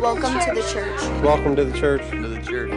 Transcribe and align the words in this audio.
Welcome 0.00 0.40
to 0.40 0.54
the 0.54 0.62
church. 0.72 1.22
Welcome 1.22 1.54
to 1.56 1.64
the 1.66 1.78
church. 1.78 2.00
to 2.08 2.26
the 2.26 2.40
church. 2.40 2.70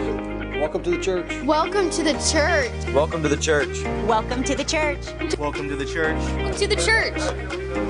Welcome 0.59 0.83
to 0.83 0.91
the 0.91 0.99
church. 0.99 1.43
Welcome 1.45 1.89
to 1.89 2.03
the 2.03 2.13
church. 2.19 2.83
Welcome 2.93 3.23
to 3.23 3.29
the 3.29 3.37
church. 3.37 3.83
Welcome 4.05 4.43
to 4.43 4.55
the 4.55 4.65
church. 4.65 5.37
Welcome 5.39 5.69
to 5.69 5.77
the 5.77 5.85
church. 5.85 6.21
To 6.57 6.67
the 6.67 6.75
church. 6.75 7.15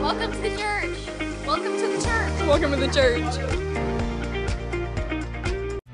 Welcome 0.03 0.31
to 0.33 0.37
the 0.37 0.55
church. 0.55 1.47
Welcome 1.47 1.77
to 1.79 1.87
the 1.87 1.99
church. 2.05 2.47
Welcome 2.47 2.71
to 2.73 2.77
the 2.77 2.93
church. 2.93 3.23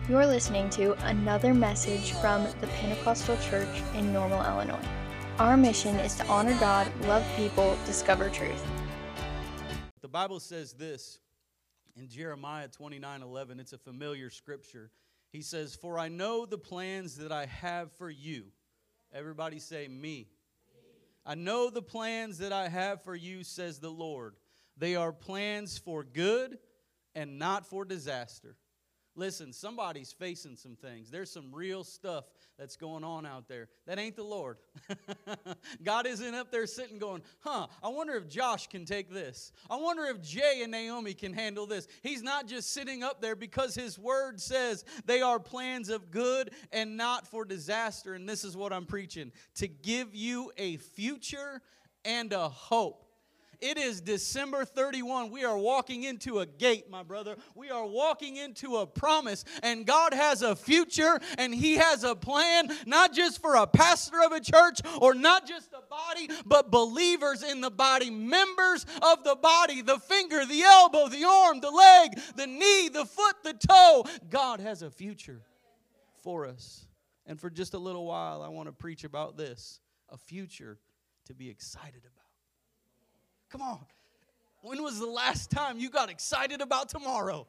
You're 0.10 0.26
listening 0.26 0.70
to 0.72 0.92
another 1.08 1.54
message 1.54 2.12
from 2.12 2.44
the 2.60 2.68
Pentecostal 2.68 3.38
Church 3.38 3.82
in 3.96 4.12
Normal, 4.12 4.44
Illinois. 4.44 4.86
Our 5.40 5.56
mission 5.56 5.96
is 6.00 6.16
to 6.16 6.28
honor 6.28 6.60
God, 6.60 6.92
love 7.06 7.26
people, 7.38 7.78
discover 7.86 8.30
truth. 8.30 8.62
The 10.02 10.10
Bible 10.10 10.42
says 10.42 10.74
this 10.74 11.20
in 12.00 12.08
Jeremiah 12.08 12.68
29 12.68 13.22
11. 13.22 13.60
It's 13.60 13.74
a 13.74 13.78
familiar 13.78 14.30
scripture. 14.30 14.90
He 15.32 15.42
says, 15.42 15.76
For 15.76 16.00
I 16.00 16.08
know 16.08 16.46
the 16.46 16.58
plans 16.58 17.18
that 17.18 17.32
I 17.32 17.46
have 17.46 17.92
for 17.94 18.10
you. 18.10 18.46
Everybody 19.14 19.60
say, 19.60 19.88
Me. 19.88 20.28
I 21.26 21.36
know 21.36 21.70
the 21.70 21.82
plans 21.82 22.40
that 22.40 22.54
I 22.54 22.70
have 22.70 23.04
for 23.04 23.16
you, 23.16 23.44
says 23.44 23.80
the 23.80 23.92
Lord. 23.92 24.36
They 24.78 24.96
are 24.96 25.12
plans 25.12 25.78
for 25.78 26.04
good 26.04 26.58
and 27.14 27.38
not 27.38 27.66
for 27.66 27.84
disaster. 27.84 28.56
Listen, 29.16 29.52
somebody's 29.52 30.14
facing 30.14 30.56
some 30.56 30.78
things. 30.78 31.12
There's 31.12 31.30
some 31.30 31.54
real 31.54 31.84
stuff 31.84 32.24
that's 32.60 32.76
going 32.76 33.06
on 33.06 33.26
out 33.26 33.48
there. 33.48 33.70
That 33.88 33.98
ain't 33.98 34.18
the 34.18 34.24
Lord. 34.24 34.58
God 35.84 36.06
isn't 36.06 36.36
up 36.36 36.52
there 36.52 36.68
sitting 36.68 37.00
going, 37.00 37.22
huh, 37.40 37.68
I 37.82 37.88
wonder 37.88 38.16
if 38.16 38.28
Josh 38.28 38.68
can 38.68 38.84
take 38.84 39.10
this. 39.12 39.54
I 39.70 39.78
wonder 39.78 40.04
if 40.06 40.22
Jay 40.22 40.60
and 40.62 40.72
Naomi 40.72 41.14
can 41.14 41.34
handle 41.34 41.66
this. 41.66 41.88
He's 42.04 42.22
not 42.22 42.48
just 42.48 42.74
sitting 42.74 43.02
up 43.02 43.22
there 43.22 43.38
because 43.38 43.76
his 43.76 43.98
word 43.98 44.42
says 44.42 44.84
they 45.06 45.22
are 45.22 45.40
plans 45.40 45.90
of 45.90 46.12
good 46.12 46.52
and 46.74 46.98
not 46.98 47.26
for 47.26 47.46
disaster. 47.46 48.14
And 48.14 48.28
this 48.28 48.44
is 48.44 48.58
what 48.58 48.74
I'm 48.74 48.86
preaching 48.86 49.32
to 49.56 49.68
give 49.70 50.14
you 50.14 50.52
a 50.58 50.78
future 50.78 51.62
and 52.04 52.34
a 52.34 52.50
hope. 52.50 53.09
It 53.62 53.78
is 53.78 54.00
December 54.00 54.64
31. 54.64 55.32
We 55.32 55.44
are 55.44 55.58
walking 55.58 56.04
into 56.04 56.40
a 56.40 56.46
gate, 56.46 56.90
my 56.90 57.04
brother. 57.04 57.36
We 57.56 57.70
are 57.70 57.86
walking 57.86 58.38
into 58.38 58.78
a 58.78 58.88
promise, 58.88 59.44
and 59.62 59.86
God 59.86 60.14
has 60.14 60.42
a 60.42 60.56
future 60.56 61.20
and 61.38 61.54
He 61.54 61.76
has 61.76 62.06
a 62.06 62.16
plan, 62.16 62.70
not 62.86 63.14
just 63.14 63.42
for 63.42 63.56
a 63.56 63.68
pastor 63.68 64.22
of 64.24 64.32
a 64.32 64.40
church 64.40 64.80
or 65.02 65.14
not 65.14 65.46
just 65.46 65.74
a 65.74 65.82
body, 65.90 66.30
but 66.46 66.72
believers 66.72 67.44
in 67.44 67.60
the 67.60 67.72
body, 67.72 68.10
members 68.10 68.86
of 69.02 69.24
the 69.26 69.36
body, 69.36 69.82
the 69.82 70.00
finger, 70.00 70.46
the 70.46 70.62
elbow, 70.62 71.10
the 71.10 71.26
arm, 71.26 71.60
the 71.60 71.72
leg, 71.72 72.12
the 72.36 72.48
knee, 72.48 72.90
the 72.90 73.06
foot, 73.06 73.36
the 73.44 73.54
toe. 73.54 74.06
God 74.30 74.62
has 74.62 74.82
a 74.84 74.90
future 74.90 75.42
for 76.24 76.46
us. 76.46 76.86
And 77.26 77.40
for 77.40 77.50
just 77.50 77.74
a 77.74 77.80
little 77.80 78.06
while, 78.06 78.42
I 78.42 78.48
want 78.48 78.68
to 78.68 78.74
preach 78.74 79.04
about 79.04 79.38
this 79.38 79.82
a 80.10 80.18
future 80.18 80.80
to 81.26 81.36
be 81.36 81.50
excited 81.50 82.02
about. 82.02 82.29
Come 83.52 83.62
on. 83.62 83.80
When 84.62 84.84
was 84.84 85.00
the 85.00 85.08
last 85.08 85.50
time 85.50 85.80
you 85.80 85.90
got 85.90 86.10
excited 86.10 86.62
about 86.62 86.90
tomorrow? 86.90 87.48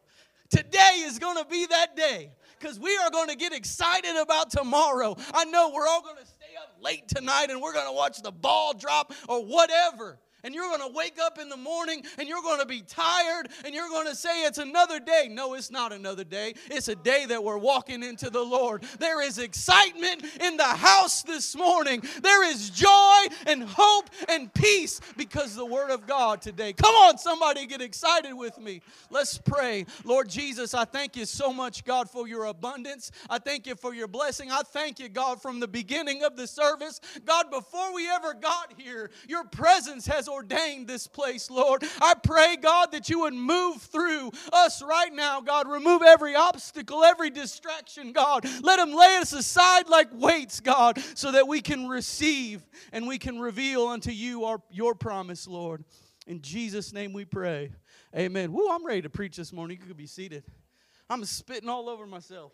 Today 0.48 1.02
is 1.04 1.18
going 1.18 1.36
to 1.36 1.44
be 1.44 1.66
that 1.66 1.94
day 1.96 2.30
because 2.58 2.78
we 2.78 2.96
are 2.98 3.10
going 3.10 3.28
to 3.28 3.36
get 3.36 3.52
excited 3.52 4.16
about 4.16 4.50
tomorrow. 4.50 5.16
I 5.34 5.44
know 5.44 5.70
we're 5.74 5.86
all 5.86 6.02
going 6.02 6.16
to 6.16 6.26
stay 6.26 6.56
up 6.60 6.76
late 6.82 7.06
tonight 7.08 7.50
and 7.50 7.60
we're 7.60 7.72
going 7.72 7.86
to 7.86 7.92
watch 7.92 8.22
the 8.22 8.32
ball 8.32 8.74
drop 8.74 9.12
or 9.28 9.44
whatever. 9.44 10.18
And 10.44 10.54
you're 10.54 10.68
going 10.68 10.88
to 10.88 10.96
wake 10.96 11.18
up 11.20 11.38
in 11.38 11.48
the 11.48 11.56
morning 11.56 12.04
and 12.18 12.28
you're 12.28 12.42
going 12.42 12.60
to 12.60 12.66
be 12.66 12.82
tired 12.82 13.48
and 13.64 13.74
you're 13.74 13.88
going 13.88 14.06
to 14.06 14.14
say 14.14 14.44
it's 14.44 14.58
another 14.58 15.00
day. 15.00 15.28
No, 15.30 15.54
it's 15.54 15.70
not 15.70 15.92
another 15.92 16.24
day. 16.24 16.54
It's 16.70 16.88
a 16.88 16.96
day 16.96 17.26
that 17.26 17.42
we're 17.42 17.58
walking 17.58 18.02
into 18.02 18.30
the 18.30 18.42
Lord. 18.42 18.84
There 18.98 19.22
is 19.22 19.38
excitement 19.38 20.24
in 20.40 20.56
the 20.56 20.64
house 20.64 21.22
this 21.22 21.56
morning. 21.56 22.02
There 22.22 22.48
is 22.48 22.70
joy 22.70 23.26
and 23.46 23.64
hope 23.64 24.10
and 24.28 24.52
peace 24.52 25.00
because 25.16 25.54
the 25.54 25.66
Word 25.66 25.90
of 25.90 26.06
God 26.06 26.42
today. 26.42 26.72
Come 26.72 26.94
on, 26.94 27.18
somebody 27.18 27.66
get 27.66 27.80
excited 27.80 28.34
with 28.34 28.58
me. 28.58 28.82
Let's 29.10 29.38
pray. 29.38 29.86
Lord 30.04 30.28
Jesus, 30.28 30.74
I 30.74 30.84
thank 30.84 31.16
you 31.16 31.26
so 31.26 31.52
much, 31.52 31.84
God, 31.84 32.10
for 32.10 32.26
your 32.26 32.44
abundance. 32.46 33.10
I 33.28 33.38
thank 33.38 33.66
you 33.66 33.74
for 33.74 33.94
your 33.94 34.08
blessing. 34.08 34.50
I 34.50 34.62
thank 34.62 34.98
you, 34.98 35.08
God, 35.08 35.42
from 35.42 35.60
the 35.60 35.68
beginning 35.68 36.22
of 36.22 36.36
the 36.36 36.46
service. 36.46 37.00
God, 37.24 37.50
before 37.50 37.92
we 37.94 38.08
ever 38.08 38.34
got 38.34 38.74
here, 38.76 39.10
your 39.28 39.44
presence 39.44 40.06
has 40.06 40.28
ordained 40.30 40.86
this 40.86 41.06
place, 41.06 41.50
Lord. 41.50 41.84
I 42.00 42.14
pray, 42.14 42.56
God, 42.56 42.92
that 42.92 43.08
you 43.08 43.20
would 43.20 43.34
move 43.34 43.82
through 43.82 44.30
us 44.52 44.82
right 44.82 45.12
now, 45.12 45.40
God. 45.40 45.68
Remove 45.68 46.02
every 46.02 46.34
obstacle, 46.34 47.04
every 47.04 47.30
distraction, 47.30 48.12
God. 48.12 48.46
Let 48.62 48.76
them 48.76 48.92
lay 48.92 49.16
us 49.16 49.32
aside 49.32 49.88
like 49.88 50.08
weights, 50.12 50.60
God, 50.60 50.98
so 51.14 51.32
that 51.32 51.48
we 51.48 51.60
can 51.60 51.88
receive 51.88 52.62
and 52.92 53.06
we 53.06 53.18
can 53.18 53.40
reveal 53.40 53.88
unto 53.88 54.10
you 54.10 54.44
our, 54.44 54.62
your 54.70 54.94
promise, 54.94 55.46
Lord. 55.46 55.84
In 56.26 56.40
Jesus' 56.42 56.92
name 56.92 57.12
we 57.12 57.24
pray. 57.24 57.72
Amen. 58.16 58.52
Woo, 58.52 58.68
I'm 58.70 58.84
ready 58.84 59.02
to 59.02 59.10
preach 59.10 59.36
this 59.36 59.52
morning. 59.52 59.78
You 59.80 59.86
could 59.86 59.96
be 59.96 60.06
seated. 60.06 60.44
I'm 61.08 61.24
spitting 61.24 61.68
all 61.68 61.88
over 61.88 62.06
myself. 62.06 62.52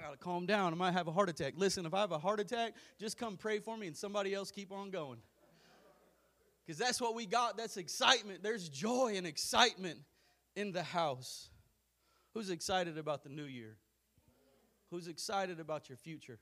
I 0.00 0.02
gotta 0.06 0.16
calm 0.16 0.46
down. 0.46 0.72
I 0.72 0.76
might 0.76 0.92
have 0.92 1.08
a 1.08 1.12
heart 1.12 1.28
attack. 1.28 1.54
Listen, 1.56 1.84
if 1.84 1.92
I 1.92 2.00
have 2.00 2.12
a 2.12 2.18
heart 2.18 2.40
attack, 2.40 2.74
just 2.98 3.18
come 3.18 3.36
pray 3.36 3.58
for 3.58 3.76
me 3.76 3.86
and 3.86 3.96
somebody 3.96 4.32
else 4.32 4.50
keep 4.50 4.72
on 4.72 4.90
going. 4.90 5.18
Because 6.70 6.86
that's 6.86 7.00
what 7.00 7.16
we 7.16 7.26
got. 7.26 7.56
That's 7.56 7.76
excitement. 7.76 8.44
There's 8.44 8.68
joy 8.68 9.14
and 9.16 9.26
excitement 9.26 9.98
in 10.54 10.70
the 10.70 10.84
house. 10.84 11.50
Who's 12.32 12.48
excited 12.48 12.96
about 12.96 13.24
the 13.24 13.28
new 13.28 13.42
year? 13.42 13.76
Who's 14.92 15.08
excited 15.08 15.58
about 15.58 15.88
your 15.88 15.98
future? 15.98 16.38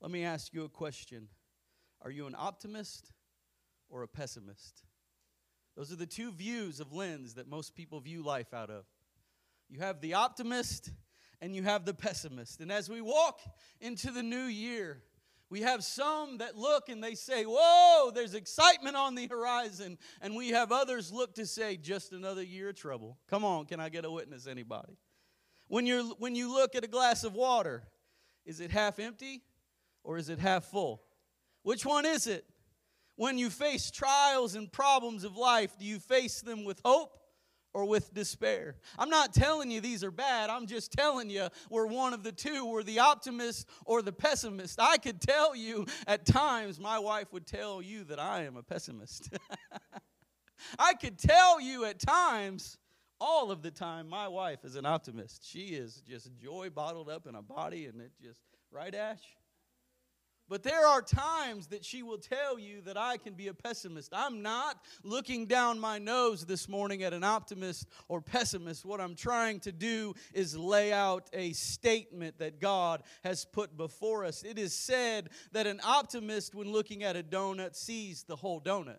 Let 0.00 0.10
me 0.10 0.24
ask 0.24 0.52
you 0.52 0.64
a 0.64 0.68
question 0.68 1.28
Are 2.02 2.10
you 2.10 2.26
an 2.26 2.34
optimist 2.36 3.12
or 3.88 4.02
a 4.02 4.08
pessimist? 4.08 4.82
Those 5.76 5.92
are 5.92 5.96
the 5.96 6.06
two 6.06 6.32
views 6.32 6.80
of 6.80 6.92
lens 6.92 7.34
that 7.34 7.46
most 7.46 7.76
people 7.76 8.00
view 8.00 8.24
life 8.24 8.52
out 8.52 8.68
of. 8.68 8.84
You 9.68 9.78
have 9.78 10.00
the 10.00 10.14
optimist 10.14 10.90
and 11.40 11.54
you 11.54 11.62
have 11.62 11.84
the 11.84 11.94
pessimist. 11.94 12.60
And 12.60 12.72
as 12.72 12.90
we 12.90 13.00
walk 13.00 13.38
into 13.80 14.10
the 14.10 14.24
new 14.24 14.46
year, 14.46 15.04
we 15.50 15.62
have 15.62 15.82
some 15.82 16.38
that 16.38 16.56
look 16.56 16.88
and 16.88 17.02
they 17.02 17.16
say, 17.16 17.42
Whoa, 17.44 18.12
there's 18.12 18.34
excitement 18.34 18.96
on 18.96 19.16
the 19.16 19.26
horizon. 19.26 19.98
And 20.22 20.36
we 20.36 20.50
have 20.50 20.70
others 20.70 21.12
look 21.12 21.34
to 21.34 21.44
say, 21.44 21.76
Just 21.76 22.12
another 22.12 22.42
year 22.42 22.70
of 22.70 22.76
trouble. 22.76 23.18
Come 23.28 23.44
on, 23.44 23.66
can 23.66 23.80
I 23.80 23.88
get 23.88 24.04
a 24.04 24.10
witness, 24.10 24.46
anybody? 24.46 24.96
When, 25.66 25.86
you're, 25.86 26.04
when 26.18 26.34
you 26.34 26.52
look 26.52 26.74
at 26.74 26.84
a 26.84 26.88
glass 26.88 27.24
of 27.24 27.34
water, 27.34 27.82
is 28.46 28.60
it 28.60 28.70
half 28.70 28.98
empty 28.98 29.42
or 30.04 30.16
is 30.18 30.28
it 30.28 30.38
half 30.38 30.64
full? 30.64 31.02
Which 31.62 31.84
one 31.84 32.06
is 32.06 32.26
it? 32.26 32.44
When 33.16 33.36
you 33.36 33.50
face 33.50 33.90
trials 33.90 34.54
and 34.54 34.72
problems 34.72 35.24
of 35.24 35.36
life, 35.36 35.76
do 35.78 35.84
you 35.84 35.98
face 35.98 36.40
them 36.40 36.64
with 36.64 36.80
hope 36.84 37.19
or 37.72 37.84
with 37.84 38.12
despair. 38.12 38.76
I'm 38.98 39.10
not 39.10 39.32
telling 39.32 39.70
you 39.70 39.80
these 39.80 40.02
are 40.02 40.10
bad. 40.10 40.50
I'm 40.50 40.66
just 40.66 40.92
telling 40.92 41.30
you 41.30 41.48
we're 41.68 41.86
one 41.86 42.12
of 42.12 42.22
the 42.22 42.32
two. 42.32 42.66
We're 42.66 42.82
the 42.82 42.98
optimist 42.98 43.68
or 43.84 44.02
the 44.02 44.12
pessimist. 44.12 44.80
I 44.80 44.98
could 44.98 45.20
tell 45.20 45.54
you 45.54 45.86
at 46.06 46.26
times, 46.26 46.80
my 46.80 46.98
wife 46.98 47.32
would 47.32 47.46
tell 47.46 47.80
you 47.80 48.04
that 48.04 48.18
I 48.18 48.44
am 48.44 48.56
a 48.56 48.62
pessimist. 48.62 49.32
I 50.78 50.94
could 50.94 51.18
tell 51.18 51.60
you 51.60 51.84
at 51.84 51.98
times, 52.00 52.76
all 53.20 53.50
of 53.50 53.62
the 53.62 53.70
time, 53.70 54.08
my 54.08 54.28
wife 54.28 54.64
is 54.64 54.76
an 54.76 54.86
optimist. 54.86 55.46
She 55.46 55.68
is 55.68 56.02
just 56.08 56.30
joy 56.36 56.70
bottled 56.70 57.08
up 57.08 57.26
in 57.26 57.34
a 57.34 57.42
body, 57.42 57.86
and 57.86 58.00
it 58.00 58.12
just, 58.22 58.40
right, 58.72 58.94
Ash? 58.94 59.20
But 60.50 60.64
there 60.64 60.84
are 60.84 61.00
times 61.00 61.68
that 61.68 61.84
she 61.84 62.02
will 62.02 62.18
tell 62.18 62.58
you 62.58 62.80
that 62.80 62.96
I 62.96 63.18
can 63.18 63.34
be 63.34 63.46
a 63.46 63.54
pessimist. 63.54 64.12
I'm 64.12 64.42
not 64.42 64.84
looking 65.04 65.46
down 65.46 65.78
my 65.78 66.00
nose 66.00 66.44
this 66.44 66.68
morning 66.68 67.04
at 67.04 67.12
an 67.12 67.22
optimist 67.22 67.86
or 68.08 68.20
pessimist. 68.20 68.84
What 68.84 69.00
I'm 69.00 69.14
trying 69.14 69.60
to 69.60 69.70
do 69.70 70.12
is 70.34 70.56
lay 70.56 70.92
out 70.92 71.30
a 71.32 71.52
statement 71.52 72.38
that 72.38 72.60
God 72.60 73.04
has 73.22 73.44
put 73.44 73.76
before 73.76 74.24
us. 74.24 74.42
It 74.42 74.58
is 74.58 74.74
said 74.74 75.30
that 75.52 75.68
an 75.68 75.80
optimist, 75.84 76.52
when 76.52 76.72
looking 76.72 77.04
at 77.04 77.14
a 77.14 77.22
donut, 77.22 77.76
sees 77.76 78.24
the 78.24 78.34
whole 78.34 78.60
donut, 78.60 78.98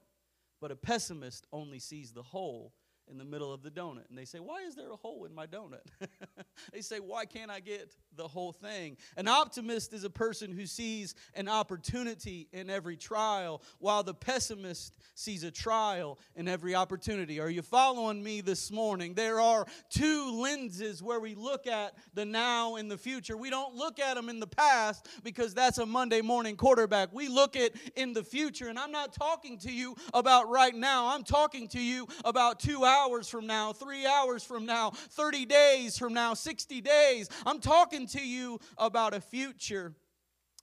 but 0.62 0.72
a 0.72 0.78
pessimist 0.78 1.48
only 1.52 1.80
sees 1.80 2.14
the 2.14 2.24
hole 2.24 2.72
in 3.12 3.18
the 3.18 3.26
middle 3.26 3.54
of 3.54 3.62
the 3.62 3.70
donut. 3.70 4.10
And 4.10 4.18
they 4.18 4.26
say, 4.26 4.40
Why 4.40 4.62
is 4.62 4.76
there 4.76 4.92
a 4.92 4.96
hole 4.96 5.26
in 5.26 5.36
my 5.36 5.46
donut? 5.46 5.86
they 6.74 6.82
say, 6.82 6.98
Why 7.00 7.26
can't 7.26 7.52
I 7.52 7.60
get 7.60 7.94
the 8.16 8.28
whole 8.28 8.54
thing? 8.54 8.98
An 9.18 9.28
optimist 9.28 9.94
is 9.94 10.06
a 10.06 10.10
person 10.10 10.52
who 10.52 10.66
sees 10.66 11.14
an 11.36 11.50
opportunity 11.50 12.48
in 12.54 12.70
every 12.70 12.96
trial, 12.96 13.62
while 13.80 14.02
the 14.02 14.14
pessimist 14.14 14.98
sees 15.14 15.44
a 15.44 15.52
trial 15.52 16.18
in 16.36 16.48
every 16.48 16.74
opportunity. 16.74 17.40
Are 17.40 17.50
you 17.50 17.62
following 17.62 18.24
me 18.24 18.40
this 18.40 18.72
morning? 18.72 19.14
There 19.14 19.42
are 19.42 19.66
two 19.90 20.32
lenses 20.32 21.04
where 21.04 21.20
we 21.20 21.36
look 21.36 21.68
at 21.68 21.94
the 22.14 22.26
now 22.26 22.76
and 22.76 22.90
the 22.90 22.98
future. 22.98 23.36
We 23.36 23.50
don't 23.50 23.76
look 23.76 24.00
at 24.00 24.16
them 24.16 24.30
in 24.30 24.40
the 24.40 24.48
past 24.48 25.08
because 25.24 25.54
that's 25.54 25.78
a 25.78 25.86
Monday 25.86 26.22
morning 26.22 26.56
quarterback. 26.56 27.10
We 27.12 27.28
look 27.28 27.58
at 27.58 27.74
in 27.96 28.14
the 28.14 28.24
future. 28.24 28.70
And 28.70 28.80
I'm 28.80 28.92
not 28.92 29.14
talking 29.14 29.58
to 29.60 29.72
you 29.72 29.96
about 30.14 30.50
right 30.50 30.74
now, 30.74 31.14
I'm 31.14 31.24
talking 31.24 31.68
to 31.70 31.82
you 31.82 32.08
about 32.24 32.60
two 32.60 32.86
hours 32.86 33.01
hours 33.02 33.28
from 33.28 33.48
now, 33.48 33.74
three 33.74 34.06
hours 34.06 34.44
from 34.44 34.66
now, 34.66 34.92
30 34.92 35.46
days 35.46 35.98
from 35.98 36.14
now, 36.14 36.34
60 36.34 36.82
days. 36.82 37.30
I'm 37.46 37.60
talking 37.60 38.08
to 38.08 38.22
you 38.22 38.60
about 38.78 39.14
a 39.14 39.22
future. 39.22 39.94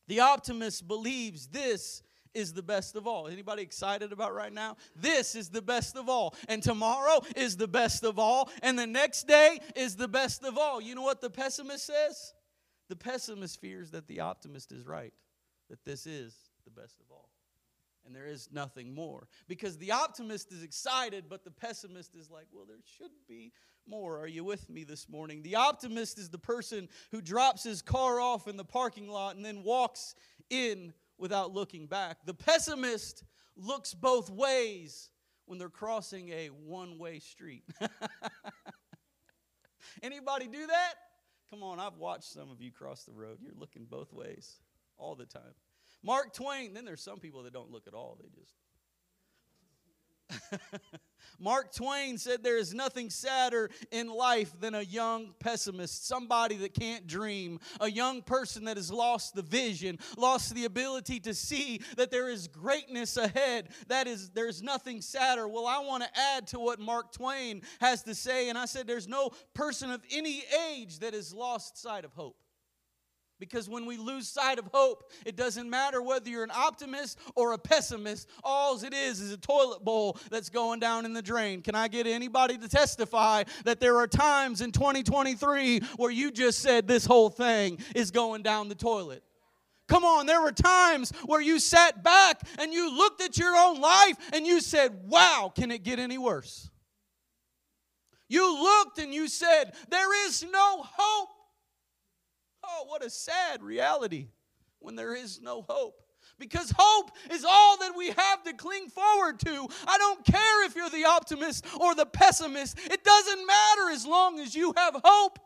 The 0.06 0.20
optimist 0.20 0.86
believes 0.86 1.48
this 1.48 2.02
is 2.34 2.52
the 2.52 2.62
best 2.62 2.94
of 2.96 3.06
all. 3.06 3.26
Anybody 3.26 3.62
excited 3.62 4.12
about 4.12 4.34
right 4.34 4.52
now? 4.52 4.76
This 4.94 5.34
is 5.34 5.48
the 5.48 5.62
best 5.62 5.96
of 5.96 6.08
all. 6.08 6.34
And 6.48 6.62
tomorrow 6.62 7.20
is 7.36 7.56
the 7.56 7.68
best 7.68 8.04
of 8.04 8.18
all. 8.18 8.50
And 8.62 8.78
the 8.78 8.86
next 8.86 9.26
day 9.26 9.58
is 9.74 9.96
the 9.96 10.08
best 10.08 10.44
of 10.44 10.56
all. 10.56 10.80
You 10.80 10.94
know 10.94 11.02
what 11.02 11.20
the 11.20 11.30
pessimist 11.30 11.86
says? 11.86 12.34
The 12.88 12.96
pessimist 12.96 13.60
fears 13.60 13.90
that 13.90 14.06
the 14.06 14.20
optimist 14.20 14.72
is 14.72 14.86
right, 14.86 15.12
that 15.68 15.84
this 15.84 16.06
is 16.06 16.34
the 16.64 16.70
best 16.70 17.00
of 17.00 17.06
all. 17.10 17.27
And 18.08 18.16
there 18.16 18.26
is 18.26 18.48
nothing 18.50 18.94
more. 18.94 19.28
Because 19.48 19.76
the 19.76 19.92
optimist 19.92 20.50
is 20.50 20.62
excited, 20.62 21.26
but 21.28 21.44
the 21.44 21.50
pessimist 21.50 22.16
is 22.16 22.30
like, 22.30 22.46
well, 22.50 22.64
there 22.66 22.78
should 22.96 23.10
be 23.28 23.52
more. 23.86 24.18
Are 24.18 24.26
you 24.26 24.44
with 24.44 24.70
me 24.70 24.82
this 24.82 25.10
morning? 25.10 25.42
The 25.42 25.56
optimist 25.56 26.18
is 26.18 26.30
the 26.30 26.38
person 26.38 26.88
who 27.10 27.20
drops 27.20 27.62
his 27.62 27.82
car 27.82 28.18
off 28.18 28.48
in 28.48 28.56
the 28.56 28.64
parking 28.64 29.08
lot 29.08 29.36
and 29.36 29.44
then 29.44 29.62
walks 29.62 30.14
in 30.48 30.94
without 31.18 31.52
looking 31.52 31.86
back. 31.86 32.24
The 32.24 32.32
pessimist 32.32 33.24
looks 33.56 33.92
both 33.92 34.30
ways 34.30 35.10
when 35.44 35.58
they're 35.58 35.68
crossing 35.68 36.30
a 36.30 36.46
one-way 36.46 37.18
street. 37.18 37.64
Anybody 40.02 40.46
do 40.46 40.66
that? 40.66 40.94
Come 41.50 41.62
on, 41.62 41.78
I've 41.78 41.98
watched 41.98 42.32
some 42.32 42.50
of 42.50 42.62
you 42.62 42.72
cross 42.72 43.04
the 43.04 43.12
road. 43.12 43.36
You're 43.42 43.52
looking 43.54 43.84
both 43.84 44.14
ways 44.14 44.60
all 44.96 45.14
the 45.14 45.26
time. 45.26 45.54
Mark 46.08 46.32
Twain, 46.32 46.72
then 46.72 46.86
there's 46.86 47.02
some 47.02 47.18
people 47.18 47.42
that 47.42 47.52
don't 47.52 47.70
look 47.70 47.86
at 47.86 47.92
all. 47.92 48.16
They 48.18 48.30
just 48.30 48.54
Mark 51.38 51.70
Twain 51.74 52.16
said 52.16 52.42
there 52.42 52.56
is 52.56 52.72
nothing 52.72 53.10
sadder 53.10 53.68
in 53.90 54.08
life 54.08 54.58
than 54.58 54.74
a 54.74 54.80
young 54.80 55.34
pessimist, 55.38 56.08
somebody 56.08 56.56
that 56.56 56.72
can't 56.72 57.06
dream, 57.06 57.60
a 57.78 57.90
young 57.90 58.22
person 58.22 58.64
that 58.64 58.78
has 58.78 58.90
lost 58.90 59.34
the 59.34 59.42
vision, 59.42 59.98
lost 60.16 60.54
the 60.54 60.64
ability 60.64 61.20
to 61.20 61.34
see 61.34 61.82
that 61.98 62.10
there 62.10 62.30
is 62.30 62.48
greatness 62.48 63.18
ahead. 63.18 63.68
That 63.88 64.06
is 64.06 64.30
there's 64.30 64.62
nothing 64.62 65.02
sadder. 65.02 65.46
Well, 65.46 65.66
I 65.66 65.80
want 65.80 66.04
to 66.04 66.08
add 66.34 66.46
to 66.48 66.58
what 66.58 66.80
Mark 66.80 67.12
Twain 67.12 67.60
has 67.82 68.02
to 68.04 68.14
say 68.14 68.48
and 68.48 68.56
I 68.56 68.64
said 68.64 68.86
there's 68.86 69.08
no 69.08 69.32
person 69.52 69.90
of 69.90 70.00
any 70.10 70.42
age 70.70 71.00
that 71.00 71.12
has 71.12 71.34
lost 71.34 71.76
sight 71.76 72.06
of 72.06 72.14
hope. 72.14 72.36
Because 73.38 73.68
when 73.68 73.86
we 73.86 73.96
lose 73.96 74.28
sight 74.28 74.58
of 74.58 74.68
hope, 74.72 75.10
it 75.24 75.36
doesn't 75.36 75.70
matter 75.70 76.02
whether 76.02 76.28
you're 76.28 76.44
an 76.44 76.50
optimist 76.54 77.18
or 77.36 77.52
a 77.52 77.58
pessimist. 77.58 78.28
All 78.42 78.76
it 78.82 78.92
is 78.92 79.20
is 79.20 79.32
a 79.32 79.36
toilet 79.36 79.84
bowl 79.84 80.18
that's 80.30 80.48
going 80.50 80.80
down 80.80 81.04
in 81.04 81.12
the 81.12 81.22
drain. 81.22 81.62
Can 81.62 81.74
I 81.74 81.88
get 81.88 82.06
anybody 82.06 82.58
to 82.58 82.68
testify 82.68 83.44
that 83.64 83.80
there 83.80 83.96
are 83.96 84.06
times 84.06 84.60
in 84.60 84.72
2023 84.72 85.80
where 85.96 86.10
you 86.10 86.30
just 86.30 86.60
said 86.60 86.88
this 86.88 87.06
whole 87.06 87.30
thing 87.30 87.78
is 87.94 88.10
going 88.10 88.42
down 88.42 88.68
the 88.68 88.74
toilet? 88.74 89.22
Come 89.88 90.04
on, 90.04 90.26
there 90.26 90.42
were 90.42 90.52
times 90.52 91.12
where 91.24 91.40
you 91.40 91.58
sat 91.58 92.02
back 92.02 92.42
and 92.58 92.72
you 92.72 92.94
looked 92.94 93.22
at 93.22 93.38
your 93.38 93.56
own 93.56 93.80
life 93.80 94.16
and 94.34 94.46
you 94.46 94.60
said, 94.60 95.08
Wow, 95.08 95.50
can 95.54 95.70
it 95.70 95.82
get 95.82 95.98
any 95.98 96.18
worse? 96.18 96.70
You 98.28 98.62
looked 98.62 98.98
and 98.98 99.14
you 99.14 99.28
said, 99.28 99.72
There 99.88 100.26
is 100.26 100.42
no 100.42 100.84
hope. 100.84 101.30
Oh, 102.68 102.84
what 102.86 103.04
a 103.04 103.10
sad 103.10 103.62
reality 103.62 104.28
when 104.78 104.96
there 104.96 105.14
is 105.14 105.40
no 105.40 105.64
hope. 105.68 106.02
Because 106.38 106.72
hope 106.76 107.10
is 107.30 107.44
all 107.44 107.78
that 107.78 107.96
we 107.96 108.08
have 108.08 108.42
to 108.44 108.52
cling 108.52 108.88
forward 108.88 109.40
to. 109.40 109.68
I 109.86 109.98
don't 109.98 110.24
care 110.24 110.66
if 110.66 110.76
you're 110.76 110.90
the 110.90 111.06
optimist 111.06 111.64
or 111.80 111.94
the 111.94 112.06
pessimist, 112.06 112.78
it 112.78 113.02
doesn't 113.02 113.46
matter 113.46 113.90
as 113.90 114.06
long 114.06 114.38
as 114.38 114.54
you 114.54 114.72
have 114.76 115.00
hope. 115.02 115.38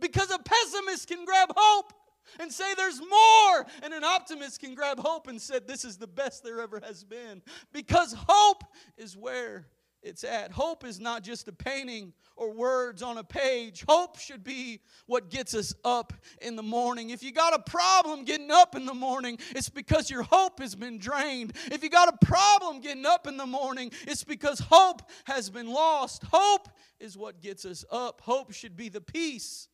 Because 0.00 0.30
a 0.30 0.38
pessimist 0.38 1.08
can 1.08 1.24
grab 1.24 1.50
hope 1.54 1.92
and 2.40 2.50
say 2.50 2.74
there's 2.74 3.00
more, 3.00 3.66
and 3.82 3.92
an 3.92 4.02
optimist 4.02 4.60
can 4.60 4.74
grab 4.74 4.98
hope 4.98 5.28
and 5.28 5.40
say 5.40 5.58
this 5.58 5.84
is 5.84 5.98
the 5.98 6.06
best 6.06 6.42
there 6.42 6.60
ever 6.60 6.80
has 6.84 7.04
been. 7.04 7.42
Because 7.72 8.14
hope 8.26 8.64
is 8.96 9.16
where 9.16 9.66
it's 10.04 10.22
at. 10.22 10.52
Hope 10.52 10.84
is 10.84 11.00
not 11.00 11.22
just 11.22 11.48
a 11.48 11.52
painting 11.52 12.12
or 12.36 12.52
words 12.52 13.02
on 13.02 13.16
a 13.16 13.24
page. 13.24 13.84
Hope 13.88 14.18
should 14.18 14.44
be 14.44 14.80
what 15.06 15.30
gets 15.30 15.54
us 15.54 15.74
up 15.84 16.12
in 16.42 16.56
the 16.56 16.62
morning. 16.62 17.10
If 17.10 17.22
you 17.22 17.32
got 17.32 17.54
a 17.54 17.70
problem 17.70 18.24
getting 18.24 18.50
up 18.50 18.76
in 18.76 18.84
the 18.84 18.94
morning, 18.94 19.38
it's 19.50 19.70
because 19.70 20.10
your 20.10 20.22
hope 20.22 20.60
has 20.60 20.74
been 20.74 20.98
drained. 20.98 21.54
If 21.72 21.82
you 21.82 21.88
got 21.88 22.12
a 22.12 22.26
problem 22.26 22.80
getting 22.80 23.06
up 23.06 23.26
in 23.26 23.38
the 23.38 23.46
morning, 23.46 23.90
it's 24.06 24.24
because 24.24 24.60
hope 24.60 25.02
has 25.24 25.48
been 25.48 25.72
lost. 25.72 26.22
Hope 26.30 26.68
is 27.00 27.16
what 27.16 27.40
gets 27.40 27.64
us 27.64 27.84
up. 27.90 28.20
Hope 28.20 28.52
should 28.52 28.76
be 28.76 28.90
the 28.90 29.00
peace 29.00 29.68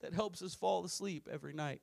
that 0.00 0.14
helps 0.14 0.40
us 0.40 0.54
fall 0.54 0.84
asleep 0.84 1.28
every 1.30 1.52
night. 1.52 1.80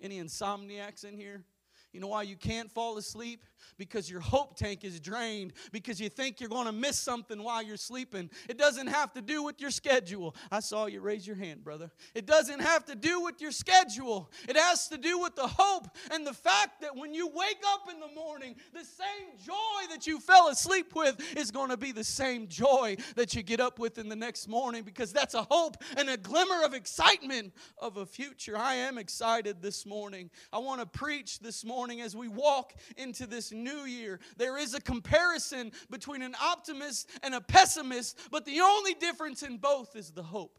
Any 0.00 0.20
insomniacs 0.20 1.04
in 1.04 1.14
here? 1.14 1.44
You 1.92 2.00
know 2.00 2.08
why 2.08 2.22
you 2.22 2.36
can't 2.36 2.70
fall 2.70 2.96
asleep? 2.96 3.44
Because 3.78 4.10
your 4.10 4.20
hope 4.20 4.56
tank 4.56 4.84
is 4.84 5.00
drained, 5.00 5.52
because 5.72 6.00
you 6.00 6.08
think 6.08 6.40
you're 6.40 6.48
going 6.48 6.66
to 6.66 6.72
miss 6.72 6.98
something 6.98 7.42
while 7.42 7.62
you're 7.62 7.76
sleeping. 7.76 8.30
It 8.48 8.58
doesn't 8.58 8.88
have 8.88 9.12
to 9.14 9.22
do 9.22 9.42
with 9.42 9.60
your 9.60 9.70
schedule. 9.70 10.34
I 10.50 10.60
saw 10.60 10.86
you 10.86 11.00
raise 11.00 11.26
your 11.26 11.36
hand, 11.36 11.64
brother. 11.64 11.90
It 12.14 12.26
doesn't 12.26 12.60
have 12.60 12.84
to 12.86 12.94
do 12.94 13.20
with 13.20 13.40
your 13.40 13.52
schedule. 13.52 14.30
It 14.48 14.56
has 14.56 14.88
to 14.88 14.98
do 14.98 15.18
with 15.18 15.36
the 15.36 15.46
hope 15.46 15.88
and 16.10 16.26
the 16.26 16.32
fact 16.32 16.80
that 16.82 16.96
when 16.96 17.14
you 17.14 17.28
wake 17.28 17.62
up 17.66 17.88
in 17.90 18.00
the 18.00 18.08
morning, 18.14 18.56
the 18.72 18.84
same 18.84 19.38
joy 19.44 19.88
that 19.90 20.06
you 20.06 20.20
fell 20.20 20.48
asleep 20.48 20.94
with 20.94 21.20
is 21.36 21.50
going 21.50 21.70
to 21.70 21.76
be 21.76 21.92
the 21.92 22.04
same 22.04 22.48
joy 22.48 22.96
that 23.16 23.34
you 23.34 23.42
get 23.42 23.60
up 23.60 23.78
with 23.78 23.98
in 23.98 24.08
the 24.08 24.16
next 24.16 24.48
morning 24.48 24.82
because 24.82 25.12
that's 25.12 25.34
a 25.34 25.42
hope 25.42 25.76
and 25.96 26.08
a 26.08 26.16
glimmer 26.16 26.64
of 26.64 26.74
excitement 26.74 27.52
of 27.78 27.96
a 27.96 28.06
future. 28.06 28.56
I 28.56 28.74
am 28.74 28.98
excited 28.98 29.62
this 29.62 29.86
morning. 29.86 30.30
I 30.52 30.58
want 30.58 30.80
to 30.80 30.86
preach 30.86 31.40
this 31.40 31.64
morning 31.64 32.00
as 32.00 32.16
we 32.16 32.28
walk 32.28 32.74
into 32.96 33.26
this 33.26 33.51
new 33.52 33.84
year. 33.84 34.20
There 34.36 34.58
is 34.58 34.74
a 34.74 34.80
comparison 34.80 35.72
between 35.90 36.22
an 36.22 36.34
optimist 36.40 37.08
and 37.22 37.34
a 37.34 37.40
pessimist, 37.40 38.18
but 38.30 38.44
the 38.44 38.60
only 38.60 38.94
difference 38.94 39.42
in 39.42 39.58
both 39.58 39.96
is 39.96 40.10
the 40.10 40.22
hope 40.22 40.58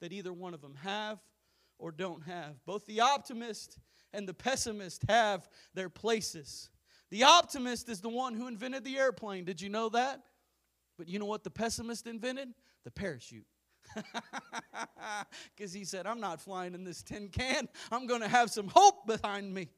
that 0.00 0.12
either 0.12 0.32
one 0.32 0.54
of 0.54 0.60
them 0.60 0.74
have 0.82 1.18
or 1.78 1.90
don't 1.90 2.22
have. 2.24 2.54
Both 2.66 2.86
the 2.86 3.00
optimist 3.00 3.78
and 4.12 4.28
the 4.28 4.34
pessimist 4.34 5.04
have 5.08 5.48
their 5.74 5.88
places. 5.88 6.70
The 7.10 7.24
optimist 7.24 7.88
is 7.88 8.00
the 8.00 8.08
one 8.08 8.34
who 8.34 8.48
invented 8.48 8.84
the 8.84 8.96
airplane. 8.96 9.44
Did 9.44 9.60
you 9.60 9.68
know 9.68 9.88
that? 9.90 10.20
But 10.96 11.08
you 11.08 11.18
know 11.18 11.26
what 11.26 11.44
the 11.44 11.50
pessimist 11.50 12.06
invented? 12.06 12.48
The 12.84 12.90
parachute. 12.90 13.46
Because 15.54 15.72
he 15.72 15.84
said, 15.84 16.06
I'm 16.06 16.20
not 16.20 16.40
flying 16.40 16.74
in 16.74 16.84
this 16.84 17.02
tin 17.02 17.28
can. 17.28 17.68
I'm 17.92 18.06
going 18.06 18.22
to 18.22 18.28
have 18.28 18.50
some 18.50 18.68
hope 18.68 19.06
behind 19.06 19.52
me. 19.52 19.68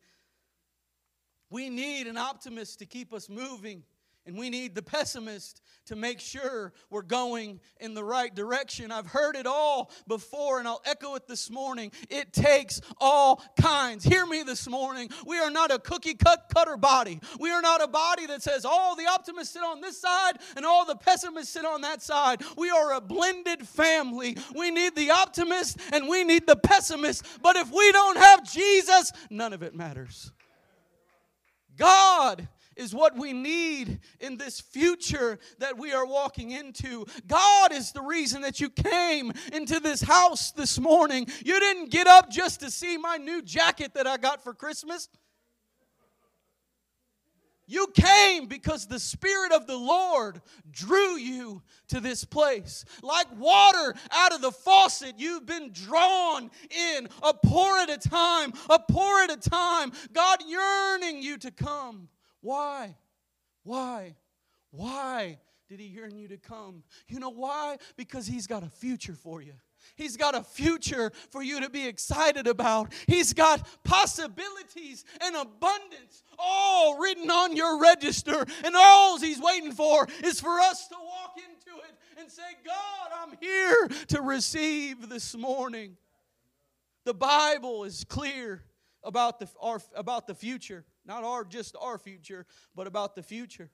We 1.51 1.71
need 1.71 2.07
an 2.07 2.17
optimist 2.17 2.79
to 2.81 2.87
keep 2.87 3.13
us 3.13 3.29
moving. 3.29 3.83
And 4.27 4.37
we 4.37 4.51
need 4.51 4.75
the 4.75 4.83
pessimist 4.83 5.63
to 5.87 5.95
make 5.95 6.19
sure 6.19 6.73
we're 6.91 7.03
going 7.03 7.61
in 7.79 7.95
the 7.95 8.03
right 8.03 8.35
direction. 8.35 8.91
I've 8.91 9.07
heard 9.07 9.37
it 9.37 9.47
all 9.47 9.93
before, 10.09 10.59
and 10.59 10.67
I'll 10.67 10.83
echo 10.85 11.15
it 11.15 11.29
this 11.29 11.49
morning. 11.49 11.93
It 12.11 12.33
takes 12.33 12.81
all 13.01 13.41
kinds. 13.61 14.03
Hear 14.03 14.27
me 14.27 14.43
this 14.43 14.69
morning. 14.69 15.11
We 15.25 15.39
are 15.39 15.51
not 15.51 15.71
a 15.71 15.79
cookie 15.79 16.15
cut 16.15 16.51
cutter 16.53 16.77
body. 16.77 17.21
We 17.39 17.53
are 17.53 17.63
not 17.63 17.81
a 17.81 17.87
body 17.87 18.27
that 18.27 18.43
says 18.43 18.65
all 18.65 18.97
the 18.97 19.07
optimists 19.07 19.55
sit 19.55 19.63
on 19.63 19.81
this 19.81 20.01
side 20.01 20.39
and 20.57 20.67
all 20.67 20.85
the 20.85 20.97
pessimists 20.97 21.53
sit 21.53 21.65
on 21.65 21.83
that 21.83 22.03
side. 22.03 22.43
We 22.57 22.69
are 22.71 22.95
a 22.95 23.01
blended 23.01 23.67
family. 23.69 24.37
We 24.57 24.73
need 24.73 24.97
the 24.97 25.13
optimist 25.13 25.79
and 25.93 26.09
we 26.09 26.25
need 26.25 26.49
the 26.49 26.57
pessimist. 26.57 27.25
But 27.43 27.55
if 27.55 27.71
we 27.71 27.93
don't 27.93 28.19
have 28.19 28.43
Jesus, 28.43 29.13
none 29.31 29.53
of 29.53 29.63
it 29.63 29.73
matters. 29.73 30.33
God 31.77 32.49
is 32.77 32.95
what 32.95 33.17
we 33.17 33.33
need 33.33 34.01
in 34.21 34.37
this 34.37 34.61
future 34.61 35.39
that 35.59 35.79
we 35.79 35.93
are 35.93 36.07
walking 36.07 36.51
into. 36.51 37.07
God 37.27 37.73
is 37.73 37.93
the 37.93 38.03
reason 38.03 38.43
that 38.43 38.61
you 38.61 38.69
came 38.69 39.33
into 39.53 39.81
this 39.81 40.03
house 40.03 40.53
this 40.53 40.79
morning. 40.79 41.27
You 41.45 41.59
didn't 41.59 41.91
get 41.91 42.07
up 42.07 42.31
just 42.31 42.61
to 42.61 42.71
see 42.71 42.97
my 42.99 43.17
new 43.17 43.43
jacket 43.43 43.95
that 43.95 44.07
I 44.07 44.19
got 44.19 44.45
for 44.45 44.53
Christmas. 44.53 45.09
You 47.67 47.89
came 47.95 48.47
because 48.47 48.87
the 48.87 49.01
Spirit 49.01 49.53
of 49.53 49.67
the 49.67 49.77
Lord 49.77 50.41
drew 50.71 51.17
you 51.17 51.63
to 51.89 52.01
this 52.01 52.25
place. 52.25 52.85
Like 53.03 53.27
water 53.37 53.95
out 54.13 54.33
of 54.33 54.41
the 54.41 54.53
faucet, 54.53 55.15
you've 55.19 55.47
been 55.47 55.73
drawn 55.73 56.51
in, 56.71 57.09
a 57.23 57.35
pour 57.35 57.79
at 57.79 57.91
a 57.91 57.99
time, 57.99 58.53
a 58.71 58.79
pour 58.79 59.21
at 59.21 59.33
a 59.33 59.37
time. 59.37 59.93
God 60.13 60.39
yearning 60.47 61.23
you 61.23 61.39
to 61.39 61.51
come. 61.51 62.09
Why? 62.41 62.97
Why? 63.65 64.15
Why 64.71 65.39
did 65.69 65.81
He 65.81 65.87
yearn 65.87 66.17
you 66.17 66.29
to 66.29 66.37
come? 66.37 66.85
You 67.09 67.19
know 67.19 67.31
why? 67.31 67.79
Because 67.97 68.27
He's 68.27 68.47
got 68.47 68.63
a 68.63 68.69
future 68.69 69.15
for 69.15 69.43
you. 69.43 69.55
He's 69.95 70.17
got 70.17 70.35
a 70.35 70.43
future 70.43 71.13
for 71.31 71.43
you 71.43 71.61
to 71.61 71.71
be 71.71 71.87
excited 71.87 72.47
about. 72.47 72.93
He's 73.07 73.33
got 73.33 73.67
possibilities 73.85 75.05
and 75.21 75.37
abundance 75.37 76.25
all 76.39 76.99
written 76.99 77.31
on 77.31 77.57
your 77.57 77.81
register. 77.81 78.45
And 78.65 78.75
all 78.77 79.19
He's 79.19 79.41
waiting 79.41 79.73
for 79.73 80.07
is 80.23 80.41
for 80.41 80.61
us 80.61 80.89
to 80.89 80.97
walk 80.97 81.37
into 81.37 81.79
it 81.79 81.95
and 82.19 82.31
say, 82.31 82.43
God, 82.65 83.11
I'm 83.23 83.37
here 83.41 83.89
to 84.09 84.23
receive 84.23 85.09
this 85.09 85.37
morning. 85.37 85.97
The 87.05 87.15
Bible 87.15 87.85
is 87.85 88.05
clear 88.05 88.63
about 89.05 89.39
the, 89.39 89.49
our, 89.61 89.81
about 89.95 90.27
the 90.27 90.35
future. 90.35 90.85
Not 91.05 91.23
our 91.23 91.45
just 91.45 91.77
our 91.81 91.99
future, 91.99 92.47
but 92.75 92.87
about 92.87 93.15
the 93.15 93.23
future. 93.23 93.71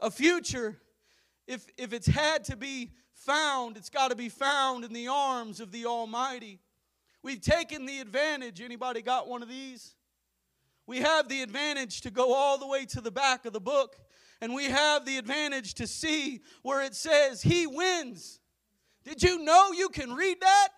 A 0.00 0.10
future, 0.10 0.78
if, 1.46 1.66
if 1.76 1.92
it's 1.92 2.06
had 2.06 2.44
to 2.44 2.56
be 2.56 2.92
found, 3.18 3.76
it's 3.76 3.90
got 3.90 4.10
to 4.10 4.16
be 4.16 4.28
found 4.28 4.84
in 4.84 4.92
the 4.92 5.08
arms 5.08 5.60
of 5.60 5.72
the 5.72 5.86
Almighty. 5.86 6.60
We've 7.22 7.40
taken 7.40 7.86
the 7.86 8.00
advantage. 8.00 8.60
Anybody 8.60 9.02
got 9.02 9.28
one 9.28 9.42
of 9.42 9.48
these? 9.48 9.94
We 10.86 10.98
have 10.98 11.28
the 11.28 11.42
advantage 11.42 12.00
to 12.02 12.10
go 12.10 12.32
all 12.32 12.58
the 12.58 12.66
way 12.66 12.86
to 12.86 13.00
the 13.00 13.10
back 13.10 13.44
of 13.44 13.52
the 13.52 13.60
book, 13.60 13.96
and 14.40 14.54
we 14.54 14.64
have 14.64 15.04
the 15.04 15.18
advantage 15.18 15.74
to 15.74 15.86
see 15.86 16.40
where 16.62 16.82
it 16.82 16.94
says, 16.94 17.42
He 17.42 17.66
wins. 17.66 18.40
Did 19.04 19.22
you 19.22 19.44
know 19.44 19.72
you 19.72 19.88
can 19.88 20.14
read 20.14 20.40
that? 20.40 20.68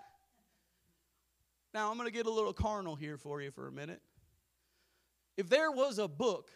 Now, 1.72 1.90
I'm 1.90 1.96
going 1.96 2.08
to 2.08 2.12
get 2.12 2.26
a 2.26 2.30
little 2.30 2.52
carnal 2.52 2.96
here 2.96 3.16
for 3.16 3.40
you 3.40 3.50
for 3.50 3.68
a 3.68 3.72
minute. 3.72 4.00
If 5.36 5.48
there 5.48 5.70
was 5.70 5.98
a 5.98 6.08
book 6.08 6.50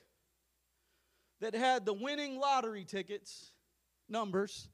that 1.40 1.54
had 1.54 1.86
the 1.86 1.92
winning 1.92 2.40
lottery 2.40 2.84
tickets, 2.84 3.52
numbers, 4.08 4.68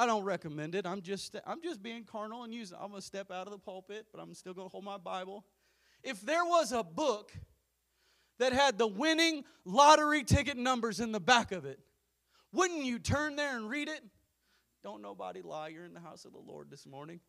I 0.00 0.06
don't 0.06 0.24
recommend 0.24 0.74
it. 0.74 0.86
I'm 0.86 1.02
just 1.02 1.36
I'm 1.46 1.60
just 1.60 1.82
being 1.82 2.04
carnal 2.04 2.44
and 2.44 2.54
using. 2.54 2.78
I'm 2.80 2.88
gonna 2.88 3.02
step 3.02 3.30
out 3.30 3.46
of 3.46 3.52
the 3.52 3.58
pulpit, 3.58 4.06
but 4.10 4.18
I'm 4.18 4.32
still 4.32 4.54
gonna 4.54 4.70
hold 4.70 4.82
my 4.82 4.96
Bible. 4.96 5.44
If 6.02 6.22
there 6.22 6.42
was 6.42 6.72
a 6.72 6.82
book 6.82 7.30
that 8.38 8.54
had 8.54 8.78
the 8.78 8.86
winning 8.86 9.44
lottery 9.66 10.24
ticket 10.24 10.56
numbers 10.56 11.00
in 11.00 11.12
the 11.12 11.20
back 11.20 11.52
of 11.52 11.66
it, 11.66 11.80
wouldn't 12.50 12.82
you 12.82 12.98
turn 12.98 13.36
there 13.36 13.54
and 13.58 13.68
read 13.68 13.88
it? 13.88 14.00
Don't 14.82 15.02
nobody 15.02 15.42
lie. 15.42 15.68
You're 15.68 15.84
in 15.84 15.92
the 15.92 16.00
house 16.00 16.24
of 16.24 16.32
the 16.32 16.38
Lord 16.38 16.70
this 16.70 16.86
morning. 16.86 17.20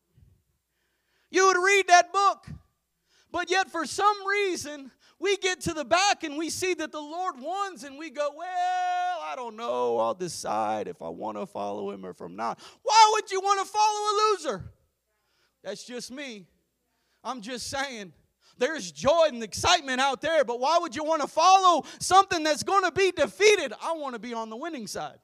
You 1.30 1.48
would 1.48 1.62
read 1.62 1.88
that 1.88 2.10
book. 2.10 2.46
But 3.30 3.50
yet, 3.50 3.70
for 3.70 3.84
some 3.84 4.16
reason, 4.26 4.90
we 5.18 5.36
get 5.36 5.60
to 5.62 5.74
the 5.74 5.84
back 5.84 6.24
and 6.24 6.38
we 6.38 6.48
see 6.48 6.72
that 6.72 6.90
the 6.90 7.00
Lord 7.00 7.34
wins, 7.36 7.84
and 7.84 7.98
we 7.98 8.08
go, 8.08 8.30
Well, 8.34 8.91
I 9.32 9.36
don't 9.36 9.56
know. 9.56 9.98
I'll 9.98 10.12
decide 10.12 10.88
if 10.88 11.00
I 11.00 11.08
want 11.08 11.38
to 11.38 11.46
follow 11.46 11.90
him 11.90 12.04
or 12.04 12.10
if 12.10 12.20
I'm 12.20 12.36
not. 12.36 12.60
Why 12.82 13.10
would 13.14 13.30
you 13.30 13.40
want 13.40 13.60
to 13.60 13.72
follow 13.72 13.86
a 13.86 14.14
loser? 14.30 14.72
That's 15.64 15.84
just 15.84 16.10
me. 16.10 16.44
I'm 17.24 17.40
just 17.40 17.70
saying. 17.70 18.12
There's 18.58 18.92
joy 18.92 19.28
and 19.28 19.42
excitement 19.42 20.02
out 20.02 20.20
there, 20.20 20.44
but 20.44 20.60
why 20.60 20.78
would 20.78 20.94
you 20.94 21.02
want 21.02 21.22
to 21.22 21.28
follow 21.28 21.84
something 21.98 22.42
that's 22.42 22.62
going 22.62 22.84
to 22.84 22.92
be 22.92 23.10
defeated? 23.10 23.72
I 23.82 23.94
want 23.94 24.14
to 24.14 24.18
be 24.18 24.34
on 24.34 24.50
the 24.50 24.56
winning 24.56 24.86
side. 24.86 25.18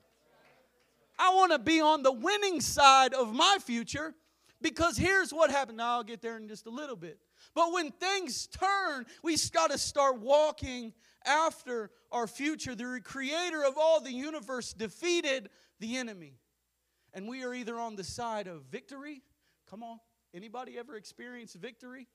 I 1.18 1.34
want 1.34 1.52
to 1.52 1.58
be 1.58 1.82
on 1.82 2.02
the 2.02 2.12
winning 2.12 2.62
side 2.62 3.12
of 3.12 3.34
my 3.34 3.58
future 3.60 4.14
because 4.62 4.96
here's 4.96 5.32
what 5.32 5.50
happened. 5.50 5.76
Now 5.76 5.96
I'll 5.96 6.04
get 6.04 6.22
there 6.22 6.38
in 6.38 6.48
just 6.48 6.66
a 6.66 6.70
little 6.70 6.96
bit. 6.96 7.18
But 7.54 7.72
when 7.72 7.90
things 7.90 8.46
turn, 8.46 9.04
we've 9.22 9.52
got 9.52 9.70
to 9.70 9.76
start 9.76 10.18
walking 10.20 10.94
after 11.24 11.90
our 12.10 12.26
future. 12.26 12.74
The 12.74 13.00
creator 13.02 13.64
of 13.64 13.76
all 13.76 14.00
the 14.00 14.12
universe 14.12 14.72
defeated 14.72 15.50
the 15.80 15.96
enemy. 15.96 16.34
And 17.14 17.28
we 17.28 17.44
are 17.44 17.54
either 17.54 17.78
on 17.78 17.96
the 17.96 18.04
side 18.04 18.46
of 18.46 18.64
victory. 18.70 19.22
Come 19.70 19.82
on. 19.82 19.98
Anybody 20.34 20.78
ever 20.78 20.96
experienced 20.96 21.56
victory? 21.56 22.06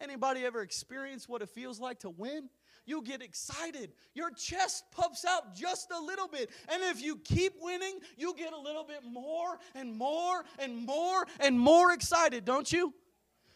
Anybody 0.00 0.44
ever 0.44 0.60
experienced 0.60 1.28
what 1.28 1.42
it 1.42 1.48
feels 1.48 1.80
like 1.80 2.00
to 2.00 2.10
win? 2.10 2.48
You 2.84 3.02
get 3.02 3.22
excited. 3.22 3.92
Your 4.12 4.30
chest 4.30 4.84
puffs 4.92 5.24
out 5.24 5.54
just 5.54 5.90
a 5.90 6.00
little 6.00 6.28
bit. 6.28 6.50
And 6.68 6.82
if 6.82 7.02
you 7.02 7.16
keep 7.16 7.54
winning, 7.60 7.98
you 8.16 8.34
get 8.36 8.52
a 8.52 8.58
little 8.58 8.84
bit 8.84 9.00
more 9.04 9.58
and 9.74 9.96
more 9.96 10.44
and 10.58 10.84
more 10.84 11.26
and 11.40 11.58
more 11.58 11.92
excited, 11.92 12.44
don't 12.44 12.70
you? 12.70 12.92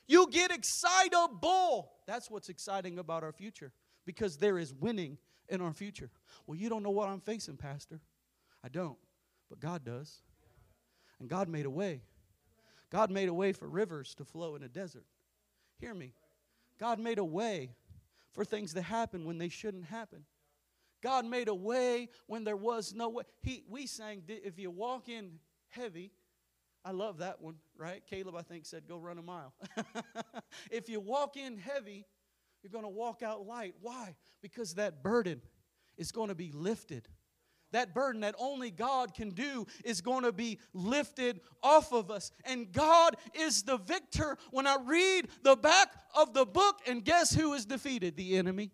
You 0.06 0.28
get 0.30 0.50
excitable. 0.50 1.92
That's 2.06 2.30
what's 2.30 2.48
exciting 2.48 2.98
about 2.98 3.22
our 3.24 3.32
future 3.32 3.72
because 4.08 4.38
there 4.38 4.56
is 4.56 4.72
winning 4.72 5.18
in 5.50 5.60
our 5.60 5.74
future. 5.74 6.08
Well, 6.46 6.56
you 6.56 6.70
don't 6.70 6.82
know 6.82 6.88
what 6.88 7.10
I'm 7.10 7.20
facing, 7.20 7.58
Pastor. 7.58 8.00
I 8.64 8.70
don't, 8.70 8.96
but 9.50 9.60
God 9.60 9.84
does. 9.84 10.22
And 11.20 11.28
God 11.28 11.46
made 11.46 11.66
a 11.66 11.70
way. 11.70 12.00
God 12.88 13.10
made 13.10 13.28
a 13.28 13.34
way 13.34 13.52
for 13.52 13.68
rivers 13.68 14.14
to 14.14 14.24
flow 14.24 14.54
in 14.54 14.62
a 14.62 14.68
desert. 14.68 15.04
Hear 15.78 15.92
me. 15.92 16.14
God 16.80 16.98
made 16.98 17.18
a 17.18 17.24
way 17.24 17.74
for 18.32 18.46
things 18.46 18.72
to 18.72 18.80
happen 18.80 19.26
when 19.26 19.36
they 19.36 19.50
shouldn't 19.50 19.84
happen. 19.84 20.24
God 21.02 21.26
made 21.26 21.48
a 21.48 21.54
way 21.54 22.08
when 22.28 22.44
there 22.44 22.56
was 22.56 22.94
no 22.94 23.10
way. 23.10 23.24
He, 23.42 23.62
we 23.68 23.86
sang, 23.86 24.22
if 24.26 24.58
you 24.58 24.70
walk 24.70 25.10
in 25.10 25.32
heavy, 25.68 26.12
I 26.82 26.92
love 26.92 27.18
that 27.18 27.42
one, 27.42 27.56
right? 27.76 28.02
Caleb, 28.08 28.36
I 28.36 28.42
think, 28.42 28.64
said, 28.64 28.88
go 28.88 28.96
run 28.96 29.18
a 29.18 29.22
mile. 29.22 29.52
if 30.70 30.88
you 30.88 30.98
walk 30.98 31.36
in 31.36 31.58
heavy, 31.58 32.06
you're 32.62 32.72
going 32.72 32.84
to 32.84 32.88
walk 32.88 33.22
out 33.22 33.46
light. 33.46 33.74
Why? 33.80 34.14
Because 34.42 34.74
that 34.74 35.02
burden 35.02 35.40
is 35.96 36.12
going 36.12 36.28
to 36.28 36.34
be 36.34 36.50
lifted. 36.52 37.08
That 37.72 37.94
burden 37.94 38.22
that 38.22 38.34
only 38.38 38.70
God 38.70 39.14
can 39.14 39.30
do 39.30 39.66
is 39.84 40.00
going 40.00 40.24
to 40.24 40.32
be 40.32 40.58
lifted 40.72 41.40
off 41.62 41.92
of 41.92 42.10
us. 42.10 42.30
And 42.44 42.72
God 42.72 43.16
is 43.34 43.62
the 43.62 43.76
victor. 43.76 44.38
When 44.50 44.66
I 44.66 44.76
read 44.84 45.28
the 45.42 45.56
back 45.56 45.88
of 46.16 46.32
the 46.32 46.46
book, 46.46 46.80
and 46.86 47.04
guess 47.04 47.34
who 47.34 47.52
is 47.52 47.66
defeated? 47.66 48.16
The 48.16 48.38
enemy. 48.38 48.70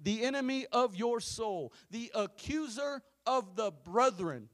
The 0.00 0.22
enemy 0.24 0.66
of 0.70 0.96
your 0.96 1.20
soul, 1.20 1.72
the 1.90 2.10
accuser 2.14 3.00
of 3.26 3.56
the 3.56 3.70
brethren. 3.70 4.50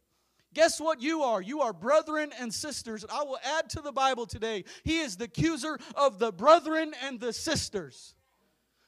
Guess 0.52 0.80
what 0.80 1.00
you 1.00 1.22
are? 1.22 1.40
You 1.40 1.60
are 1.60 1.72
brethren 1.72 2.30
and 2.38 2.52
sisters. 2.52 3.04
I 3.10 3.22
will 3.22 3.38
add 3.42 3.70
to 3.70 3.80
the 3.80 3.92
Bible 3.92 4.26
today. 4.26 4.64
He 4.84 4.98
is 4.98 5.16
the 5.16 5.24
accuser 5.24 5.78
of 5.96 6.18
the 6.18 6.30
brethren 6.30 6.92
and 7.04 7.18
the 7.18 7.32
sisters. 7.32 8.14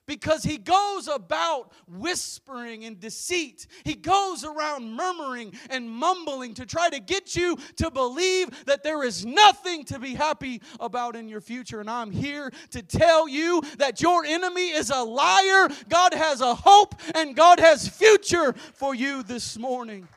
Because 0.06 0.42
he 0.42 0.58
goes 0.58 1.06
about 1.06 1.72
whispering 1.86 2.84
and 2.84 2.98
deceit. 2.98 3.66
He 3.84 3.94
goes 3.94 4.44
around 4.44 4.94
murmuring 4.94 5.52
and 5.70 5.88
mumbling 5.88 6.54
to 6.54 6.66
try 6.66 6.90
to 6.90 6.98
get 6.98 7.36
you 7.36 7.56
to 7.76 7.90
believe 7.90 8.64
that 8.64 8.82
there 8.82 9.04
is 9.04 9.24
nothing 9.24 9.84
to 9.84 9.98
be 9.98 10.14
happy 10.14 10.60
about 10.80 11.14
in 11.14 11.28
your 11.28 11.40
future. 11.40 11.80
And 11.80 11.88
I'm 11.88 12.10
here 12.10 12.50
to 12.70 12.82
tell 12.82 13.28
you 13.28 13.62
that 13.78 14.00
your 14.00 14.24
enemy 14.24 14.70
is 14.70 14.90
a 14.90 15.02
liar. 15.02 15.68
God 15.88 16.14
has 16.14 16.40
a 16.40 16.54
hope 16.54 16.94
and 17.14 17.36
God 17.36 17.60
has 17.60 17.88
future 17.88 18.52
for 18.74 18.94
you 18.94 19.22
this 19.22 19.56
morning. 19.56 20.08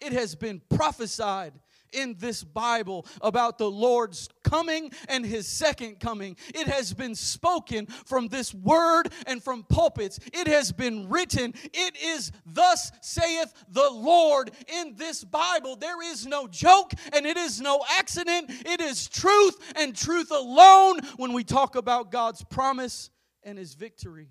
It 0.00 0.12
has 0.12 0.34
been 0.34 0.62
prophesied 0.70 1.52
in 1.92 2.16
this 2.18 2.42
Bible 2.42 3.06
about 3.20 3.58
the 3.58 3.70
Lord's 3.70 4.28
coming 4.44 4.90
and 5.08 5.24
his 5.24 5.46
second 5.46 6.00
coming. 6.00 6.36
It 6.54 6.66
has 6.66 6.92
been 6.92 7.14
spoken 7.14 7.86
from 7.86 8.28
this 8.28 8.54
word 8.54 9.12
and 9.26 9.42
from 9.42 9.64
pulpits. 9.64 10.18
It 10.32 10.46
has 10.46 10.72
been 10.72 11.08
written. 11.08 11.54
It 11.72 11.96
is 12.02 12.32
thus 12.46 12.90
saith 13.00 13.52
the 13.68 13.90
Lord 13.90 14.50
in 14.68 14.94
this 14.96 15.24
Bible. 15.24 15.76
There 15.76 16.02
is 16.02 16.26
no 16.26 16.46
joke 16.46 16.92
and 17.12 17.26
it 17.26 17.36
is 17.36 17.60
no 17.60 17.82
accident. 17.98 18.50
It 18.66 18.80
is 18.80 19.08
truth 19.08 19.56
and 19.76 19.96
truth 19.96 20.30
alone 20.30 21.00
when 21.16 21.32
we 21.32 21.44
talk 21.44 21.76
about 21.76 22.10
God's 22.10 22.44
promise 22.44 23.10
and 23.42 23.58
his 23.58 23.74
victory. 23.74 24.28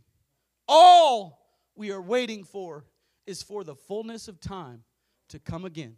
All 0.67 1.39
we 1.75 1.91
are 1.91 2.01
waiting 2.01 2.43
for 2.43 2.85
is 3.25 3.41
for 3.41 3.63
the 3.63 3.75
fullness 3.75 4.27
of 4.27 4.39
time 4.39 4.83
to 5.29 5.39
come 5.39 5.65
again. 5.65 5.97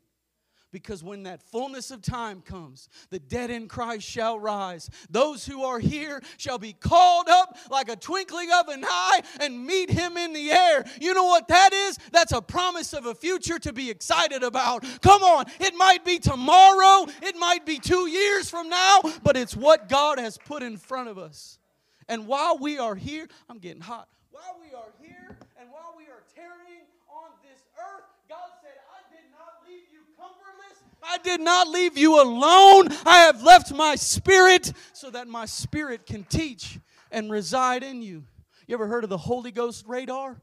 Because 0.71 1.03
when 1.03 1.23
that 1.23 1.41
fullness 1.41 1.91
of 1.91 2.01
time 2.01 2.41
comes, 2.41 2.87
the 3.09 3.19
dead 3.19 3.49
in 3.49 3.67
Christ 3.67 4.07
shall 4.07 4.39
rise. 4.39 4.89
Those 5.09 5.45
who 5.45 5.63
are 5.63 5.79
here 5.79 6.21
shall 6.37 6.57
be 6.57 6.73
called 6.73 7.27
up 7.27 7.57
like 7.69 7.89
a 7.89 7.95
twinkling 7.95 8.49
of 8.53 8.69
an 8.69 8.85
eye 8.85 9.21
and 9.39 9.65
meet 9.65 9.89
him 9.89 10.15
in 10.17 10.33
the 10.33 10.51
air. 10.51 10.85
You 10.99 11.13
know 11.13 11.25
what 11.25 11.47
that 11.49 11.73
is? 11.73 11.97
That's 12.11 12.31
a 12.31 12.41
promise 12.41 12.93
of 12.93 13.05
a 13.05 13.13
future 13.13 13.59
to 13.59 13.73
be 13.73 13.89
excited 13.89 14.43
about. 14.43 14.85
Come 15.01 15.23
on, 15.23 15.45
it 15.59 15.75
might 15.75 16.05
be 16.05 16.19
tomorrow, 16.19 17.07
it 17.21 17.35
might 17.37 17.65
be 17.65 17.77
two 17.77 18.07
years 18.07 18.49
from 18.49 18.69
now, 18.69 19.01
but 19.23 19.35
it's 19.35 19.55
what 19.55 19.89
God 19.89 20.19
has 20.19 20.37
put 20.37 20.63
in 20.63 20.77
front 20.77 21.09
of 21.09 21.17
us. 21.17 21.59
And 22.07 22.27
while 22.27 22.57
we 22.57 22.77
are 22.77 22.95
here, 22.95 23.27
I'm 23.49 23.59
getting 23.59 23.81
hot. 23.81 24.07
While 24.31 24.57
we 24.59 24.75
are 24.75 24.91
here 24.99 25.37
and 25.59 25.69
while 25.71 25.93
we 25.97 26.05
are 26.05 26.23
tarrying 26.35 26.87
on 27.07 27.29
this 27.43 27.61
earth, 27.77 28.03
God 28.27 28.51
said, 28.61 28.75
I 28.91 28.99
did 29.13 29.27
not 29.31 29.63
leave 29.67 29.87
you 29.91 30.03
comfortless. 30.17 30.79
I 31.03 31.17
did 31.17 31.41
not 31.41 31.67
leave 31.67 31.98
you 31.98 32.22
alone. 32.22 32.89
I 33.05 33.24
have 33.25 33.41
left 33.41 33.74
my 33.74 33.96
spirit 33.96 34.72
so 34.93 35.10
that 35.10 35.27
my 35.27 35.46
spirit 35.46 36.05
can 36.05 36.24
teach 36.24 36.79
and 37.12 37.31
reside 37.31 37.84
in 37.84 38.01
you. 38.01 38.24
You 38.67 38.75
ever 38.75 38.88
heard 38.88 39.03
of 39.03 39.10
the 39.10 39.17
Holy 39.17 39.51
Ghost 39.51 39.86
radar? 39.88 40.41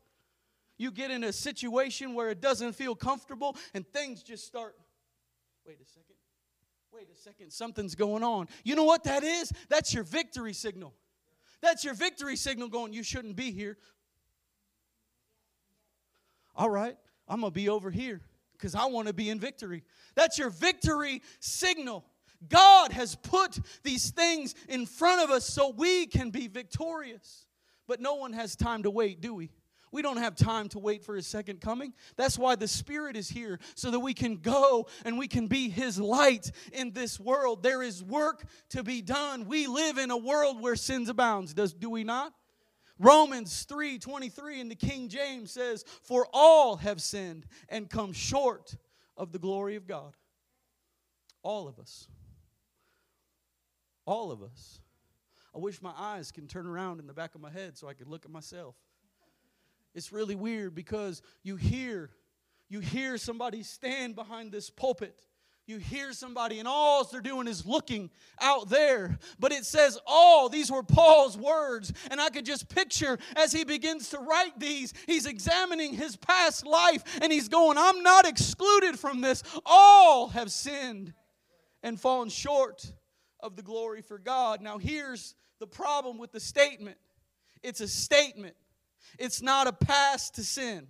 You 0.77 0.91
get 0.91 1.11
in 1.11 1.25
a 1.25 1.33
situation 1.33 2.15
where 2.15 2.31
it 2.31 2.41
doesn't 2.41 2.73
feel 2.73 2.95
comfortable 2.95 3.57
and 3.75 3.87
things 3.93 4.23
just 4.23 4.47
start. 4.47 4.77
Wait 5.67 5.79
a 5.81 5.87
second. 5.87 6.15
Wait 6.93 7.09
a 7.13 7.17
second, 7.17 7.53
something's 7.53 7.95
going 7.95 8.25
on. 8.25 8.49
You 8.65 8.75
know 8.75 8.85
what 8.85 9.05
that 9.05 9.23
is? 9.23 9.53
That's 9.69 9.93
your 9.95 10.05
victory 10.05 10.53
signal. 10.53 10.95
That's 11.61 11.85
your 11.85 11.95
victory 11.95 12.35
signal 12.35 12.69
going, 12.69 12.93
you 12.93 13.03
shouldn't 13.03 13.37
be 13.37 13.53
here. 13.53 13.77
All 16.57 16.71
right, 16.71 16.97
I'm 17.29 17.41
going 17.41 17.53
to 17.53 17.55
be 17.55 17.69
over 17.69 17.91
here 17.91 18.21
because 18.59 18.75
I 18.75 18.87
want 18.87 19.07
to 19.09 19.15
be 19.15 19.31
in 19.31 19.39
victory. 19.39 19.85
That's 20.15 20.39
your 20.39 20.51
victory 20.51 21.23
signal. 21.41 22.05
God 22.49 22.93
has 22.93 23.15
put 23.17 23.59
these 23.83 24.11
things 24.11 24.55
in 24.69 24.87
front 24.87 25.23
of 25.23 25.31
us 25.31 25.45
so 25.45 25.71
we 25.71 26.07
can 26.07 26.31
be 26.31 26.49
victorious. 26.49 27.47
But 27.87 28.01
no 28.01 28.15
one 28.15 28.33
has 28.33 28.55
time 28.55 28.83
to 28.83 28.91
wait, 28.91 29.21
do 29.21 29.35
we? 29.35 29.51
We 29.91 30.03
don't 30.03 30.19
have 30.19 30.37
time 30.37 30.69
to 30.71 30.79
wait 30.79 31.03
for 31.03 31.17
his 31.17 31.27
second 31.27 31.61
coming. 31.61 31.95
That's 32.17 32.39
why 32.39 32.57
the 32.57 32.69
Spirit 32.69 33.17
is 33.17 33.29
here, 33.29 33.59
so 33.75 33.91
that 33.91 34.01
we 34.01 34.13
can 34.13 34.37
go 34.37 34.87
and 35.05 35.19
we 35.19 35.29
can 35.29 35.47
be 35.47 35.71
his 35.71 35.99
light 35.99 36.51
in 36.73 36.93
this 36.93 37.19
world. 37.19 37.63
There 37.63 37.83
is 37.83 38.03
work 38.03 38.45
to 38.71 38.83
be 38.83 39.01
done. 39.01 39.47
We 39.47 39.67
live 39.67 39.97
in 39.97 40.11
a 40.11 40.17
world 40.17 40.61
where 40.61 40.77
sins 40.77 41.09
abounds, 41.09 41.55
does 41.55 41.73
do 41.73 41.89
we 41.89 42.05
not? 42.05 42.35
Romans 42.99 43.63
3 43.65 43.99
23 43.99 44.61
in 44.61 44.69
the 44.69 44.75
King 44.75 45.09
James 45.09 45.51
says, 45.51 45.85
For 46.03 46.27
all 46.33 46.77
have 46.77 47.01
sinned 47.01 47.47
and 47.69 47.89
come 47.89 48.13
short 48.13 48.75
of 49.17 49.33
the 49.33 49.39
glory 49.39 49.77
of 49.77 49.87
God. 49.87 50.15
All 51.43 51.69
of 51.69 51.79
us. 51.79 52.09
All 54.05 54.33
of 54.33 54.43
us. 54.43 54.81
I 55.55 55.59
wish 55.59 55.81
my 55.81 55.93
eyes 55.97 56.31
can 56.31 56.47
turn 56.47 56.67
around 56.67 57.01
in 57.01 57.07
the 57.07 57.13
back 57.13 57.35
of 57.35 57.41
my 57.41 57.51
head 57.51 57.77
so 57.77 57.89
I 57.89 57.95
could 57.95 58.09
look 58.09 58.25
at 58.25 58.31
myself. 58.31 58.75
It's 59.95 60.13
really 60.13 60.35
weird 60.35 60.75
because 60.75 61.23
you 61.43 61.57
hear 61.57 62.11
you 62.69 62.81
hear 62.81 63.17
somebody 63.17 63.63
stand 63.63 64.15
behind 64.15 64.53
this 64.53 64.69
pulpit 64.69 65.25
you 65.69 65.79
hear 65.79 66.13
somebody 66.13 66.59
and 66.59 66.67
all 66.67 67.05
they're 67.05 67.21
doing 67.21 67.47
is 67.47 67.67
looking 67.67 68.11
out 68.41 68.69
there. 68.69 69.19
But 69.39 69.53
it 69.53 69.65
says 69.65 69.99
all 70.07 70.49
these 70.49 70.71
were 70.71 70.83
paul's 70.83 71.37
words. 71.37 71.93
And 72.11 72.21
i 72.21 72.31
could 72.31 72.47
just 72.47 72.69
picture 72.69 73.19
as 73.37 73.53
he 73.53 73.65
begins 73.65 74.11
to 74.11 74.19
write 74.19 74.59
these 74.59 74.95
he's 75.07 75.27
examining 75.27 75.95
his 75.95 76.17
past 76.17 76.67
life 76.67 77.03
and 77.21 77.33
he's 77.33 77.49
going 77.49 77.77
i'm 77.79 78.03
not 78.03 78.27
excluded 78.27 78.99
from 78.99 79.21
this. 79.21 79.43
All 79.67 80.29
have 80.29 80.51
sinned 80.51 81.13
and 81.83 82.01
fallen 82.01 82.29
short 82.29 82.91
of 83.41 83.57
the 83.57 83.63
glory 83.63 84.03
for 84.03 84.19
god. 84.19 84.61
Now 84.61 84.79
here's 84.79 85.35
the 85.61 85.67
problem 85.67 86.19
with 86.19 86.33
the 86.33 86.41
statement. 86.41 86.97
It's 87.63 87.81
a 87.81 87.89
statement. 87.89 88.55
It's 89.19 89.43
not 89.43 89.67
a 89.67 89.73
pass 89.73 90.31
to 90.31 90.43
sin 90.43 90.89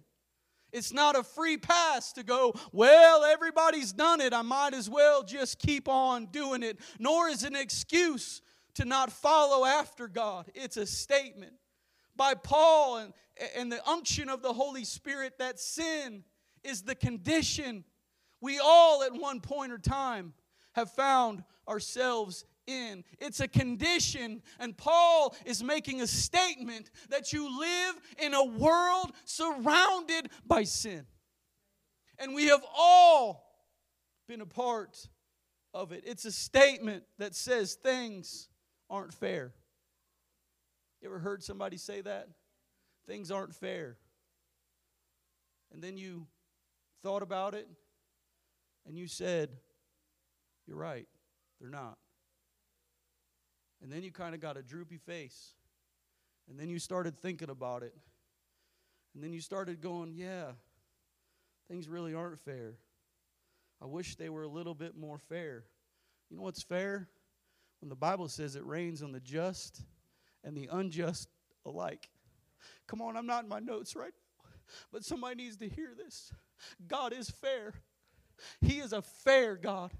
it's 0.72 0.92
not 0.92 1.16
a 1.16 1.22
free 1.22 1.56
pass 1.56 2.12
to 2.12 2.22
go, 2.22 2.54
well, 2.72 3.24
everybody's 3.24 3.92
done 3.92 4.20
it. 4.20 4.34
I 4.34 4.42
might 4.42 4.74
as 4.74 4.88
well 4.88 5.22
just 5.22 5.58
keep 5.58 5.88
on 5.88 6.26
doing 6.26 6.62
it. 6.62 6.78
Nor 6.98 7.28
is 7.28 7.44
it 7.44 7.48
an 7.48 7.56
excuse 7.56 8.42
to 8.74 8.84
not 8.84 9.10
follow 9.10 9.64
after 9.64 10.08
God. 10.08 10.50
It's 10.54 10.76
a 10.76 10.86
statement 10.86 11.54
by 12.16 12.34
Paul 12.34 12.98
and, 12.98 13.12
and 13.56 13.72
the 13.72 13.86
unction 13.88 14.28
of 14.28 14.42
the 14.42 14.52
Holy 14.52 14.84
Spirit 14.84 15.38
that 15.38 15.58
sin 15.58 16.24
is 16.62 16.82
the 16.82 16.94
condition 16.94 17.84
we 18.40 18.60
all 18.62 19.02
at 19.02 19.12
one 19.12 19.40
point 19.40 19.72
or 19.72 19.78
time 19.78 20.34
have 20.72 20.92
found 20.92 21.42
ourselves 21.68 22.44
in. 22.68 23.02
It's 23.18 23.40
a 23.40 23.48
condition, 23.48 24.42
and 24.60 24.76
Paul 24.76 25.34
is 25.44 25.64
making 25.64 26.00
a 26.00 26.06
statement 26.06 26.90
that 27.08 27.32
you 27.32 27.58
live 27.58 27.94
in 28.18 28.34
a 28.34 28.44
world 28.44 29.12
surrounded 29.24 30.28
by 30.46 30.64
sin. 30.64 31.06
And 32.18 32.34
we 32.34 32.46
have 32.46 32.62
all 32.76 33.48
been 34.28 34.40
a 34.40 34.46
part 34.46 35.08
of 35.72 35.92
it. 35.92 36.04
It's 36.06 36.24
a 36.24 36.32
statement 36.32 37.04
that 37.18 37.34
says 37.34 37.74
things 37.74 38.48
aren't 38.90 39.14
fair. 39.14 39.52
You 41.00 41.08
ever 41.08 41.18
heard 41.18 41.42
somebody 41.42 41.76
say 41.76 42.00
that? 42.00 42.28
Things 43.06 43.30
aren't 43.30 43.54
fair. 43.54 43.96
And 45.72 45.82
then 45.82 45.96
you 45.96 46.26
thought 47.02 47.22
about 47.22 47.54
it 47.54 47.68
and 48.86 48.98
you 48.98 49.06
said, 49.06 49.50
You're 50.66 50.76
right, 50.76 51.06
they're 51.60 51.70
not. 51.70 51.98
And 53.82 53.92
then 53.92 54.02
you 54.02 54.10
kind 54.10 54.34
of 54.34 54.40
got 54.40 54.56
a 54.56 54.62
droopy 54.62 54.98
face. 54.98 55.52
And 56.48 56.58
then 56.58 56.68
you 56.68 56.78
started 56.78 57.18
thinking 57.18 57.50
about 57.50 57.82
it. 57.82 57.94
And 59.14 59.22
then 59.22 59.32
you 59.32 59.40
started 59.40 59.80
going, 59.80 60.12
yeah, 60.14 60.52
things 61.68 61.88
really 61.88 62.14
aren't 62.14 62.38
fair. 62.38 62.74
I 63.80 63.86
wish 63.86 64.16
they 64.16 64.28
were 64.28 64.42
a 64.42 64.48
little 64.48 64.74
bit 64.74 64.96
more 64.96 65.18
fair. 65.18 65.64
You 66.30 66.36
know 66.36 66.42
what's 66.42 66.62
fair? 66.62 67.08
When 67.80 67.88
the 67.88 67.96
Bible 67.96 68.28
says 68.28 68.56
it 68.56 68.66
rains 68.66 69.02
on 69.02 69.12
the 69.12 69.20
just 69.20 69.82
and 70.42 70.56
the 70.56 70.68
unjust 70.72 71.28
alike. 71.64 72.08
Come 72.86 73.00
on, 73.00 73.16
I'm 73.16 73.26
not 73.26 73.44
in 73.44 73.48
my 73.48 73.60
notes 73.60 73.94
right 73.94 74.12
now, 74.12 74.50
but 74.92 75.04
somebody 75.04 75.36
needs 75.36 75.56
to 75.58 75.68
hear 75.68 75.94
this. 75.96 76.32
God 76.86 77.12
is 77.12 77.30
fair. 77.30 77.72
He 78.60 78.80
is 78.80 78.92
a 78.92 79.02
fair 79.02 79.56
God. 79.56 79.92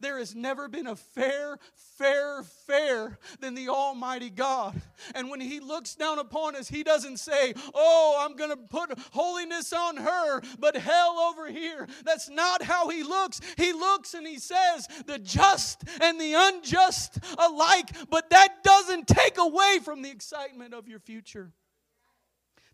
There 0.00 0.18
has 0.18 0.34
never 0.34 0.68
been 0.68 0.86
a 0.86 0.96
fair, 0.96 1.58
fair, 1.96 2.42
fair 2.66 3.18
than 3.40 3.54
the 3.54 3.68
Almighty 3.68 4.30
God. 4.30 4.80
And 5.14 5.30
when 5.30 5.40
He 5.40 5.60
looks 5.60 5.94
down 5.94 6.18
upon 6.18 6.56
us, 6.56 6.68
He 6.68 6.82
doesn't 6.82 7.18
say, 7.18 7.54
Oh, 7.74 8.18
I'm 8.20 8.36
going 8.36 8.50
to 8.50 8.56
put 8.56 8.98
holiness 9.12 9.72
on 9.72 9.96
her, 9.96 10.40
but 10.58 10.76
hell 10.76 11.18
over 11.18 11.50
here. 11.50 11.86
That's 12.04 12.28
not 12.28 12.62
how 12.62 12.88
He 12.88 13.02
looks. 13.02 13.40
He 13.56 13.72
looks 13.72 14.14
and 14.14 14.26
He 14.26 14.38
says, 14.38 14.88
The 15.06 15.18
just 15.18 15.84
and 16.00 16.20
the 16.20 16.34
unjust 16.34 17.18
alike, 17.38 17.88
but 18.10 18.30
that 18.30 18.62
doesn't 18.62 19.06
take 19.06 19.38
away 19.38 19.78
from 19.84 20.02
the 20.02 20.10
excitement 20.10 20.74
of 20.74 20.88
your 20.88 21.00
future. 21.00 21.52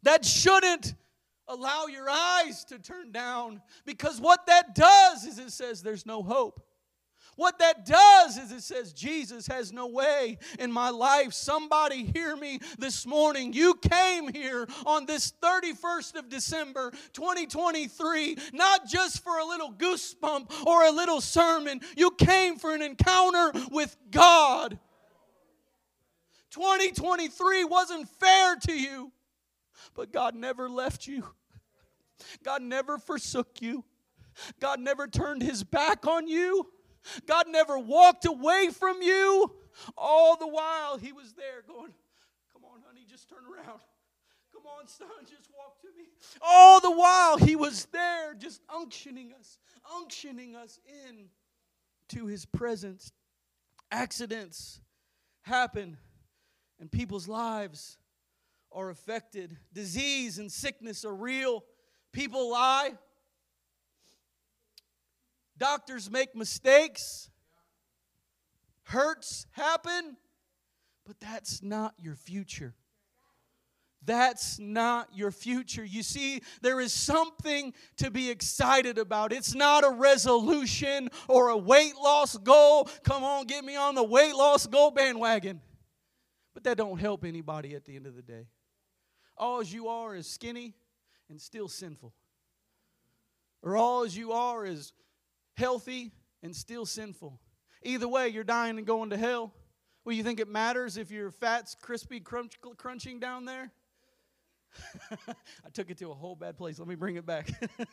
That 0.03 0.25
shouldn't 0.25 0.95
allow 1.49 1.87
your 1.87 2.09
eyes 2.09 2.65
to 2.67 2.79
turn 2.79 3.13
down 3.13 3.61
because 3.85 4.21
what 4.21 4.47
that 4.47 4.75
does 4.75 5.25
is 5.25 5.39
it 5.39 5.51
says 5.51 5.83
there's 5.83 6.07
no 6.07 6.23
hope. 6.23 6.61
What 7.37 7.59
that 7.59 7.85
does 7.85 8.37
is 8.37 8.53
it 8.53 8.63
says, 8.63 8.93
Jesus 8.93 9.47
has 9.47 9.73
no 9.73 9.87
way 9.87 10.39
in 10.59 10.71
my 10.71 10.91
life. 10.91 11.33
Somebody 11.33 12.05
hear 12.05 12.37
me 12.37 12.61
this 12.79 13.07
morning. 13.07 13.53
You 13.53 13.75
came 13.75 14.33
here 14.33 14.69
on 14.87 15.07
this 15.07 15.33
31st 15.43 16.17
of 16.17 16.29
December, 16.29 16.93
2023, 17.13 18.39
not 18.53 18.87
just 18.87 19.23
for 19.25 19.39
a 19.39 19.45
little 19.45 19.73
goosebump 19.73 20.67
or 20.67 20.85
a 20.85 20.93
little 20.93 21.21
sermon. 21.21 21.81
You 21.97 22.11
came 22.13 22.57
for 22.57 22.75
an 22.75 22.83
encounter 22.83 23.53
with 23.71 23.97
God. 24.11 24.79
2023 26.51 27.65
wasn't 27.65 28.09
fair 28.09 28.55
to 28.57 28.73
you, 28.73 29.11
but 29.95 30.13
God 30.13 30.37
never 30.37 30.69
left 30.69 31.09
you. 31.09 31.25
God 32.45 32.63
never 32.63 32.99
forsook 32.99 33.61
you. 33.61 33.85
God 34.61 34.81
never 34.81 35.07
turned 35.07 35.43
his 35.43 35.65
back 35.65 36.07
on 36.07 36.29
you. 36.29 36.69
God 37.27 37.47
never 37.49 37.79
walked 37.79 38.25
away 38.25 38.69
from 38.73 39.03
you. 39.03 39.53
All 39.97 40.37
the 40.37 40.47
while, 40.47 40.97
He 40.99 41.13
was 41.13 41.33
there 41.33 41.63
going, 41.67 41.93
Come 42.53 42.65
on, 42.65 42.81
honey, 42.87 43.05
just 43.09 43.29
turn 43.29 43.45
around. 43.51 43.81
Come 44.53 44.63
on, 44.79 44.87
son, 44.87 45.09
just 45.29 45.49
walk 45.57 45.81
to 45.83 45.89
me. 45.99 46.09
All 46.41 46.81
the 46.81 46.91
while, 46.91 47.37
He 47.37 47.57
was 47.57 47.87
there 47.87 48.35
just 48.35 48.61
unctioning 48.69 49.33
us, 49.39 49.59
unctioning 50.01 50.55
us 50.55 50.79
in 50.87 51.27
to 52.11 52.27
His 52.27 52.47
presence. 52.47 53.13
Accidents 53.91 54.81
happen, 55.43 55.99
and 56.81 56.91
people's 56.91 57.29
lives 57.29 57.99
are 58.73 58.91
affected. 58.91 59.57
Disease 59.73 60.39
and 60.39 60.51
sickness 60.51 61.05
are 61.05 61.15
real. 61.15 61.65
People 62.13 62.51
lie. 62.51 62.95
Doctors 65.57 66.11
make 66.11 66.35
mistakes, 66.35 67.31
hurts 68.85 69.47
happen, 69.53 70.17
but 71.07 71.21
that's 71.21 71.63
not 71.63 71.95
your 71.99 72.17
future. 72.17 72.75
That's 74.07 74.59
not 74.59 75.09
your 75.15 75.31
future. 75.31 75.85
You 75.85 76.03
see, 76.03 76.43
there 76.61 76.81
is 76.81 76.93
something 76.93 77.73
to 77.97 78.11
be 78.11 78.31
excited 78.31 78.99
about. 78.99 79.33
It's 79.33 79.55
not 79.55 79.85
a 79.85 79.91
resolution 79.91 81.09
or 81.27 81.49
a 81.49 81.57
weight 81.57 81.95
loss 81.97 82.37
goal. 82.37 82.89
Come 83.03 83.25
on, 83.25 83.47
get 83.47 83.65
me 83.65 83.77
on 83.77 83.95
the 83.95 84.05
weight 84.05 84.35
loss 84.35 84.67
goal 84.67 84.91
bandwagon. 84.91 85.61
But 86.53 86.65
that 86.65 86.77
don't 86.77 86.99
help 86.99 87.25
anybody 87.25 87.75
at 87.75 87.85
the 87.85 87.97
end 87.97 88.07
of 88.07 88.15
the 88.15 88.23
day. 88.23 88.47
All 89.37 89.63
you 89.63 89.89
are 89.89 90.15
is 90.15 90.27
skinny 90.27 90.75
and 91.31 91.41
still 91.41 91.69
sinful. 91.69 92.13
Or 93.63 93.77
all 93.77 94.07
you 94.07 94.33
are 94.33 94.67
is 94.67 94.93
healthy 95.55 96.13
and 96.43 96.55
still 96.55 96.87
sinful. 96.87 97.41
Either 97.83 98.09
way, 98.09 98.29
you're 98.29 98.45
dying 98.45 98.79
and 98.79 98.87
going 98.87 99.11
to 99.11 99.17
hell. 99.17 99.53
Well, 100.05 100.15
you 100.15 100.23
think 100.23 100.41
it 100.41 100.49
matters 100.49 100.97
if 100.97 101.11
your 101.11 101.31
fat's 101.31 101.75
crispy 101.75 102.21
crunch, 102.21 102.59
crunching 102.77 103.21
down 103.21 103.45
there? 103.45 103.73
I 105.11 105.71
took 105.73 105.91
it 105.91 105.99
to 105.99 106.11
a 106.11 106.15
whole 106.15 106.35
bad 106.35 106.57
place. 106.57 106.79
Let 106.79 106.89
me 106.89 106.95
bring 106.95 107.17
it 107.17 107.25
back. 107.25 107.51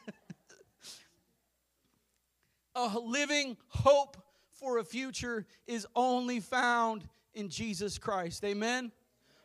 a 2.76 3.00
living 3.00 3.58
hope 3.67 4.17
for 4.54 4.78
a 4.80 4.84
future 4.84 5.45
is 5.67 5.88
only 5.95 6.39
found 6.39 7.08
in 7.34 7.50
Jesus 7.50 7.97
Christ. 7.97 8.43
Amen. 8.43 8.91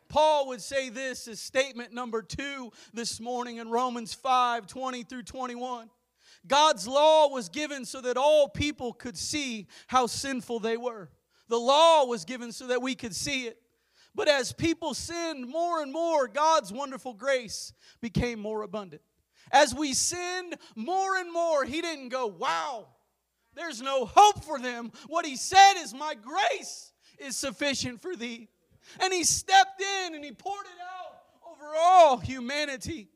Paul 0.09 0.47
would 0.47 0.61
say 0.61 0.89
this 0.89 1.27
as 1.27 1.39
statement 1.39 1.93
number 1.93 2.21
two 2.21 2.71
this 2.93 3.19
morning 3.19 3.57
in 3.57 3.69
Romans 3.69 4.13
5 4.13 4.67
20 4.67 5.03
through 5.03 5.23
21. 5.23 5.89
God's 6.47 6.87
law 6.87 7.29
was 7.29 7.49
given 7.49 7.85
so 7.85 8.01
that 8.01 8.17
all 8.17 8.47
people 8.47 8.93
could 8.93 9.17
see 9.17 9.67
how 9.87 10.07
sinful 10.07 10.59
they 10.59 10.77
were. 10.77 11.09
The 11.49 11.59
law 11.59 12.05
was 12.05 12.25
given 12.25 12.51
so 12.51 12.67
that 12.67 12.81
we 12.81 12.95
could 12.95 13.15
see 13.15 13.47
it. 13.47 13.59
But 14.15 14.27
as 14.27 14.51
people 14.51 14.93
sinned 14.93 15.47
more 15.47 15.81
and 15.81 15.91
more, 15.91 16.27
God's 16.27 16.73
wonderful 16.73 17.13
grace 17.13 17.71
became 18.01 18.39
more 18.39 18.63
abundant. 18.63 19.01
As 19.51 19.73
we 19.75 19.93
sinned 19.93 20.57
more 20.75 21.17
and 21.17 21.31
more, 21.31 21.63
He 21.63 21.81
didn't 21.81 22.09
go, 22.09 22.27
Wow, 22.27 22.87
there's 23.53 23.81
no 23.81 24.05
hope 24.05 24.43
for 24.43 24.59
them. 24.59 24.91
What 25.07 25.25
He 25.25 25.35
said 25.35 25.75
is, 25.77 25.93
My 25.93 26.15
grace 26.15 26.91
is 27.19 27.37
sufficient 27.37 28.01
for 28.01 28.15
thee. 28.15 28.49
And 28.99 29.13
He 29.13 29.23
stepped 29.23 29.81
in 29.81 30.15
and 30.15 30.23
He 30.25 30.31
poured 30.31 30.65
it 30.65 30.81
out 30.81 31.53
over 31.53 31.73
all 31.77 32.17
humanity. 32.17 33.09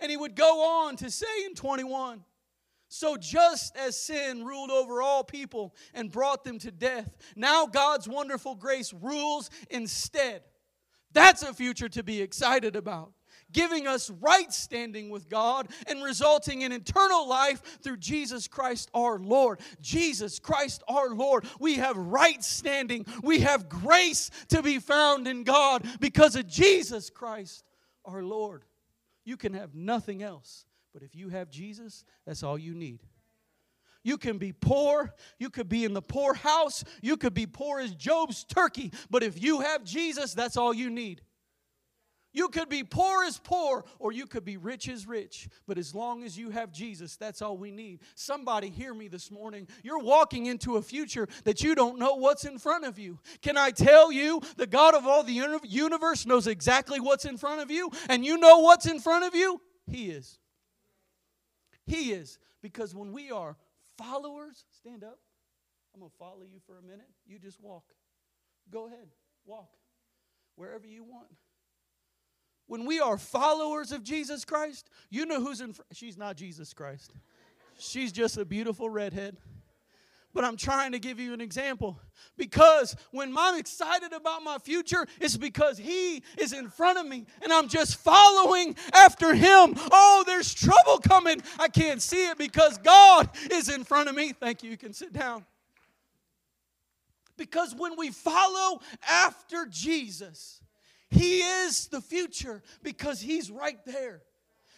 And 0.00 0.10
He 0.10 0.16
would 0.16 0.34
go 0.34 0.84
on 0.84 0.96
to 0.96 1.10
say 1.10 1.44
in 1.46 1.54
21, 1.54 2.22
so, 2.96 3.18
just 3.18 3.76
as 3.76 3.94
sin 3.94 4.42
ruled 4.42 4.70
over 4.70 5.02
all 5.02 5.22
people 5.22 5.74
and 5.92 6.10
brought 6.10 6.44
them 6.44 6.58
to 6.60 6.70
death, 6.70 7.14
now 7.36 7.66
God's 7.66 8.08
wonderful 8.08 8.54
grace 8.54 8.94
rules 8.94 9.50
instead. 9.68 10.40
That's 11.12 11.42
a 11.42 11.52
future 11.52 11.90
to 11.90 12.02
be 12.02 12.22
excited 12.22 12.74
about. 12.74 13.12
Giving 13.52 13.86
us 13.86 14.08
right 14.08 14.50
standing 14.50 15.10
with 15.10 15.28
God 15.28 15.68
and 15.86 16.02
resulting 16.02 16.62
in 16.62 16.72
eternal 16.72 17.28
life 17.28 17.62
through 17.82 17.98
Jesus 17.98 18.48
Christ 18.48 18.90
our 18.94 19.18
Lord. 19.18 19.60
Jesus 19.82 20.38
Christ 20.38 20.82
our 20.88 21.10
Lord. 21.10 21.44
We 21.60 21.74
have 21.74 21.98
right 21.98 22.42
standing. 22.42 23.04
We 23.22 23.40
have 23.40 23.68
grace 23.68 24.30
to 24.48 24.62
be 24.62 24.78
found 24.78 25.28
in 25.28 25.44
God 25.44 25.86
because 26.00 26.34
of 26.34 26.48
Jesus 26.48 27.10
Christ 27.10 27.62
our 28.06 28.22
Lord. 28.22 28.64
You 29.26 29.36
can 29.36 29.52
have 29.52 29.74
nothing 29.74 30.22
else 30.22 30.64
but 30.96 31.02
if 31.02 31.14
you 31.14 31.28
have 31.28 31.50
Jesus, 31.50 32.06
that's 32.24 32.42
all 32.42 32.56
you 32.56 32.72
need. 32.72 33.02
You 34.02 34.16
can 34.16 34.38
be 34.38 34.54
poor. 34.54 35.12
You 35.38 35.50
could 35.50 35.68
be 35.68 35.84
in 35.84 35.92
the 35.92 36.00
poorhouse. 36.00 36.84
You 37.02 37.18
could 37.18 37.34
be 37.34 37.44
poor 37.44 37.80
as 37.80 37.94
Job's 37.94 38.44
turkey. 38.44 38.94
But 39.10 39.22
if 39.22 39.42
you 39.42 39.60
have 39.60 39.84
Jesus, 39.84 40.32
that's 40.32 40.56
all 40.56 40.72
you 40.72 40.88
need. 40.88 41.20
You 42.32 42.48
could 42.48 42.70
be 42.70 42.82
poor 42.82 43.24
as 43.24 43.36
poor, 43.36 43.84
or 43.98 44.10
you 44.10 44.26
could 44.26 44.46
be 44.46 44.56
rich 44.56 44.88
as 44.88 45.06
rich. 45.06 45.50
But 45.66 45.76
as 45.76 45.94
long 45.94 46.24
as 46.24 46.38
you 46.38 46.48
have 46.48 46.72
Jesus, 46.72 47.18
that's 47.18 47.42
all 47.42 47.58
we 47.58 47.70
need. 47.70 48.00
Somebody 48.14 48.70
hear 48.70 48.94
me 48.94 49.08
this 49.08 49.30
morning. 49.30 49.68
You're 49.82 49.98
walking 49.98 50.46
into 50.46 50.76
a 50.76 50.82
future 50.82 51.28
that 51.44 51.62
you 51.62 51.74
don't 51.74 51.98
know 51.98 52.14
what's 52.14 52.46
in 52.46 52.58
front 52.58 52.86
of 52.86 52.98
you. 52.98 53.18
Can 53.42 53.58
I 53.58 53.70
tell 53.70 54.10
you, 54.10 54.40
the 54.56 54.66
God 54.66 54.94
of 54.94 55.06
all 55.06 55.22
the 55.22 55.60
universe 55.62 56.24
knows 56.24 56.46
exactly 56.46 57.00
what's 57.00 57.26
in 57.26 57.36
front 57.36 57.60
of 57.60 57.70
you, 57.70 57.90
and 58.08 58.24
you 58.24 58.38
know 58.38 58.60
what's 58.60 58.86
in 58.86 58.98
front 58.98 59.26
of 59.26 59.34
you? 59.34 59.60
He 59.86 60.08
is. 60.08 60.38
He 61.86 62.12
is. 62.12 62.38
Because 62.62 62.94
when 62.94 63.12
we 63.12 63.30
are 63.30 63.56
followers, 63.96 64.64
stand 64.76 65.04
up. 65.04 65.18
I'm 65.94 66.00
going 66.00 66.10
to 66.10 66.16
follow 66.18 66.42
you 66.42 66.60
for 66.66 66.78
a 66.78 66.82
minute. 66.82 67.08
You 67.26 67.38
just 67.38 67.60
walk. 67.60 67.84
Go 68.70 68.86
ahead, 68.86 69.08
walk 69.44 69.70
wherever 70.56 70.86
you 70.86 71.04
want. 71.04 71.28
When 72.66 72.84
we 72.84 72.98
are 72.98 73.16
followers 73.16 73.92
of 73.92 74.02
Jesus 74.02 74.44
Christ, 74.44 74.90
you 75.08 75.24
know 75.24 75.40
who's 75.40 75.60
in 75.60 75.72
front. 75.72 75.86
She's 75.92 76.18
not 76.18 76.36
Jesus 76.36 76.74
Christ. 76.74 77.12
She's 77.78 78.10
just 78.10 78.36
a 78.36 78.44
beautiful 78.44 78.90
redhead 78.90 79.36
but 80.36 80.44
I'm 80.44 80.58
trying 80.58 80.92
to 80.92 80.98
give 80.98 81.18
you 81.18 81.32
an 81.32 81.40
example. 81.40 81.98
Because 82.36 82.94
when 83.10 83.34
I'm 83.38 83.58
excited 83.58 84.12
about 84.12 84.42
my 84.42 84.58
future, 84.58 85.06
it's 85.18 85.38
because 85.38 85.78
He 85.78 86.22
is 86.36 86.52
in 86.52 86.68
front 86.68 86.98
of 86.98 87.06
me 87.06 87.24
and 87.42 87.50
I'm 87.50 87.68
just 87.68 87.96
following 87.96 88.76
after 88.92 89.32
Him. 89.32 89.74
Oh, 89.90 90.24
there's 90.26 90.52
trouble 90.52 90.98
coming. 90.98 91.40
I 91.58 91.68
can't 91.68 92.02
see 92.02 92.28
it 92.28 92.36
because 92.36 92.76
God 92.76 93.30
is 93.50 93.70
in 93.70 93.82
front 93.82 94.10
of 94.10 94.14
me. 94.14 94.34
Thank 94.34 94.62
you. 94.62 94.70
You 94.70 94.76
can 94.76 94.92
sit 94.92 95.14
down. 95.14 95.46
Because 97.38 97.74
when 97.74 97.96
we 97.96 98.10
follow 98.10 98.80
after 99.08 99.64
Jesus, 99.64 100.60
He 101.08 101.38
is 101.38 101.88
the 101.88 102.02
future 102.02 102.62
because 102.82 103.22
He's 103.22 103.50
right 103.50 103.82
there. 103.86 104.20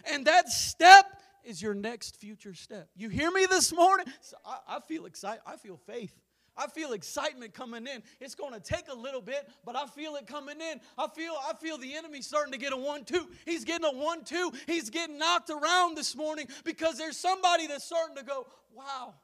And 0.08 0.24
that 0.26 0.48
step 0.50 1.20
is 1.48 1.62
your 1.62 1.74
next 1.74 2.20
future 2.20 2.52
step. 2.52 2.88
You 2.94 3.08
hear 3.08 3.30
me 3.30 3.46
this 3.46 3.72
morning? 3.72 4.06
So 4.20 4.36
I, 4.44 4.76
I 4.76 4.80
feel 4.80 5.06
excited. 5.06 5.40
I 5.46 5.56
feel 5.56 5.78
faith. 5.78 6.14
I 6.58 6.66
feel 6.66 6.92
excitement 6.92 7.54
coming 7.54 7.86
in. 7.86 8.02
It's 8.20 8.34
going 8.34 8.52
to 8.52 8.60
take 8.60 8.88
a 8.88 8.94
little 8.94 9.22
bit, 9.22 9.48
but 9.64 9.76
I 9.76 9.86
feel 9.86 10.16
it 10.16 10.26
coming 10.26 10.60
in. 10.60 10.80
I 10.98 11.06
feel 11.06 11.34
I 11.48 11.54
feel 11.54 11.78
the 11.78 11.94
enemy 11.94 12.20
starting 12.20 12.52
to 12.52 12.58
get 12.58 12.72
a 12.72 12.76
one-two. 12.76 13.28
He's 13.46 13.64
getting 13.64 13.86
a 13.86 13.96
one-two. 13.96 14.52
He's 14.66 14.90
getting 14.90 15.18
knocked 15.18 15.50
around 15.50 15.96
this 15.96 16.16
morning 16.16 16.48
because 16.64 16.98
there's 16.98 17.16
somebody 17.16 17.68
that's 17.68 17.84
starting 17.84 18.16
to 18.16 18.24
go, 18.24 18.46
"Wow, 18.74 19.14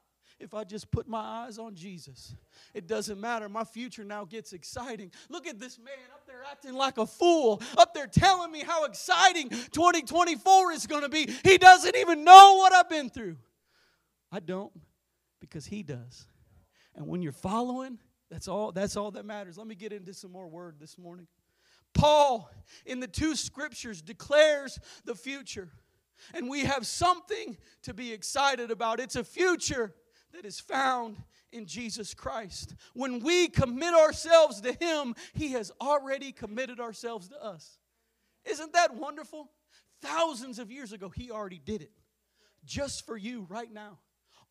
if 0.45 0.53
I 0.53 0.63
just 0.63 0.91
put 0.91 1.09
my 1.09 1.19
eyes 1.19 1.59
on 1.59 1.75
Jesus, 1.75 2.35
it 2.75 2.87
doesn't 2.87 3.19
matter. 3.19 3.49
My 3.49 3.65
future 3.65 4.05
now 4.05 4.27
gets 4.27 4.53
exciting. 4.53 5.11
Look 5.31 5.47
at 5.47 5.59
this 5.59 5.79
man 5.79 5.95
up 6.13 6.27
there 6.27 6.43
acting 6.49 6.75
like 6.75 6.99
a 6.99 7.07
fool, 7.07 7.63
up 7.79 7.95
there 7.95 8.07
telling 8.07 8.53
me 8.53 8.61
how 8.61 8.85
exciting 8.85 9.49
2024 9.49 10.73
is 10.73 10.87
going 10.87 11.03
to 11.03 11.09
be. 11.09 11.31
He 11.43 11.57
doesn't 11.57 11.97
even 11.97 12.25
know 12.25 12.57
what 12.59 12.75
I've 12.75 12.91
been 12.91 13.09
through. 13.09 13.39
I 14.31 14.41
don't 14.41 14.73
because 15.41 15.65
he 15.65 15.83
does. 15.83 16.27
And 16.95 17.09
when 17.09 17.23
you're 17.23 17.33
following, 17.33 17.99
that's 18.31 18.47
all 18.47 18.71
that's 18.71 18.97
all 18.97 19.11
that 19.13 19.25
matters. 19.25 19.57
Let 19.57 19.67
me 19.67 19.75
get 19.75 19.93
into 19.93 20.13
some 20.13 20.31
more 20.31 20.47
word 20.47 20.77
this 20.79 20.99
morning. 20.99 21.27
Paul 21.95 22.51
in 22.85 23.01
the 23.01 23.09
two 23.09 23.35
scriptures 23.35 24.03
declares 24.03 24.79
the 25.07 25.15
future. 25.15 25.71
And 26.33 26.49
we 26.49 26.61
have 26.65 26.87
something 26.87 27.57
to 27.83 27.95
be 27.95 28.13
excited 28.13 28.71
about. 28.71 29.01
It's 29.01 29.17
a 29.17 29.25
future 29.25 29.95
that 30.35 30.45
is 30.45 30.61
found 30.61 31.17
in 31.53 31.67
Jesus 31.67 32.13
Christ. 32.13 32.75
When 32.93 33.21
we 33.21 33.49
commit 33.49 33.95
ourselves 33.95 34.61
to 34.63 34.73
Him, 34.73 35.15
He 35.33 35.53
has 35.53 35.73
already 35.81 36.33
committed 36.33 36.81
ourselves 36.81 37.29
to 37.29 37.43
us. 37.43 37.79
Isn't 38.45 38.73
that 38.73 38.95
wonderful? 38.95 39.51
Thousands 40.03 40.59
of 40.59 40.71
years 40.71 40.93
ago, 40.93 41.09
He 41.09 41.31
already 41.31 41.61
did 41.65 41.83
it. 41.83 41.93
Just 42.65 43.07
for 43.07 43.17
you 43.17 43.47
right 43.49 43.73
now. 43.73 43.99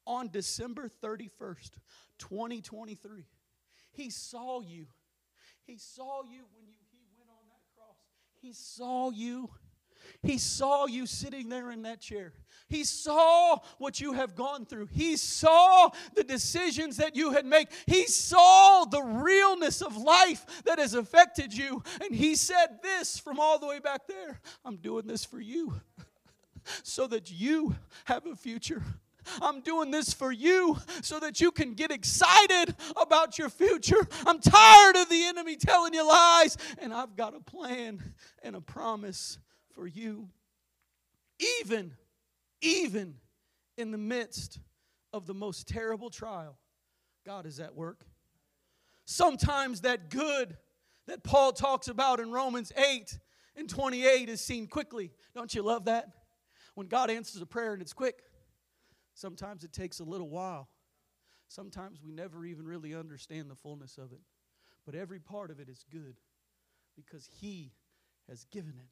On 0.06 0.30
December 0.30 0.90
31st, 1.02 1.72
2023, 2.20 3.26
He 3.92 4.10
saw 4.10 4.62
you. 4.62 4.88
He 5.66 5.78
saw 5.78 6.24
you 6.24 6.44
when 6.54 6.68
you, 6.68 6.76
He 6.92 7.00
went 7.18 7.30
on 7.30 7.48
that 7.48 7.62
cross. 7.76 7.96
He 8.42 8.54
saw 8.54 9.12
you 9.12 9.50
he 10.22 10.38
saw 10.38 10.86
you 10.86 11.06
sitting 11.06 11.50
there 11.50 11.72
in 11.72 11.84
that 11.84 12.00
chair. 12.00 12.34
He 12.70 12.84
saw 12.84 13.60
what 13.78 14.02
you 14.02 14.14
have 14.14 14.36
gone 14.36 14.66
through. 14.66 14.88
He 14.88 15.18
saw 15.18 15.90
the 16.16 16.24
decisions 16.24 16.98
that 16.98 17.16
you 17.16 17.32
had 17.32 17.46
made. 17.46 17.68
He 17.86 18.08
saw 18.08 18.86
the 18.86 19.02
realness 19.02 19.82
of 19.82 19.96
life 19.98 20.46
that 20.66 20.80
has 20.80 20.94
affected 20.94 21.54
you. 21.54 21.84
And 22.02 22.16
he 22.16 22.36
said 22.36 22.80
this 22.82 23.20
from 23.20 23.40
all 23.40 23.60
the 23.60 23.68
way 23.68 23.80
back 23.80 24.08
there 24.08 24.40
I'm 24.66 24.78
doing 24.78 25.08
this 25.08 25.26
for 25.26 25.40
you 25.40 25.82
so 26.84 27.08
that 27.08 27.32
you 27.32 27.76
have 28.06 28.26
a 28.26 28.36
future. 28.36 28.82
I'm 29.42 29.62
doing 29.62 29.92
this 29.92 30.14
for 30.14 30.32
you 30.32 30.78
so 31.02 31.20
that 31.20 31.40
you 31.40 31.52
can 31.52 31.74
get 31.74 31.92
excited 31.92 32.76
about 33.00 33.38
your 33.38 33.50
future. 33.50 34.08
I'm 34.26 34.40
tired 34.40 34.96
of 34.96 35.10
the 35.10 35.24
enemy 35.26 35.56
telling 35.56 35.94
you 35.94 36.08
lies, 36.08 36.58
and 36.80 36.94
I've 36.94 37.16
got 37.16 37.36
a 37.36 37.40
plan 37.40 38.04
and 38.42 38.56
a 38.56 38.62
promise 38.62 39.38
for 39.74 39.88
you. 39.88 40.30
Even, 41.62 41.94
even 42.62 43.16
in 43.78 43.92
the 43.92 43.98
midst 43.98 44.60
of 45.12 45.26
the 45.26 45.34
most 45.34 45.68
terrible 45.68 46.10
trial, 46.10 46.58
God 47.26 47.46
is 47.46 47.60
at 47.60 47.76
work. 47.76 48.06
Sometimes 49.06 49.82
that 49.82 50.10
good 50.10 50.58
that 51.08 51.24
Paul 51.24 51.52
talks 51.52 51.88
about 51.88 52.20
in 52.20 52.32
Romans 52.32 52.72
8 52.78 53.20
and 53.56 53.70
28 53.70 54.30
is 54.30 54.42
seen 54.42 54.68
quickly. 54.68 55.12
Don't 55.36 55.54
you 55.54 55.62
love 55.62 55.86
that? 55.86 56.08
When 56.76 56.88
God 56.88 57.10
answers 57.10 57.42
a 57.42 57.46
prayer 57.46 57.74
and 57.74 57.82
it's 57.82 57.94
quick, 57.94 58.24
sometimes 59.14 59.64
it 59.64 59.74
takes 59.74 60.00
a 60.00 60.04
little 60.04 60.30
while. 60.30 60.70
Sometimes 61.50 62.02
we 62.02 62.12
never 62.12 62.46
even 62.46 62.66
really 62.66 62.96
understand 62.96 63.50
the 63.50 63.56
fullness 63.56 63.98
of 63.98 64.12
it. 64.12 64.22
But 64.86 64.96
every 64.96 65.20
part 65.20 65.52
of 65.52 65.60
it 65.60 65.70
is 65.70 65.86
good 65.92 66.16
because 66.96 67.30
He 67.40 67.74
has 68.28 68.46
given 68.46 68.74
it 68.80 68.90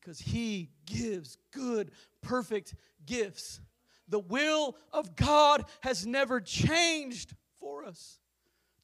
because 0.00 0.20
He 0.20 0.70
gives 0.86 1.38
good, 1.52 1.90
perfect 2.22 2.74
gifts. 3.06 3.60
The 4.08 4.20
will 4.20 4.76
of 4.92 5.16
God 5.16 5.64
has 5.80 6.06
never 6.06 6.40
changed 6.40 7.34
for 7.58 7.84
us. 7.84 8.18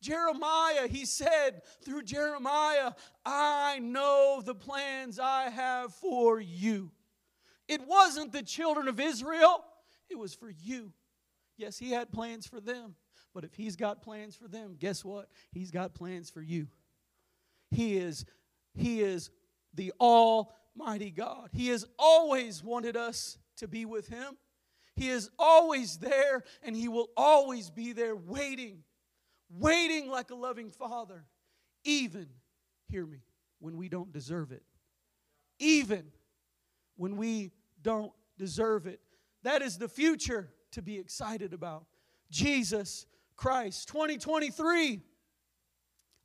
Jeremiah, 0.01 0.89
he 0.89 1.05
said 1.05 1.63
through 1.85 2.05
Jeremiah, 2.05 2.93
I 3.25 3.81
know 3.81 4.41
the 4.43 4.55
plans 4.55 5.19
I 5.19 5.51
have 5.51 5.93
for 5.93 6.41
you. 6.41 6.91
It 7.69 7.87
wasn't 7.87 8.33
the 8.33 8.43
children 8.43 8.89
of 8.89 8.99
Israel, 8.99 9.65
it 10.09 10.19
was 10.19 10.35
for 10.35 10.51
you. 10.51 10.93
Yes, 11.57 11.79
he 11.79 11.91
had 11.91 12.11
plans 12.11 12.47
for 12.47 12.61
them, 12.61 12.95
But 13.35 13.45
if 13.45 13.55
He's 13.55 13.77
got 13.77 14.01
plans 14.01 14.35
for 14.35 14.49
them, 14.49 14.77
guess 14.79 15.05
what? 15.05 15.29
He's 15.53 15.71
got 15.71 15.95
plans 15.95 16.31
for 16.31 16.41
you. 16.41 16.69
He 17.71 17.99
is, 17.99 18.25
he 18.75 19.03
is 19.03 19.31
the 19.75 19.93
Almighty 20.79 21.11
God. 21.11 21.51
He 21.53 21.69
has 21.69 21.85
always 21.99 22.63
wanted 22.63 22.97
us 22.97 23.39
to 23.57 23.69
be 23.69 23.85
with 23.85 24.09
Him. 24.09 24.37
He 24.97 25.09
is 25.09 25.31
always 25.39 25.99
there, 25.99 26.43
and 26.63 26.77
He 26.77 26.89
will 26.89 27.09
always 27.17 27.71
be 27.71 27.93
there 27.93 28.17
waiting, 28.17 28.83
waiting 29.51 30.09
like 30.09 30.31
a 30.31 30.35
loving 30.35 30.71
Father, 30.71 31.25
even, 31.85 32.27
hear 32.89 33.07
me, 33.07 33.19
when 33.61 33.77
we 33.77 33.89
don't 33.89 34.13
deserve 34.13 34.53
it. 34.53 34.63
Even 35.59 36.05
when 36.97 37.17
we 37.17 37.53
don't 37.83 38.13
deserve 38.39 38.87
it. 38.87 39.01
That 39.43 39.63
is 39.63 39.79
the 39.79 39.89
future 39.89 40.51
to 40.73 40.83
be 40.83 40.99
excited 40.99 41.53
about. 41.53 41.85
Jesus 42.31 43.07
Christ. 43.37 43.89
2023, 43.89 45.01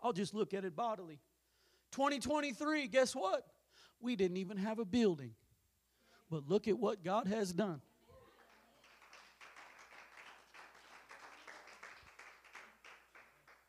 I'll 0.01 0.13
just 0.13 0.33
look 0.33 0.53
at 0.53 0.65
it 0.65 0.75
bodily. 0.75 1.19
2023, 1.91 2.87
guess 2.87 3.15
what? 3.15 3.45
We 3.99 4.15
didn't 4.15 4.37
even 4.37 4.57
have 4.57 4.79
a 4.79 4.85
building. 4.85 5.31
But 6.29 6.47
look 6.47 6.67
at 6.67 6.77
what 6.77 7.03
God 7.03 7.27
has 7.27 7.51
done. 7.53 7.81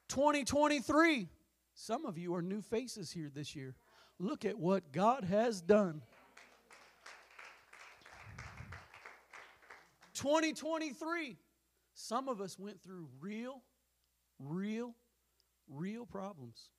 Twenty 0.09 0.45
twenty 0.45 0.81
three. 0.81 1.29
Some 1.75 2.07
of 2.07 2.17
you 2.17 2.35
are 2.35 2.43
new 2.43 2.63
faces 2.63 3.11
here 3.11 3.31
this 3.33 3.55
year. 3.55 3.75
Look 4.19 4.47
at 4.47 4.59
what 4.59 4.93
God 4.93 5.25
has 5.25 5.61
done. 5.61 6.01
2023. 10.15 11.37
Some 11.95 12.29
of 12.29 12.41
us 12.41 12.59
went 12.59 12.83
through 12.83 13.09
real, 13.21 13.63
real, 14.39 14.95
real 15.69 16.07
problems. 16.07 16.71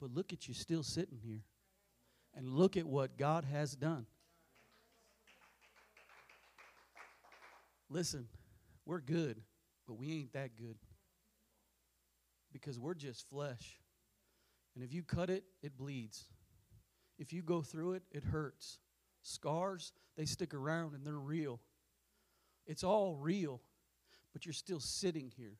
But 0.00 0.12
look 0.14 0.32
at 0.32 0.48
you 0.48 0.54
still 0.54 0.82
sitting 0.82 1.18
here. 1.22 1.42
And 2.34 2.48
look 2.48 2.76
at 2.76 2.86
what 2.86 3.18
God 3.18 3.44
has 3.44 3.74
done. 3.74 4.06
Listen, 7.88 8.28
we're 8.86 9.00
good, 9.00 9.40
but 9.86 9.94
we 9.94 10.12
ain't 10.12 10.32
that 10.32 10.56
good. 10.56 10.76
Because 12.52 12.78
we're 12.78 12.94
just 12.94 13.28
flesh. 13.28 13.80
And 14.74 14.84
if 14.84 14.92
you 14.92 15.02
cut 15.02 15.28
it, 15.28 15.44
it 15.62 15.76
bleeds. 15.76 16.24
If 17.18 17.32
you 17.32 17.42
go 17.42 17.62
through 17.62 17.94
it, 17.94 18.02
it 18.12 18.24
hurts. 18.24 18.78
Scars, 19.22 19.92
they 20.16 20.24
stick 20.24 20.54
around 20.54 20.94
and 20.94 21.04
they're 21.04 21.14
real. 21.14 21.60
It's 22.66 22.84
all 22.84 23.16
real, 23.16 23.60
but 24.32 24.46
you're 24.46 24.52
still 24.52 24.80
sitting 24.80 25.32
here. 25.36 25.56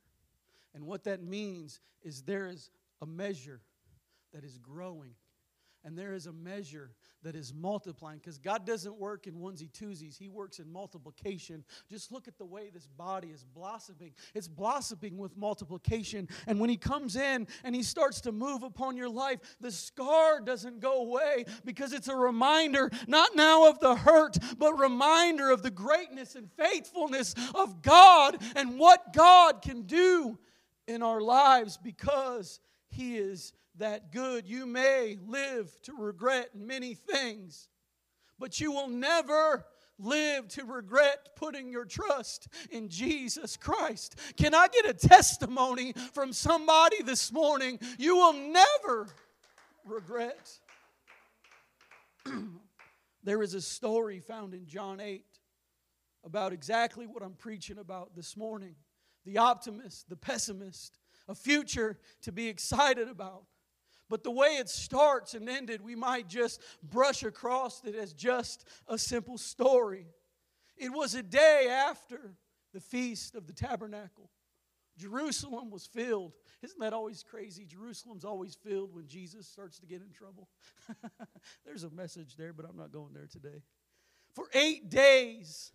And 0.75 0.87
what 0.87 1.05
that 1.05 1.23
means 1.23 1.81
is 2.03 2.23
there 2.23 2.47
is 2.47 2.71
a 3.03 3.07
measure 3.07 3.61
that 4.33 4.45
is 4.45 4.59
growing 4.59 5.15
and 5.85 5.97
there 5.97 6.14
is 6.14 6.27
a 6.27 6.33
measure 6.33 6.90
that 7.23 7.35
is 7.35 7.53
multiplying 7.55 8.19
because 8.19 8.38
God 8.38 8.66
doesn't 8.66 8.97
work 8.97 9.27
in 9.27 9.35
onesie 9.35 9.71
twosies. 9.71 10.19
He 10.19 10.29
works 10.29 10.59
in 10.59 10.71
multiplication. 10.71 11.64
Just 11.88 12.12
look 12.12 12.29
at 12.29 12.38
the 12.38 12.45
way 12.45 12.71
this 12.73 12.87
body 12.87 13.29
is 13.29 13.45
blossoming. 13.45 14.12
It's 14.35 14.49
blossoming 14.49 15.19
with 15.19 15.37
multiplication. 15.37 16.29
And 16.47 16.61
when 16.61 16.71
He 16.71 16.77
comes 16.77 17.16
in 17.16 17.47
and 17.64 17.75
He 17.75 17.83
starts 17.83 18.21
to 18.23 18.33
move 18.33 18.62
upon 18.62 18.97
your 18.97 19.09
life, 19.09 19.40
the 19.61 19.73
scar 19.73 20.40
doesn't 20.40 20.81
go 20.81 21.03
away 21.03 21.45
because 21.64 21.93
it's 21.93 22.09
a 22.09 22.16
reminder, 22.16 22.90
not 23.07 23.35
now 23.35 23.69
of 23.69 23.81
the 23.81 23.97
hurt, 23.97 24.37
but 24.59 24.75
reminder 24.75 25.51
of 25.51 25.62
the 25.62 25.71
greatness 25.71 26.35
and 26.35 26.51
faithfulness 26.53 27.35
of 27.55 27.83
God 27.83 28.38
and 28.57 28.79
what 28.79 29.12
God 29.12 29.62
can 29.62 29.83
do 29.83 30.38
in 30.87 31.03
our 31.03 31.21
lives 31.21 31.79
because 31.83 32.61
He 32.88 33.16
is 33.16 33.53
that 33.81 34.12
good. 34.12 34.47
You 34.47 34.64
may 34.64 35.19
live 35.27 35.71
to 35.83 35.95
regret 35.99 36.51
many 36.55 36.95
things, 36.95 37.69
but 38.38 38.61
you 38.61 38.73
will 38.73 38.88
never 38.88 39.66
live 39.99 40.49
to 40.49 40.64
regret 40.64 41.31
putting 41.37 41.71
your 41.71 41.85
trust 41.85 42.49
in 42.71 42.88
Jesus 42.88 43.57
Christ. 43.57 44.16
Can 44.37 44.55
I 44.55 44.69
get 44.69 44.88
a 44.88 44.95
testimony 44.95 45.93
from 46.14 46.33
somebody 46.33 47.03
this 47.03 47.33
morning? 47.33 47.79
You 47.99 48.16
will 48.16 48.33
never 48.33 49.09
regret. 49.85 50.59
there 53.25 53.43
is 53.43 53.55
a 53.55 53.61
story 53.61 54.21
found 54.21 54.55
in 54.55 54.66
John 54.66 55.01
8 55.01 55.25
about 56.25 56.53
exactly 56.53 57.07
what 57.07 57.23
I'm 57.23 57.35
preaching 57.35 57.79
about 57.79 58.14
this 58.14 58.37
morning 58.37 58.75
the 59.27 59.37
optimist, 59.37 60.09
the 60.09 60.16
pessimist, 60.16 60.99
a 61.29 61.35
future 61.35 61.99
to 62.23 62.33
be 62.33 62.49
excited 62.49 63.07
about. 63.07 63.45
But 64.11 64.25
the 64.25 64.31
way 64.31 64.57
it 64.57 64.68
starts 64.68 65.35
and 65.35 65.49
ended, 65.49 65.81
we 65.81 65.94
might 65.94 66.29
just 66.29 66.61
brush 66.83 67.23
across 67.23 67.83
it 67.85 67.94
as 67.94 68.12
just 68.12 68.66
a 68.88 68.99
simple 68.99 69.38
story. 69.38 70.09
It 70.77 70.92
was 70.92 71.14
a 71.14 71.23
day 71.23 71.68
after 71.70 72.35
the 72.75 72.81
Feast 72.81 73.37
of 73.37 73.46
the 73.46 73.53
Tabernacle. 73.53 74.29
Jerusalem 74.99 75.70
was 75.70 75.87
filled. 75.87 76.33
Isn't 76.61 76.81
that 76.81 76.92
always 76.92 77.23
crazy? 77.23 77.64
Jerusalem's 77.64 78.25
always 78.25 78.57
filled 78.57 78.92
when 78.92 79.07
Jesus 79.07 79.46
starts 79.46 79.79
to 79.79 79.87
get 79.87 80.03
in 80.03 80.11
trouble. 80.11 80.49
There's 81.64 81.85
a 81.85 81.90
message 81.90 82.37
there, 82.37 82.53
but 82.53 82.66
I'm 82.68 82.77
not 82.77 82.92
going 82.92 83.14
there 83.14 83.29
today. 83.31 83.62
For 84.35 84.46
eight 84.55 84.90
days, 84.90 85.73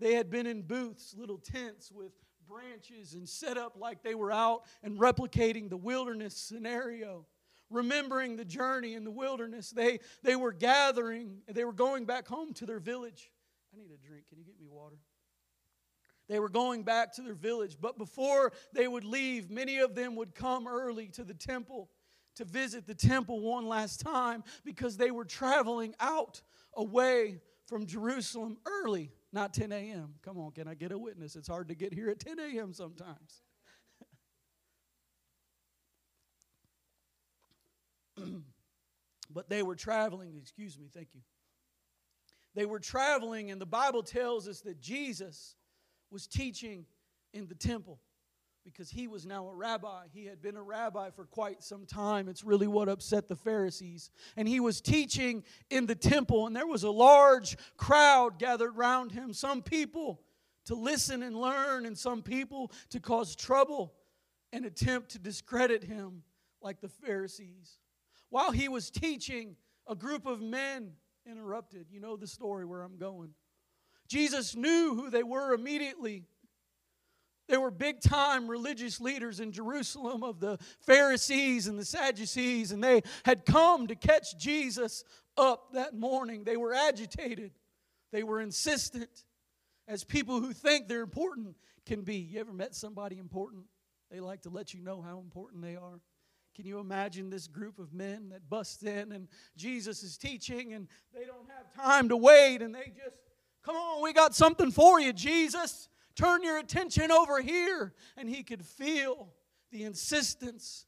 they 0.00 0.14
had 0.14 0.30
been 0.30 0.48
in 0.48 0.62
booths, 0.62 1.14
little 1.16 1.38
tents 1.38 1.92
with 1.92 2.10
branches, 2.48 3.14
and 3.14 3.28
set 3.28 3.56
up 3.56 3.76
like 3.78 4.02
they 4.02 4.16
were 4.16 4.32
out 4.32 4.64
and 4.82 4.98
replicating 4.98 5.70
the 5.70 5.76
wilderness 5.76 6.36
scenario 6.36 7.24
remembering 7.70 8.36
the 8.36 8.44
journey 8.44 8.94
in 8.94 9.04
the 9.04 9.10
wilderness. 9.10 9.70
They, 9.70 10.00
they 10.22 10.36
were 10.36 10.52
gathering, 10.52 11.42
they 11.48 11.64
were 11.64 11.72
going 11.72 12.04
back 12.04 12.26
home 12.26 12.52
to 12.54 12.66
their 12.66 12.80
village. 12.80 13.30
I 13.72 13.76
need 13.76 13.90
a 13.92 14.06
drink. 14.06 14.28
Can 14.28 14.38
you 14.38 14.44
get 14.44 14.58
me 14.58 14.66
water? 14.68 14.98
They 16.28 16.40
were 16.40 16.50
going 16.50 16.82
back 16.82 17.14
to 17.14 17.22
their 17.22 17.34
village, 17.34 17.78
but 17.80 17.96
before 17.96 18.52
they 18.74 18.86
would 18.86 19.04
leave, 19.04 19.50
many 19.50 19.78
of 19.78 19.94
them 19.94 20.14
would 20.16 20.34
come 20.34 20.68
early 20.68 21.08
to 21.08 21.24
the 21.24 21.34
temple 21.34 21.88
to 22.36 22.44
visit 22.44 22.86
the 22.86 22.94
temple 22.94 23.40
one 23.40 23.66
last 23.66 24.00
time 24.00 24.44
because 24.64 24.96
they 24.96 25.10
were 25.10 25.24
traveling 25.24 25.94
out 26.00 26.42
away 26.76 27.40
from 27.66 27.86
Jerusalem 27.86 28.58
early, 28.66 29.10
not 29.32 29.52
10 29.54 29.72
a.m. 29.72 30.14
Come 30.22 30.38
on, 30.38 30.52
can 30.52 30.68
I 30.68 30.74
get 30.74 30.92
a 30.92 30.98
witness? 30.98 31.34
It's 31.34 31.48
hard 31.48 31.68
to 31.68 31.74
get 31.74 31.92
here 31.92 32.10
at 32.10 32.20
10 32.20 32.38
a.m. 32.38 32.72
sometimes. 32.72 33.42
but 39.30 39.48
they 39.48 39.62
were 39.62 39.76
traveling, 39.76 40.36
excuse 40.40 40.78
me, 40.78 40.88
thank 40.92 41.14
you. 41.14 41.20
They 42.54 42.66
were 42.66 42.80
traveling, 42.80 43.50
and 43.50 43.60
the 43.60 43.66
Bible 43.66 44.02
tells 44.02 44.48
us 44.48 44.60
that 44.62 44.80
Jesus 44.80 45.54
was 46.10 46.26
teaching 46.26 46.86
in 47.32 47.46
the 47.46 47.54
temple 47.54 48.00
because 48.64 48.90
he 48.90 49.08
was 49.08 49.24
now 49.24 49.48
a 49.48 49.54
rabbi. 49.54 50.06
He 50.12 50.26
had 50.26 50.42
been 50.42 50.56
a 50.56 50.62
rabbi 50.62 51.10
for 51.10 51.24
quite 51.24 51.62
some 51.62 51.86
time. 51.86 52.28
It's 52.28 52.44
really 52.44 52.66
what 52.66 52.88
upset 52.88 53.28
the 53.28 53.36
Pharisees. 53.36 54.10
And 54.36 54.46
he 54.46 54.60
was 54.60 54.80
teaching 54.80 55.44
in 55.70 55.86
the 55.86 55.94
temple, 55.94 56.46
and 56.46 56.54
there 56.54 56.66
was 56.66 56.82
a 56.82 56.90
large 56.90 57.56
crowd 57.76 58.38
gathered 58.38 58.76
around 58.76 59.12
him. 59.12 59.32
Some 59.32 59.62
people 59.62 60.20
to 60.66 60.74
listen 60.74 61.22
and 61.22 61.34
learn, 61.40 61.86
and 61.86 61.96
some 61.96 62.22
people 62.22 62.70
to 62.90 63.00
cause 63.00 63.34
trouble 63.34 63.94
and 64.52 64.66
attempt 64.66 65.10
to 65.10 65.18
discredit 65.18 65.82
him 65.82 66.22
like 66.60 66.80
the 66.80 66.88
Pharisees. 66.88 67.78
While 68.30 68.52
he 68.52 68.68
was 68.68 68.90
teaching, 68.90 69.56
a 69.86 69.94
group 69.94 70.26
of 70.26 70.40
men 70.40 70.92
interrupted. 71.26 71.86
You 71.90 72.00
know 72.00 72.16
the 72.16 72.26
story 72.26 72.64
where 72.64 72.82
I'm 72.82 72.96
going. 72.96 73.30
Jesus 74.08 74.56
knew 74.56 74.94
who 74.94 75.10
they 75.10 75.22
were 75.22 75.52
immediately. 75.52 76.24
They 77.48 77.56
were 77.56 77.70
big 77.70 78.00
time 78.00 78.48
religious 78.48 79.00
leaders 79.00 79.40
in 79.40 79.52
Jerusalem 79.52 80.22
of 80.22 80.40
the 80.40 80.58
Pharisees 80.80 81.66
and 81.66 81.78
the 81.78 81.84
Sadducees, 81.84 82.72
and 82.72 82.84
they 82.84 83.02
had 83.24 83.46
come 83.46 83.86
to 83.86 83.94
catch 83.94 84.38
Jesus 84.38 85.04
up 85.36 85.72
that 85.72 85.94
morning. 85.94 86.44
They 86.44 86.56
were 86.56 86.74
agitated, 86.74 87.52
they 88.12 88.22
were 88.22 88.40
insistent, 88.40 89.24
as 89.86 90.04
people 90.04 90.40
who 90.40 90.52
think 90.52 90.88
they're 90.88 91.02
important 91.02 91.56
can 91.86 92.02
be. 92.02 92.16
You 92.16 92.40
ever 92.40 92.52
met 92.52 92.74
somebody 92.74 93.18
important? 93.18 93.64
They 94.10 94.20
like 94.20 94.42
to 94.42 94.50
let 94.50 94.74
you 94.74 94.82
know 94.82 95.00
how 95.00 95.18
important 95.18 95.62
they 95.62 95.76
are. 95.76 96.00
Can 96.58 96.66
you 96.66 96.80
imagine 96.80 97.30
this 97.30 97.46
group 97.46 97.78
of 97.78 97.94
men 97.94 98.30
that 98.30 98.50
bust 98.50 98.82
in 98.82 99.12
and 99.12 99.28
Jesus 99.56 100.02
is 100.02 100.18
teaching 100.18 100.72
and 100.72 100.88
they 101.14 101.24
don't 101.24 101.48
have 101.56 101.72
time 101.72 102.08
to 102.08 102.16
wait 102.16 102.62
and 102.62 102.74
they 102.74 102.92
just, 102.96 103.16
come 103.64 103.76
on, 103.76 104.02
we 104.02 104.12
got 104.12 104.34
something 104.34 104.72
for 104.72 104.98
you, 104.98 105.12
Jesus. 105.12 105.88
Turn 106.16 106.42
your 106.42 106.58
attention 106.58 107.12
over 107.12 107.40
here. 107.40 107.94
And 108.16 108.28
he 108.28 108.42
could 108.42 108.64
feel 108.66 109.28
the 109.70 109.84
insistence 109.84 110.86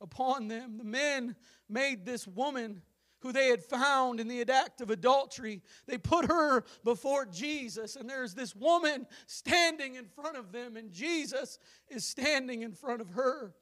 upon 0.00 0.48
them. 0.48 0.76
The 0.76 0.82
men 0.82 1.36
made 1.68 2.04
this 2.04 2.26
woman 2.26 2.82
who 3.20 3.30
they 3.30 3.46
had 3.46 3.62
found 3.62 4.18
in 4.18 4.26
the 4.26 4.42
act 4.50 4.80
of 4.80 4.90
adultery. 4.90 5.62
They 5.86 5.98
put 5.98 6.24
her 6.24 6.64
before 6.82 7.26
Jesus, 7.26 7.94
and 7.94 8.10
there's 8.10 8.34
this 8.34 8.56
woman 8.56 9.06
standing 9.26 9.94
in 9.94 10.06
front 10.06 10.36
of 10.36 10.50
them, 10.50 10.76
and 10.76 10.90
Jesus 10.90 11.60
is 11.88 12.04
standing 12.04 12.62
in 12.62 12.72
front 12.72 13.00
of 13.00 13.10
her. 13.10 13.54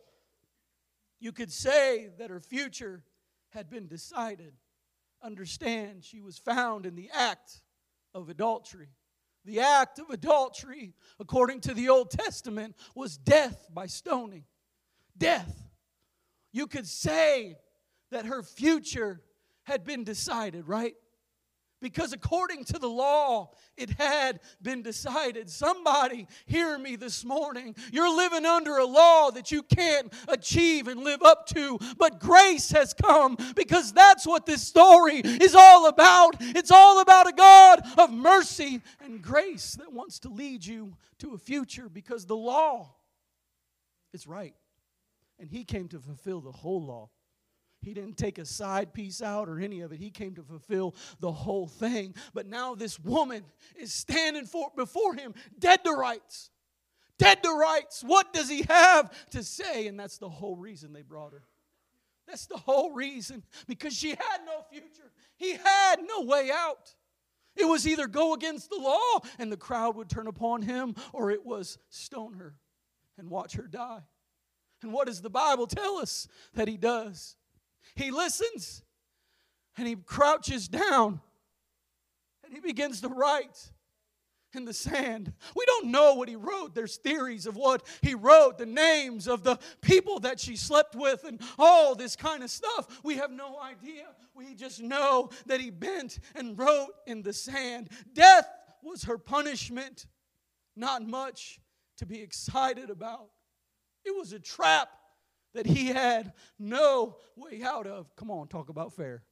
You 1.20 1.32
could 1.32 1.52
say 1.52 2.08
that 2.18 2.30
her 2.30 2.40
future 2.40 3.04
had 3.50 3.68
been 3.68 3.86
decided. 3.86 4.54
Understand, 5.22 6.02
she 6.02 6.20
was 6.20 6.38
found 6.38 6.86
in 6.86 6.96
the 6.96 7.10
act 7.12 7.60
of 8.14 8.30
adultery. 8.30 8.88
The 9.44 9.60
act 9.60 9.98
of 9.98 10.10
adultery, 10.10 10.94
according 11.18 11.60
to 11.62 11.74
the 11.74 11.88
Old 11.88 12.10
Testament, 12.10 12.74
was 12.94 13.16
death 13.16 13.68
by 13.72 13.86
stoning. 13.86 14.44
Death. 15.16 15.62
You 16.52 16.66
could 16.66 16.86
say 16.86 17.56
that 18.10 18.26
her 18.26 18.42
future 18.42 19.20
had 19.64 19.84
been 19.84 20.04
decided, 20.04 20.66
right? 20.66 20.94
Because 21.80 22.12
according 22.12 22.64
to 22.64 22.78
the 22.78 22.88
law, 22.88 23.52
it 23.76 23.90
had 23.90 24.40
been 24.60 24.82
decided. 24.82 25.48
Somebody 25.48 26.26
hear 26.44 26.78
me 26.78 26.96
this 26.96 27.24
morning. 27.24 27.74
You're 27.90 28.14
living 28.14 28.44
under 28.44 28.76
a 28.76 28.84
law 28.84 29.30
that 29.30 29.50
you 29.50 29.62
can't 29.62 30.12
achieve 30.28 30.88
and 30.88 31.02
live 31.02 31.22
up 31.22 31.46
to, 31.48 31.78
but 31.96 32.20
grace 32.20 32.70
has 32.72 32.92
come 32.92 33.38
because 33.56 33.92
that's 33.92 34.26
what 34.26 34.44
this 34.44 34.62
story 34.62 35.20
is 35.20 35.54
all 35.54 35.88
about. 35.88 36.36
It's 36.40 36.70
all 36.70 37.00
about 37.00 37.28
a 37.28 37.32
God 37.32 37.80
of 37.98 38.12
mercy 38.12 38.82
and 39.02 39.22
grace 39.22 39.74
that 39.76 39.92
wants 39.92 40.18
to 40.20 40.28
lead 40.28 40.64
you 40.64 40.96
to 41.20 41.32
a 41.34 41.38
future 41.38 41.88
because 41.88 42.26
the 42.26 42.36
law 42.36 42.94
is 44.12 44.26
right. 44.26 44.54
And 45.38 45.48
He 45.48 45.64
came 45.64 45.88
to 45.88 45.98
fulfill 45.98 46.40
the 46.40 46.52
whole 46.52 46.84
law. 46.84 47.08
He 47.82 47.94
didn't 47.94 48.18
take 48.18 48.38
a 48.38 48.44
side 48.44 48.92
piece 48.92 49.22
out 49.22 49.48
or 49.48 49.58
any 49.58 49.80
of 49.80 49.92
it. 49.92 49.98
He 49.98 50.10
came 50.10 50.34
to 50.34 50.42
fulfill 50.42 50.94
the 51.20 51.32
whole 51.32 51.66
thing. 51.66 52.14
But 52.34 52.46
now 52.46 52.74
this 52.74 52.98
woman 52.98 53.44
is 53.74 53.92
standing 53.92 54.44
for, 54.44 54.70
before 54.76 55.14
him, 55.14 55.34
dead 55.58 55.82
to 55.84 55.92
rights. 55.92 56.50
Dead 57.18 57.42
to 57.42 57.50
rights. 57.50 58.02
What 58.02 58.32
does 58.32 58.48
he 58.48 58.64
have 58.68 59.10
to 59.30 59.42
say? 59.42 59.86
And 59.86 59.98
that's 59.98 60.18
the 60.18 60.28
whole 60.28 60.56
reason 60.56 60.92
they 60.92 61.02
brought 61.02 61.32
her. 61.32 61.42
That's 62.26 62.46
the 62.46 62.58
whole 62.58 62.92
reason. 62.92 63.42
Because 63.66 63.94
she 63.94 64.10
had 64.10 64.40
no 64.46 64.62
future, 64.70 65.10
he 65.36 65.52
had 65.52 65.96
no 66.06 66.22
way 66.22 66.50
out. 66.52 66.94
It 67.56 67.64
was 67.64 67.86
either 67.86 68.06
go 68.06 68.34
against 68.34 68.70
the 68.70 68.76
law 68.76 69.20
and 69.38 69.50
the 69.50 69.56
crowd 69.56 69.96
would 69.96 70.08
turn 70.08 70.28
upon 70.28 70.62
him, 70.62 70.94
or 71.12 71.30
it 71.30 71.44
was 71.44 71.78
stone 71.88 72.34
her 72.34 72.54
and 73.18 73.28
watch 73.28 73.54
her 73.54 73.66
die. 73.66 74.02
And 74.82 74.92
what 74.92 75.06
does 75.06 75.20
the 75.20 75.30
Bible 75.30 75.66
tell 75.66 75.96
us 75.96 76.28
that 76.54 76.68
he 76.68 76.76
does? 76.76 77.36
He 77.94 78.10
listens 78.10 78.82
and 79.76 79.86
he 79.86 79.96
crouches 79.96 80.68
down 80.68 81.20
and 82.44 82.54
he 82.54 82.60
begins 82.60 83.00
to 83.02 83.08
write 83.08 83.70
in 84.54 84.64
the 84.64 84.74
sand. 84.74 85.32
We 85.54 85.64
don't 85.66 85.90
know 85.90 86.14
what 86.14 86.28
he 86.28 86.36
wrote. 86.36 86.74
There's 86.74 86.96
theories 86.96 87.46
of 87.46 87.56
what 87.56 87.86
he 88.02 88.14
wrote, 88.14 88.58
the 88.58 88.66
names 88.66 89.28
of 89.28 89.44
the 89.44 89.58
people 89.80 90.20
that 90.20 90.40
she 90.40 90.56
slept 90.56 90.96
with, 90.96 91.24
and 91.24 91.40
all 91.58 91.94
this 91.94 92.16
kind 92.16 92.42
of 92.42 92.50
stuff. 92.50 93.00
We 93.04 93.16
have 93.16 93.30
no 93.30 93.60
idea. 93.60 94.06
We 94.34 94.54
just 94.54 94.80
know 94.80 95.30
that 95.46 95.60
he 95.60 95.70
bent 95.70 96.18
and 96.34 96.58
wrote 96.58 96.88
in 97.06 97.22
the 97.22 97.32
sand. 97.32 97.90
Death 98.12 98.48
was 98.82 99.04
her 99.04 99.18
punishment. 99.18 100.06
Not 100.76 101.06
much 101.06 101.60
to 101.98 102.06
be 102.06 102.20
excited 102.20 102.90
about. 102.90 103.28
It 104.04 104.16
was 104.16 104.32
a 104.32 104.38
trap 104.38 104.88
that 105.54 105.66
he 105.66 105.88
had 105.88 106.32
no 106.58 107.16
way 107.36 107.62
out 107.62 107.86
of. 107.86 108.14
Come 108.16 108.30
on, 108.30 108.48
talk 108.48 108.68
about 108.68 108.92
fair. 108.92 109.22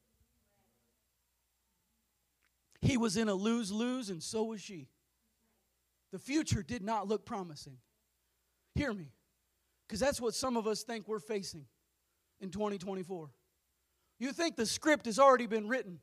He 2.81 2.97
was 2.97 3.17
in 3.17 3.29
a 3.29 3.35
lose 3.35 3.73
lose, 3.73 4.11
and 4.11 4.23
so 4.23 4.45
was 4.45 4.61
she. 4.61 4.89
The 6.13 6.19
future 6.19 6.63
did 6.63 6.83
not 6.83 7.07
look 7.07 7.27
promising. 7.27 7.79
Hear 8.75 8.93
me, 8.93 9.11
because 9.87 10.01
that's 10.01 10.21
what 10.21 10.35
some 10.35 10.57
of 10.57 10.67
us 10.67 10.83
think 10.83 11.09
we're 11.09 11.19
facing 11.19 11.67
in 12.41 12.51
2024. 12.51 13.31
You 14.21 14.33
think 14.33 14.57
the 14.57 14.67
script 14.67 15.07
has 15.07 15.19
already 15.19 15.47
been 15.47 15.69
written, 15.69 15.99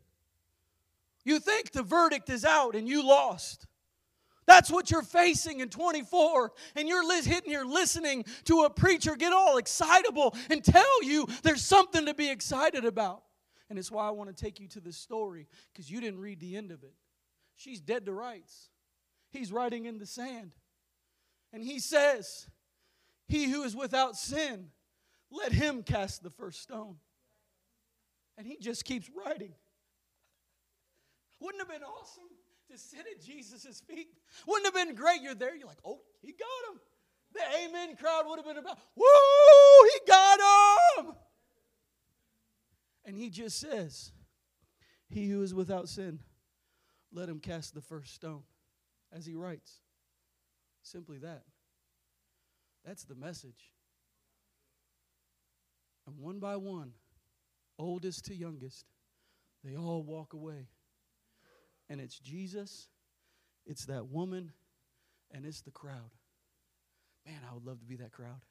you 1.23 1.39
think 1.39 1.71
the 1.71 1.83
verdict 1.83 2.29
is 2.29 2.45
out 2.45 2.75
and 2.75 2.87
you 2.87 3.05
lost. 3.05 3.65
That's 4.47 4.69
what 4.69 4.91
you're 4.91 5.01
facing 5.01 5.59
in 5.59 5.69
24. 5.69 6.51
And 6.75 6.87
you're 6.87 7.05
li- 7.07 7.23
hitting, 7.23 7.51
you're 7.51 7.65
listening 7.65 8.25
to 8.45 8.63
a 8.63 8.69
preacher 8.69 9.15
get 9.15 9.33
all 9.33 9.57
excitable 9.57 10.35
and 10.49 10.63
tell 10.63 11.03
you 11.03 11.27
there's 11.43 11.63
something 11.63 12.05
to 12.05 12.13
be 12.13 12.29
excited 12.29 12.85
about. 12.85 13.23
And 13.69 13.79
it's 13.79 13.91
why 13.91 14.07
I 14.07 14.11
want 14.11 14.35
to 14.35 14.43
take 14.43 14.59
you 14.59 14.67
to 14.69 14.79
this 14.79 14.97
story 14.97 15.47
because 15.73 15.89
you 15.89 15.99
didn't 15.99 16.19
read 16.19 16.39
the 16.39 16.55
end 16.55 16.71
of 16.71 16.83
it. 16.83 16.93
She's 17.55 17.81
dead 17.81 18.05
to 18.05 18.13
rights. 18.13 18.69
He's 19.31 19.51
writing 19.51 19.85
in 19.85 19.97
the 19.97 20.05
sand. 20.05 20.51
And 21.51 21.63
he 21.63 21.79
says, 21.79 22.47
He 23.27 23.49
who 23.49 23.63
is 23.63 23.75
without 23.75 24.15
sin, 24.15 24.67
let 25.31 25.51
him 25.51 25.81
cast 25.81 26.21
the 26.21 26.29
first 26.29 26.61
stone. 26.61 26.97
And 28.37 28.45
he 28.45 28.57
just 28.57 28.85
keeps 28.85 29.09
writing. 29.09 29.53
Wouldn't 31.39 31.61
have 31.61 31.69
been 31.69 31.83
awesome 31.83 32.23
to 32.71 32.77
sit 32.77 33.05
at 33.11 33.23
Jesus' 33.23 33.81
feet. 33.87 34.07
Wouldn't 34.47 34.65
have 34.65 34.87
been 34.87 34.95
great. 34.95 35.21
You're 35.21 35.35
there, 35.35 35.55
you're 35.55 35.67
like, 35.67 35.77
oh, 35.85 35.99
he 36.21 36.31
got 36.33 36.73
him. 36.73 36.79
The 37.33 37.41
amen 37.65 37.95
crowd 37.97 38.23
would 38.27 38.37
have 38.37 38.45
been 38.45 38.57
about, 38.57 38.79
woo, 38.95 39.89
he 39.93 39.99
got 40.07 40.39
him. 40.97 41.13
And 43.03 43.17
he 43.17 43.29
just 43.29 43.59
says, 43.59 44.11
He 45.09 45.27
who 45.27 45.43
is 45.43 45.53
without 45.53 45.89
sin, 45.89 46.19
let 47.11 47.29
him 47.29 47.39
cast 47.39 47.73
the 47.73 47.81
first 47.81 48.13
stone, 48.13 48.43
as 49.11 49.25
he 49.25 49.35
writes. 49.35 49.81
Simply 50.81 51.17
that. 51.19 51.43
That's 52.85 53.03
the 53.03 53.15
message. 53.15 53.73
And 56.07 56.17
one 56.19 56.39
by 56.39 56.55
one, 56.55 56.93
oldest 57.77 58.25
to 58.25 58.35
youngest, 58.35 58.85
they 59.63 59.75
all 59.75 60.03
walk 60.03 60.33
away 60.33 60.67
and 61.89 62.01
it's 62.01 62.19
Jesus, 62.19 62.87
it's 63.65 63.85
that 63.85 64.07
woman, 64.07 64.51
and 65.31 65.45
it's 65.45 65.61
the 65.61 65.71
crowd. 65.71 66.11
Man, 67.25 67.39
I 67.49 67.53
would 67.53 67.65
love 67.65 67.79
to 67.79 67.85
be 67.85 67.95
that 67.97 68.11
crowd. 68.11 68.41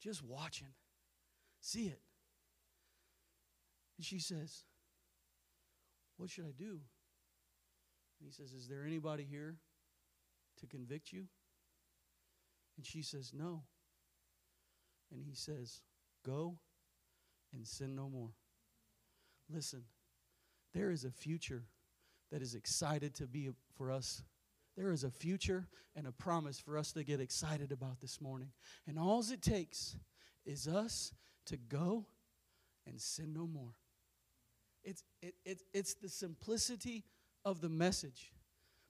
Just 0.00 0.22
watching, 0.22 0.74
see 1.60 1.86
it. 1.86 2.00
And 3.96 4.04
she 4.04 4.18
says, 4.18 4.64
What 6.16 6.30
should 6.30 6.44
I 6.44 6.52
do? 6.56 6.80
And 8.20 8.26
he 8.26 8.30
says, 8.30 8.52
Is 8.52 8.68
there 8.68 8.84
anybody 8.86 9.24
here 9.28 9.56
to 10.60 10.66
convict 10.66 11.12
you? 11.12 11.24
And 12.76 12.84
she 12.84 13.02
says, 13.02 13.32
No. 13.32 13.62
And 15.12 15.22
he 15.22 15.34
says, 15.34 15.82
Go 16.26 16.58
and 17.52 17.66
sin 17.66 17.94
no 17.94 18.08
more. 18.08 18.30
Listen, 19.48 19.84
there 20.72 20.90
is 20.90 21.04
a 21.04 21.10
future 21.10 21.64
that 22.34 22.42
is 22.42 22.56
excited 22.56 23.14
to 23.14 23.28
be 23.28 23.48
for 23.76 23.92
us. 23.92 24.24
There 24.76 24.90
is 24.90 25.04
a 25.04 25.10
future 25.10 25.68
and 25.94 26.04
a 26.04 26.10
promise 26.10 26.58
for 26.58 26.76
us 26.76 26.90
to 26.94 27.04
get 27.04 27.20
excited 27.20 27.70
about 27.70 28.00
this 28.00 28.20
morning. 28.20 28.48
And 28.88 28.98
all 28.98 29.24
it 29.30 29.40
takes 29.40 29.94
is 30.44 30.66
us 30.66 31.12
to 31.46 31.56
go 31.56 32.06
and 32.88 33.00
sin 33.00 33.32
no 33.32 33.46
more. 33.46 33.76
It's, 34.82 35.04
it, 35.22 35.36
it, 35.44 35.62
it's 35.72 35.94
the 35.94 36.08
simplicity 36.08 37.04
of 37.44 37.60
the 37.60 37.68
message. 37.68 38.32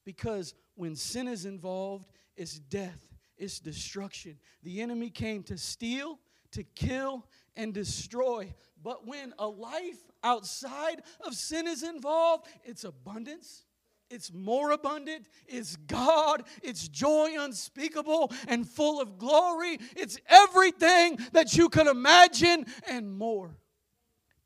Because 0.06 0.54
when 0.74 0.96
sin 0.96 1.28
is 1.28 1.44
involved, 1.44 2.12
it's 2.38 2.58
death, 2.58 3.12
it's 3.36 3.60
destruction. 3.60 4.38
The 4.62 4.80
enemy 4.80 5.10
came 5.10 5.42
to 5.42 5.58
steal, 5.58 6.18
to 6.52 6.62
kill, 6.62 7.26
and 7.56 7.74
destroy. 7.74 8.54
But 8.82 9.06
when 9.06 9.34
a 9.38 9.46
life 9.46 10.00
outside 10.24 11.02
of 11.24 11.34
sin 11.34 11.68
is 11.68 11.82
involved, 11.84 12.46
it's 12.64 12.82
abundance. 12.82 13.64
It's 14.10 14.32
more 14.32 14.70
abundant. 14.70 15.26
It's 15.46 15.76
God. 15.76 16.44
It's 16.62 16.88
joy 16.88 17.32
unspeakable 17.38 18.32
and 18.46 18.68
full 18.68 19.00
of 19.00 19.18
glory. 19.18 19.78
It's 19.96 20.18
everything 20.28 21.18
that 21.32 21.56
you 21.56 21.68
could 21.68 21.86
imagine 21.86 22.66
and 22.88 23.16
more. 23.16 23.56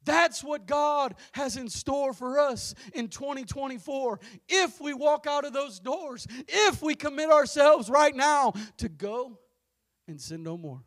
That's 0.05 0.43
what 0.43 0.67
God 0.67 1.17
has 1.33 1.59
in 1.59 1.69
store 1.69 2.15
for 2.15 2.39
us 2.39 2.75
in 2.95 3.09
2024. 3.09 4.21
If 4.49 4.81
we 4.81 4.95
walk 4.95 5.27
out 5.27 5.45
of 5.45 5.53
those 5.53 5.81
doors, 5.81 6.27
if 6.47 6.81
we 6.81 6.95
commit 6.95 7.31
ourselves 7.31 7.91
right 7.91 8.17
now 8.17 8.55
to 8.79 8.89
go 8.89 9.39
and 10.07 10.19
sin 10.19 10.43
no 10.43 10.57
more. 10.57 10.83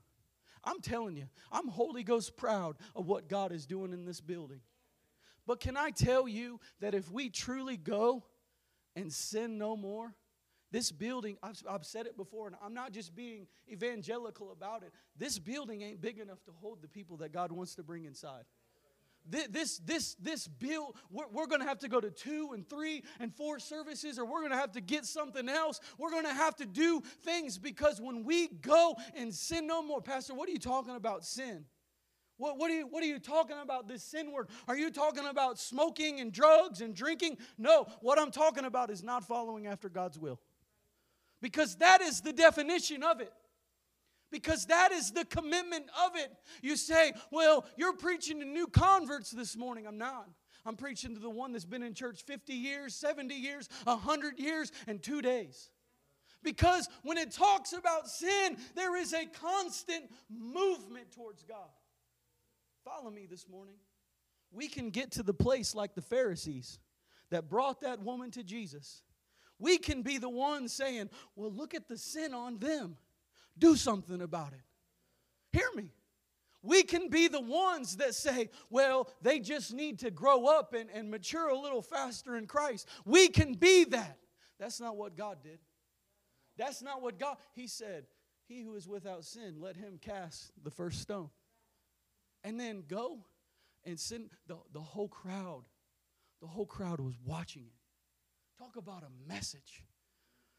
I'm 0.63 0.81
telling 0.81 1.15
you, 1.15 1.25
I'm 1.51 1.67
Holy 1.67 2.03
Ghost 2.03 2.35
proud 2.35 2.77
of 2.95 3.07
what 3.07 3.29
God 3.29 3.51
is 3.51 3.65
doing 3.65 3.93
in 3.93 4.05
this 4.05 4.21
building. 4.21 4.61
But 5.47 5.59
can 5.59 5.75
I 5.77 5.89
tell 5.91 6.27
you 6.27 6.59
that 6.79 6.93
if 6.93 7.11
we 7.11 7.29
truly 7.29 7.77
go 7.77 8.23
and 8.95 9.11
sin 9.11 9.57
no 9.57 9.75
more, 9.75 10.13
this 10.71 10.91
building, 10.91 11.37
I've, 11.43 11.61
I've, 11.69 11.85
said 11.85 12.05
it 12.05 12.15
before, 12.15 12.47
and 12.47 12.55
I'm 12.63 12.73
not 12.73 12.93
just 12.93 13.13
being 13.13 13.47
evangelical 13.69 14.51
about 14.51 14.83
it. 14.83 14.93
This 15.17 15.37
building 15.37 15.81
ain't 15.81 15.99
big 15.99 16.17
enough 16.17 16.41
to 16.45 16.51
hold 16.61 16.81
the 16.81 16.87
people 16.87 17.17
that 17.17 17.33
God 17.33 17.51
wants 17.51 17.75
to 17.75 17.83
bring 17.83 18.05
inside. 18.05 18.43
Thi- 19.29 19.47
This, 19.49 19.79
this, 19.79 20.15
this 20.15 20.47
bill, 20.47 20.95
we're, 21.09 21.27
we're 21.27 21.47
going 21.47 21.59
to 21.59 21.67
have 21.67 21.79
to 21.79 21.89
go 21.89 21.99
to 21.99 22.09
two 22.09 22.51
and 22.53 22.67
three 22.69 23.03
and 23.19 23.35
four 23.35 23.59
services, 23.59 24.17
or 24.17 24.25
we're 24.25 24.39
going 24.39 24.51
to 24.51 24.57
have 24.57 24.71
to 24.71 24.81
get 24.81 25.05
something 25.05 25.49
else. 25.49 25.81
We're 25.97 26.11
going 26.11 26.23
to 26.25 26.33
have 26.33 26.55
to 26.57 26.65
do 26.65 27.01
things 27.23 27.57
because 27.57 27.99
when 27.99 28.23
we 28.23 28.47
go 28.47 28.95
and 29.13 29.33
sin 29.33 29.67
no 29.67 29.83
more, 29.83 30.01
Pastor, 30.01 30.33
what 30.33 30.47
are 30.47 30.53
you 30.53 30.59
talking 30.59 30.95
about 30.95 31.25
sin? 31.25 31.65
What, 32.41 32.57
what, 32.57 32.71
are 32.71 32.73
you, 32.73 32.87
what 32.87 33.03
are 33.03 33.07
you 33.07 33.19
talking 33.19 33.57
about, 33.61 33.87
this 33.87 34.01
sin 34.01 34.31
word? 34.31 34.47
Are 34.67 34.75
you 34.75 34.89
talking 34.89 35.27
about 35.27 35.59
smoking 35.59 36.19
and 36.19 36.31
drugs 36.31 36.81
and 36.81 36.95
drinking? 36.95 37.37
No, 37.59 37.85
what 37.99 38.17
I'm 38.17 38.31
talking 38.31 38.65
about 38.65 38.89
is 38.89 39.03
not 39.03 39.23
following 39.23 39.67
after 39.67 39.89
God's 39.89 40.17
will. 40.17 40.39
Because 41.39 41.75
that 41.75 42.01
is 42.01 42.21
the 42.21 42.33
definition 42.33 43.03
of 43.03 43.21
it. 43.21 43.31
Because 44.31 44.65
that 44.65 44.91
is 44.91 45.11
the 45.11 45.23
commitment 45.23 45.85
of 46.03 46.15
it. 46.15 46.31
You 46.63 46.77
say, 46.77 47.13
well, 47.29 47.63
you're 47.77 47.95
preaching 47.95 48.39
to 48.39 48.45
new 48.45 48.65
converts 48.65 49.29
this 49.29 49.55
morning. 49.55 49.85
I'm 49.85 49.99
not. 49.99 50.27
I'm 50.65 50.75
preaching 50.75 51.13
to 51.13 51.21
the 51.21 51.29
one 51.29 51.51
that's 51.51 51.65
been 51.65 51.83
in 51.83 51.93
church 51.93 52.23
50 52.23 52.53
years, 52.53 52.95
70 52.95 53.35
years, 53.35 53.69
100 53.83 54.39
years, 54.39 54.71
and 54.87 54.99
two 54.99 55.21
days. 55.21 55.69
Because 56.41 56.89
when 57.03 57.19
it 57.19 57.29
talks 57.29 57.71
about 57.71 58.07
sin, 58.07 58.57
there 58.73 58.97
is 58.97 59.13
a 59.13 59.27
constant 59.27 60.09
movement 60.27 61.11
towards 61.11 61.43
God. 61.43 61.69
Follow 62.83 63.09
me 63.09 63.25
this 63.29 63.47
morning. 63.47 63.75
We 64.51 64.67
can 64.67 64.89
get 64.89 65.11
to 65.11 65.23
the 65.23 65.33
place 65.33 65.75
like 65.75 65.95
the 65.95 66.01
Pharisees 66.01 66.79
that 67.29 67.49
brought 67.49 67.81
that 67.81 68.01
woman 68.01 68.31
to 68.31 68.43
Jesus. 68.43 69.03
We 69.59 69.77
can 69.77 70.01
be 70.01 70.17
the 70.17 70.29
ones 70.29 70.73
saying, 70.73 71.09
Well, 71.35 71.51
look 71.51 71.73
at 71.73 71.87
the 71.87 71.97
sin 71.97 72.33
on 72.33 72.57
them. 72.57 72.97
Do 73.57 73.75
something 73.75 74.21
about 74.21 74.53
it. 74.53 74.63
Hear 75.51 75.69
me. 75.75 75.91
We 76.63 76.83
can 76.83 77.09
be 77.09 77.27
the 77.27 77.41
ones 77.41 77.97
that 77.97 78.13
say, 78.13 78.49
well, 78.69 79.09
they 79.21 79.39
just 79.39 79.73
need 79.73 79.99
to 79.99 80.11
grow 80.11 80.45
up 80.45 80.73
and, 80.73 80.89
and 80.91 81.09
mature 81.09 81.49
a 81.49 81.57
little 81.57 81.81
faster 81.81 82.35
in 82.35 82.45
Christ. 82.45 82.87
We 83.03 83.29
can 83.29 83.55
be 83.55 83.85
that. 83.85 84.19
That's 84.59 84.79
not 84.79 84.95
what 84.95 85.17
God 85.17 85.39
did. 85.43 85.57
That's 86.57 86.83
not 86.83 87.01
what 87.01 87.17
God, 87.17 87.37
He 87.53 87.65
said, 87.65 88.05
He 88.47 88.61
who 88.61 88.75
is 88.75 88.87
without 88.87 89.25
sin, 89.25 89.55
let 89.59 89.75
him 89.75 89.97
cast 89.99 90.51
the 90.63 90.69
first 90.69 91.01
stone. 91.01 91.29
And 92.43 92.59
then 92.59 92.83
go 92.87 93.19
and 93.85 93.99
send 93.99 94.29
the, 94.47 94.57
the 94.73 94.79
whole 94.79 95.07
crowd. 95.07 95.63
The 96.41 96.47
whole 96.47 96.65
crowd 96.65 96.99
was 96.99 97.15
watching 97.25 97.63
it. 97.63 97.73
Talk 98.57 98.75
about 98.75 99.03
a 99.03 99.31
message. 99.31 99.83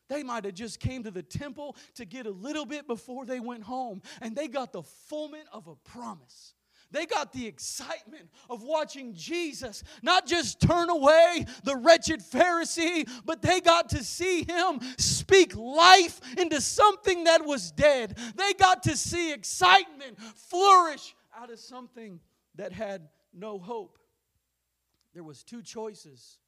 They 0.09 0.23
might 0.23 0.45
have 0.45 0.55
just 0.55 0.81
came 0.81 1.05
to 1.05 1.11
the 1.11 1.23
temple 1.23 1.77
to 1.95 2.05
get 2.05 2.27
a 2.27 2.31
little 2.31 2.67
bit 2.67 2.87
before 2.87 3.25
they 3.25 3.41
went 3.41 3.63
home, 3.63 4.03
and 4.21 4.37
they 4.37 4.49
got 4.49 4.73
the 4.73 4.83
fulfillment 4.83 5.49
of 5.53 5.69
a 5.69 5.75
promise. 5.77 6.55
They 6.91 7.07
got 7.07 7.33
the 7.33 7.47
excitement 7.47 8.29
of 8.51 8.63
watching 8.63 9.15
Jesus 9.15 9.83
not 10.03 10.27
just 10.27 10.61
turn 10.61 10.91
away 10.91 11.47
the 11.65 11.77
wretched 11.77 12.21
Pharisee, 12.21 13.09
but 13.25 13.41
they 13.41 13.61
got 13.61 13.89
to 13.91 14.05
see 14.05 14.45
him 14.45 14.81
speak 14.99 15.57
life 15.57 16.21
into 16.37 16.61
something 16.61 17.25
that 17.25 17.47
was 17.47 17.71
dead. 17.73 18.19
They 18.37 18.53
got 18.53 18.83
to 18.85 18.97
see 18.97 19.33
excitement 19.33 20.19
flourish 20.35 21.15
out 21.37 21.51
of 21.51 21.59
something 21.59 22.21
that 22.55 22.73
had 22.73 23.09
no 23.33 23.59
hope. 23.59 23.99
There 25.15 25.25
was 25.25 25.43
two 25.43 25.63
choices, 25.63 26.39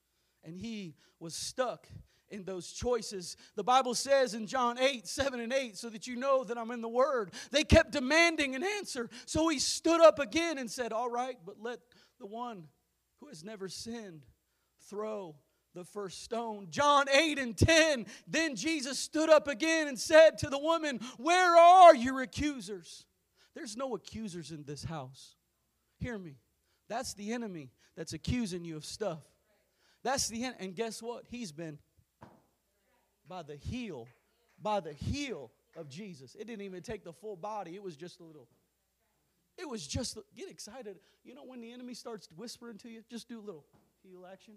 and 0.43 0.59
he 0.59 0.95
was 1.19 1.35
stuck 1.35 1.87
in 2.31 2.45
those 2.45 2.73
choices. 2.73 3.37
The 3.55 3.65
Bible 3.65 3.95
says 3.95 4.35
in 4.35 4.47
John 4.47 4.79
8, 4.79 5.07
7 5.07 5.41
and 5.41 5.53
8, 5.53 5.77
so 5.77 5.89
that 5.91 6.07
you 6.07 6.17
know 6.17 6.45
that 6.45 6.59
I'm 6.59 6.71
in 6.71 6.81
the 6.81 6.89
Word, 6.89 7.33
they 7.51 7.65
kept 7.65 7.93
demanding 7.93 8.55
an 8.55 8.65
answer. 8.65 9.11
So 9.27 9.49
he 9.49 9.59
stood 9.59 10.01
up 10.01 10.19
again 10.19 10.59
and 10.59 10.71
said, 10.71 10.93
All 10.93 11.11
right, 11.11 11.37
but 11.45 11.61
let 11.61 11.81
the 12.19 12.27
one 12.27 12.65
who 13.21 13.29
has 13.29 13.45
never 13.45 13.69
sinned 13.69 14.25
throw 14.89 15.37
the 15.75 15.85
first 15.85 16.23
stone. 16.23 16.69
John 16.71 17.07
8 17.13 17.39
and 17.39 17.57
10, 17.57 18.07
then 18.27 18.57
Jesus 18.57 18.99
stood 18.99 19.29
up 19.29 19.49
again 19.49 19.89
and 19.89 19.99
said 19.99 20.39
to 20.39 20.49
the 20.49 20.59
woman, 20.59 21.01
Where 21.19 21.57
are 21.57 21.95
your 21.95 22.23
accusers? 22.23 23.05
There's 23.55 23.77
no 23.77 23.95
accusers 23.95 24.51
in 24.51 24.65
this 24.65 24.85
house. 24.85 25.37
Hear 25.99 26.19
me. 26.19 26.37
That's 26.89 27.15
the 27.15 27.33
enemy 27.33 27.71
that's 27.97 28.13
accusing 28.13 28.65
you 28.65 28.77
of 28.77 28.85
stuff. 28.85 29.23
That's 30.03 30.29
the 30.29 30.45
end. 30.45 30.57
And 30.59 30.75
guess 30.75 31.03
what? 31.03 31.25
He's 31.29 31.53
been 31.53 31.79
by 33.29 33.43
the 33.43 33.57
heel, 33.57 34.07
by 34.61 34.81
the 34.81 34.93
heel 34.93 35.51
of 35.77 35.89
Jesus. 35.89 36.35
It 36.35 36.47
didn't 36.47 36.63
even 36.63 36.83
take 36.83 37.05
the 37.05 37.13
full 37.13 37.37
body, 37.37 37.75
it 37.75 37.83
was 37.83 37.97
just 37.97 38.21
a 38.21 38.25
little. 38.25 38.49
It 39.57 39.69
was 39.69 39.87
just, 39.87 40.19
get 40.37 40.51
excited. 40.51 40.97
You 41.23 41.35
know, 41.35 41.45
when 41.45 41.61
the 41.61 41.73
enemy 41.73 41.95
starts 41.95 42.29
whispering 42.37 42.77
to 42.79 42.89
you, 42.89 43.03
just 43.09 43.29
do 43.29 43.39
a 43.39 43.45
little 43.45 43.65
heel 44.03 44.27
action. 44.31 44.55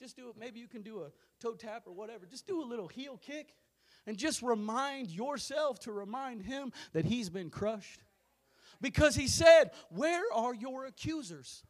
Just 0.00 0.16
do 0.16 0.28
it. 0.30 0.36
Maybe 0.38 0.60
you 0.60 0.66
can 0.66 0.82
do 0.82 1.02
a 1.02 1.10
toe 1.40 1.54
tap 1.54 1.82
or 1.86 1.92
whatever. 1.92 2.24
Just 2.26 2.46
do 2.46 2.62
a 2.62 2.64
little 2.64 2.88
heel 2.88 3.18
kick 3.18 3.54
and 4.06 4.16
just 4.16 4.42
remind 4.42 5.10
yourself 5.10 5.78
to 5.80 5.92
remind 5.92 6.42
him 6.42 6.72
that 6.92 7.04
he's 7.04 7.28
been 7.28 7.50
crushed. 7.50 8.03
Because 8.84 9.16
he 9.16 9.28
said, 9.28 9.70
Where 9.88 10.24
are 10.34 10.54
your 10.54 10.84
accusers? 10.84 11.64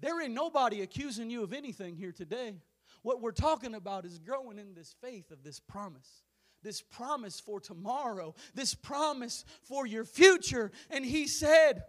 There 0.00 0.20
ain't 0.20 0.34
nobody 0.34 0.82
accusing 0.82 1.30
you 1.30 1.44
of 1.44 1.52
anything 1.52 1.94
here 1.94 2.10
today. 2.10 2.56
What 3.02 3.20
we're 3.20 3.30
talking 3.30 3.76
about 3.76 4.04
is 4.04 4.18
growing 4.18 4.58
in 4.58 4.74
this 4.74 4.96
faith 5.00 5.30
of 5.30 5.44
this 5.44 5.60
promise. 5.60 6.24
This 6.60 6.82
promise 6.82 7.38
for 7.38 7.60
tomorrow, 7.60 8.34
this 8.52 8.74
promise 8.74 9.44
for 9.62 9.86
your 9.86 10.04
future. 10.04 10.72
And 10.90 11.04
he 11.04 11.28
said, 11.28 11.84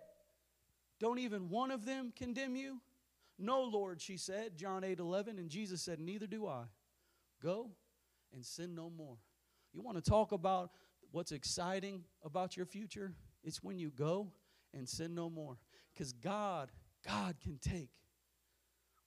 Don't 0.99 1.17
even 1.17 1.49
one 1.49 1.71
of 1.71 1.83
them 1.83 2.13
condemn 2.15 2.55
you? 2.55 2.81
No, 3.39 3.63
Lord, 3.63 3.99
she 3.99 4.17
said, 4.17 4.57
John 4.57 4.83
8 4.83 4.99
11. 4.99 5.39
And 5.39 5.49
Jesus 5.49 5.81
said, 5.81 5.99
Neither 5.99 6.27
do 6.27 6.45
I. 6.45 6.65
Go 7.41 7.71
and 8.31 8.45
sin 8.45 8.75
no 8.75 8.91
more. 8.91 9.17
You 9.73 9.81
want 9.81 9.97
to 9.97 10.07
talk 10.07 10.33
about 10.33 10.69
what's 11.09 11.31
exciting 11.31 12.03
about 12.23 12.55
your 12.55 12.67
future? 12.67 13.15
It's 13.43 13.61
when 13.63 13.77
you 13.79 13.89
go 13.89 14.31
and 14.73 14.87
sin 14.87 15.13
no 15.13 15.29
more. 15.29 15.57
Because 15.93 16.13
God, 16.13 16.71
God 17.05 17.35
can 17.41 17.57
take 17.57 17.89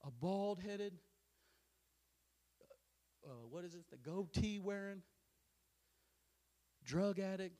a 0.04 0.10
bald 0.10 0.60
headed, 0.60 0.92
uh, 3.24 3.46
what 3.50 3.64
is 3.64 3.74
it, 3.74 3.84
the 3.90 3.96
goatee 3.96 4.58
wearing, 4.58 5.02
drug 6.84 7.18
addict, 7.18 7.56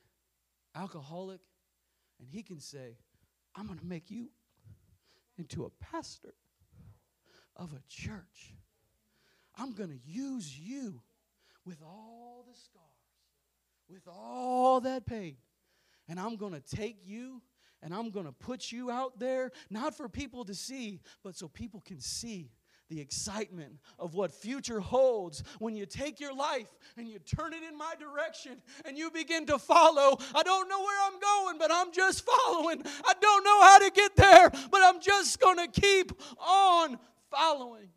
alcoholic, 0.75 1.41
and 2.21 2.29
he 2.29 2.43
can 2.43 2.61
say, 2.61 2.97
I'm 3.55 3.67
going 3.67 3.79
to 3.79 3.87
make 3.87 4.11
you 4.11 4.29
into 5.39 5.65
a 5.65 5.71
pastor 5.71 6.35
of 7.57 7.73
a 7.73 7.83
church. 7.89 8.55
I'm 9.57 9.73
going 9.73 9.91
to 9.91 9.99
use 10.05 10.59
you 10.59 11.01
with 11.65 11.83
all 11.83 12.45
the 12.47 12.55
scars, 12.55 12.85
with 13.89 14.07
all 14.07 14.81
that 14.83 15.07
pain, 15.07 15.37
and 16.09 16.19
I'm 16.21 16.37
going 16.37 16.53
to 16.53 16.77
take 16.77 16.99
you 17.05 17.43
and 17.83 17.95
I'm 17.95 18.11
going 18.11 18.27
to 18.27 18.33
put 18.33 18.73
you 18.73 18.91
out 18.91 19.19
there, 19.19 19.53
not 19.71 19.97
for 19.97 20.09
people 20.09 20.45
to 20.47 20.55
see, 20.55 21.01
but 21.23 21.37
so 21.37 21.49
people 21.49 21.81
can 21.81 22.01
see 22.01 22.51
the 22.89 23.01
excitement 23.01 23.79
of 23.99 24.15
what 24.15 24.33
future 24.33 24.81
holds 24.81 25.43
when 25.59 25.75
you 25.75 25.87
take 25.87 26.21
your 26.21 26.35
life 26.35 26.69
and 26.97 27.09
you 27.09 27.19
turn 27.19 27.53
it 27.53 27.63
in 27.69 27.77
my 27.77 27.95
direction 27.99 28.63
and 28.85 28.97
you 28.97 29.11
begin 29.11 29.45
to 29.47 29.59
follow. 29.59 30.19
I 30.35 30.43
don't 30.43 30.69
know 30.69 30.81
where 30.81 30.99
I'm 31.07 31.21
going, 31.21 31.59
but 31.59 31.73
I'm 31.73 31.93
just 31.93 32.25
following. 32.25 32.83
I 33.05 33.13
don't 33.21 33.45
know 33.45 33.63
how 33.63 33.79
to 33.79 33.91
get 33.91 34.17
there, 34.17 34.51
but 34.51 34.81
I'm 34.83 35.01
just 35.01 35.41
going 35.41 35.59
to 35.59 35.81
keep 35.81 36.13
on 36.39 36.99
following. 37.31 37.89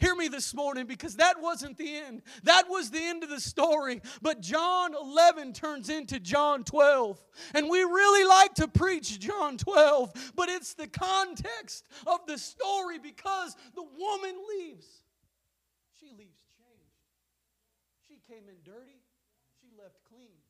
Hear 0.00 0.14
me 0.14 0.28
this 0.28 0.54
morning 0.54 0.86
because 0.86 1.16
that 1.16 1.42
wasn't 1.42 1.76
the 1.76 1.94
end. 1.94 2.22
That 2.44 2.70
was 2.70 2.90
the 2.90 3.02
end 3.02 3.22
of 3.22 3.28
the 3.28 3.38
story. 3.38 4.00
But 4.22 4.40
John 4.40 4.94
11 4.94 5.52
turns 5.52 5.90
into 5.90 6.18
John 6.18 6.64
12. 6.64 7.20
And 7.52 7.68
we 7.68 7.80
really 7.80 8.26
like 8.26 8.54
to 8.54 8.66
preach 8.66 9.20
John 9.20 9.58
12, 9.58 10.32
but 10.34 10.48
it's 10.48 10.72
the 10.72 10.88
context 10.88 11.86
of 12.06 12.20
the 12.26 12.38
story 12.38 12.98
because 12.98 13.54
the 13.74 13.84
woman 13.84 14.36
leaves. 14.56 14.86
She 16.00 16.06
leaves 16.16 16.40
changed. 16.56 16.96
She 18.08 18.16
came 18.26 18.48
in 18.48 18.56
dirty, 18.64 19.04
she 19.60 19.68
left 19.76 20.00
clean. 20.08 20.40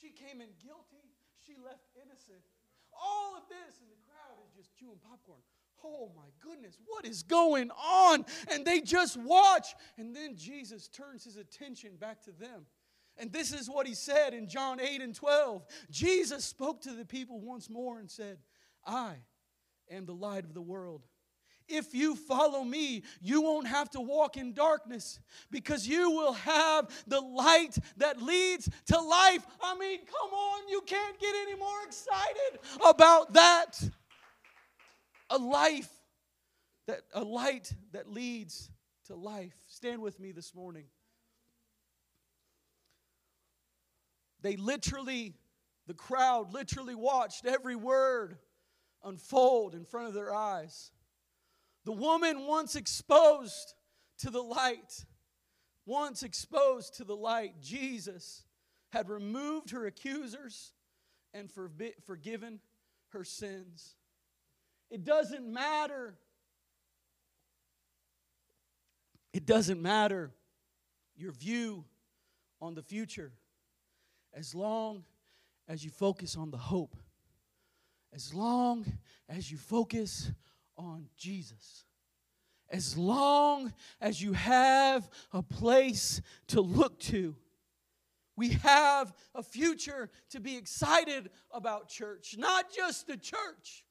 She 0.00 0.14
came 0.14 0.40
in 0.40 0.54
guilty, 0.62 1.10
she 1.42 1.58
left 1.58 1.82
innocent. 1.98 2.46
All 2.94 3.34
of 3.34 3.42
this, 3.50 3.82
and 3.82 3.90
the 3.90 3.98
crowd 4.06 4.38
is 4.46 4.54
just 4.54 4.78
chewing 4.78 5.02
popcorn. 5.02 5.42
Oh 5.86 6.10
my 6.16 6.28
goodness, 6.40 6.78
what 6.86 7.06
is 7.06 7.22
going 7.22 7.70
on? 7.70 8.24
And 8.50 8.64
they 8.64 8.80
just 8.80 9.16
watch. 9.16 9.68
And 9.96 10.14
then 10.14 10.36
Jesus 10.36 10.88
turns 10.88 11.24
his 11.24 11.36
attention 11.36 11.96
back 11.96 12.22
to 12.24 12.32
them. 12.32 12.66
And 13.18 13.32
this 13.32 13.52
is 13.52 13.70
what 13.70 13.86
he 13.86 13.94
said 13.94 14.34
in 14.34 14.48
John 14.48 14.80
8 14.80 15.00
and 15.00 15.14
12. 15.14 15.64
Jesus 15.90 16.44
spoke 16.44 16.82
to 16.82 16.92
the 16.92 17.04
people 17.04 17.40
once 17.40 17.70
more 17.70 17.98
and 17.98 18.10
said, 18.10 18.38
I 18.84 19.14
am 19.90 20.04
the 20.04 20.14
light 20.14 20.44
of 20.44 20.54
the 20.54 20.60
world. 20.60 21.06
If 21.68 21.94
you 21.94 22.14
follow 22.14 22.62
me, 22.62 23.02
you 23.20 23.42
won't 23.42 23.66
have 23.66 23.90
to 23.90 24.00
walk 24.00 24.36
in 24.36 24.52
darkness 24.52 25.18
because 25.50 25.86
you 25.86 26.10
will 26.10 26.34
have 26.34 26.88
the 27.08 27.20
light 27.20 27.76
that 27.96 28.22
leads 28.22 28.68
to 28.86 29.00
life. 29.00 29.44
I 29.60 29.76
mean, 29.76 30.00
come 30.06 30.32
on, 30.32 30.68
you 30.68 30.80
can't 30.86 31.18
get 31.18 31.34
any 31.34 31.56
more 31.56 31.82
excited 31.84 32.60
about 32.88 33.32
that. 33.32 33.82
A 35.30 35.38
life 35.38 35.90
that 36.86 37.00
a 37.12 37.22
light 37.22 37.72
that 37.92 38.10
leads 38.10 38.70
to 39.06 39.14
life. 39.14 39.54
Stand 39.66 40.02
with 40.02 40.20
me 40.20 40.32
this 40.32 40.54
morning. 40.54 40.84
They 44.42 44.56
literally, 44.56 45.34
the 45.86 45.94
crowd 45.94 46.52
literally 46.52 46.94
watched 46.94 47.46
every 47.46 47.76
word 47.76 48.38
unfold 49.02 49.74
in 49.74 49.84
front 49.84 50.08
of 50.08 50.14
their 50.14 50.32
eyes. 50.34 50.92
The 51.84 51.92
woman, 51.92 52.46
once 52.46 52.76
exposed 52.76 53.74
to 54.18 54.30
the 54.30 54.42
light, 54.42 55.04
once 55.84 56.22
exposed 56.22 56.96
to 56.96 57.04
the 57.04 57.16
light, 57.16 57.60
Jesus 57.60 58.44
had 58.90 59.08
removed 59.08 59.70
her 59.70 59.86
accusers 59.86 60.72
and 61.32 61.48
forbi- 61.48 61.94
forgiven 62.04 62.60
her 63.10 63.24
sins. 63.24 63.94
It 64.90 65.04
doesn't 65.04 65.46
matter. 65.46 66.14
It 69.32 69.44
doesn't 69.46 69.80
matter 69.82 70.30
your 71.16 71.32
view 71.32 71.84
on 72.60 72.74
the 72.74 72.82
future 72.82 73.32
as 74.32 74.54
long 74.54 75.04
as 75.68 75.84
you 75.84 75.90
focus 75.90 76.36
on 76.36 76.50
the 76.50 76.56
hope, 76.56 76.96
as 78.14 78.32
long 78.32 78.86
as 79.28 79.50
you 79.50 79.58
focus 79.58 80.30
on 80.76 81.08
Jesus. 81.16 81.84
As 82.68 82.98
long 82.98 83.72
as 84.00 84.20
you 84.20 84.32
have 84.32 85.08
a 85.32 85.42
place 85.42 86.20
to 86.48 86.60
look 86.60 86.98
to, 87.00 87.36
we 88.36 88.50
have 88.50 89.14
a 89.34 89.42
future 89.42 90.10
to 90.30 90.40
be 90.40 90.56
excited 90.56 91.30
about 91.50 91.88
church. 91.88 92.36
Not 92.36 92.72
just 92.74 93.06
the 93.06 93.16
church, 93.16 93.84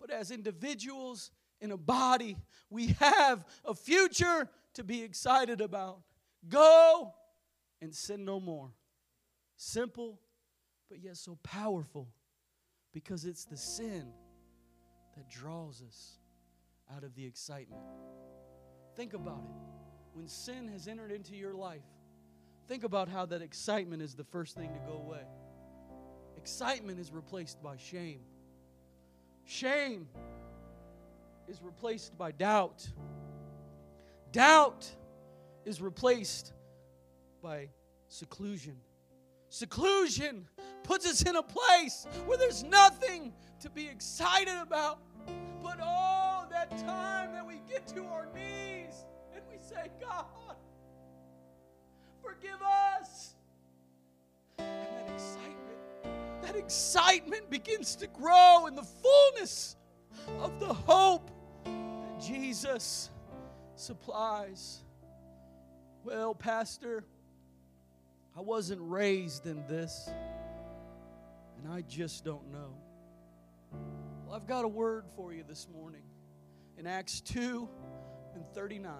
but 0.00 0.10
as 0.10 0.30
individuals 0.30 1.30
in 1.60 1.72
a 1.72 1.76
body, 1.76 2.36
we 2.70 2.88
have 3.00 3.44
a 3.64 3.74
future 3.74 4.48
to 4.74 4.84
be 4.84 5.02
excited 5.02 5.60
about. 5.60 6.00
Go 6.48 7.12
and 7.80 7.94
sin 7.94 8.24
no 8.24 8.40
more. 8.40 8.70
Simple, 9.56 10.20
but 10.88 11.00
yet 11.00 11.16
so 11.16 11.38
powerful 11.42 12.08
because 12.92 13.24
it's 13.24 13.44
the 13.44 13.56
sin 13.56 14.08
that 15.16 15.28
draws 15.28 15.82
us 15.82 16.18
out 16.94 17.02
of 17.02 17.14
the 17.14 17.24
excitement. 17.24 17.82
Think 18.94 19.14
about 19.14 19.42
it. 19.44 19.56
When 20.12 20.28
sin 20.28 20.68
has 20.68 20.88
entered 20.88 21.12
into 21.12 21.34
your 21.36 21.54
life, 21.54 21.82
think 22.66 22.84
about 22.84 23.08
how 23.08 23.26
that 23.26 23.42
excitement 23.42 24.02
is 24.02 24.14
the 24.14 24.24
first 24.24 24.56
thing 24.56 24.72
to 24.72 24.80
go 24.80 24.98
away. 24.98 25.22
Excitement 26.36 26.98
is 26.98 27.12
replaced 27.12 27.62
by 27.62 27.76
shame. 27.76 28.20
Shame 29.48 30.06
is 31.48 31.62
replaced 31.62 32.18
by 32.18 32.32
doubt. 32.32 32.86
Doubt 34.30 34.86
is 35.64 35.80
replaced 35.80 36.52
by 37.42 37.70
seclusion. 38.08 38.76
Seclusion 39.48 40.46
puts 40.82 41.06
us 41.06 41.22
in 41.22 41.34
a 41.34 41.42
place 41.42 42.06
where 42.26 42.36
there's 42.36 42.62
nothing 42.62 43.32
to 43.60 43.70
be 43.70 43.88
excited 43.88 44.54
about. 44.60 44.98
But 45.62 45.78
oh, 45.82 46.44
that 46.50 46.68
time 46.80 47.32
that 47.32 47.46
we 47.46 47.62
get 47.66 47.86
to 47.88 48.04
our 48.04 48.28
knees 48.34 49.06
and 49.34 49.42
we 49.50 49.56
say, 49.56 49.88
God, 49.98 50.26
forgive 52.22 52.60
us. 52.60 52.77
Excitement, 56.58 57.48
begins 57.50 57.96
to 57.96 58.06
grow 58.06 58.66
in 58.66 58.74
the 58.74 58.82
fullness 58.82 59.76
of 60.40 60.60
the 60.60 60.72
hope 60.72 61.30
that 61.64 62.20
Jesus 62.20 63.10
supplies. 63.76 64.80
Well, 66.04 66.34
Pastor, 66.34 67.04
I 68.36 68.40
wasn't 68.40 68.80
raised 68.82 69.46
in 69.46 69.64
this, 69.66 70.10
and 71.56 71.72
I 71.72 71.82
just 71.82 72.24
don't 72.24 72.52
know. 72.52 72.74
Well, 74.26 74.36
I've 74.36 74.46
got 74.46 74.64
a 74.64 74.68
word 74.68 75.04
for 75.16 75.32
you 75.32 75.44
this 75.46 75.66
morning 75.72 76.02
in 76.76 76.86
Acts 76.86 77.20
2 77.20 77.68
and 78.34 78.46
39. 78.54 78.92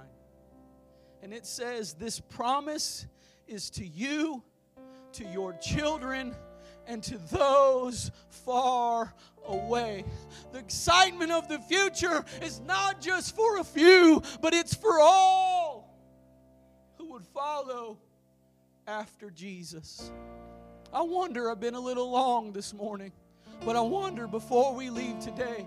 And 1.22 1.32
it 1.32 1.46
says, 1.46 1.94
This 1.94 2.20
promise 2.20 3.06
is 3.46 3.70
to 3.70 3.86
you, 3.86 4.42
to 5.12 5.24
your 5.24 5.52
children, 5.54 6.34
and 6.88 7.02
to 7.04 7.18
those 7.30 8.10
far 8.30 9.14
away. 9.46 10.04
The 10.52 10.58
excitement 10.58 11.30
of 11.30 11.46
the 11.48 11.58
future 11.60 12.24
is 12.42 12.60
not 12.60 13.00
just 13.00 13.36
for 13.36 13.58
a 13.58 13.64
few, 13.64 14.22
but 14.40 14.54
it's 14.54 14.74
for 14.74 14.98
all 14.98 15.94
who 16.96 17.12
would 17.12 17.24
follow 17.26 17.98
after 18.86 19.30
Jesus. 19.30 20.10
I 20.92 21.02
wonder, 21.02 21.50
I've 21.50 21.60
been 21.60 21.74
a 21.74 21.80
little 21.80 22.10
long 22.10 22.52
this 22.52 22.72
morning, 22.72 23.12
but 23.64 23.76
I 23.76 23.80
wonder 23.80 24.26
before 24.26 24.74
we 24.74 24.88
leave 24.88 25.18
today 25.20 25.66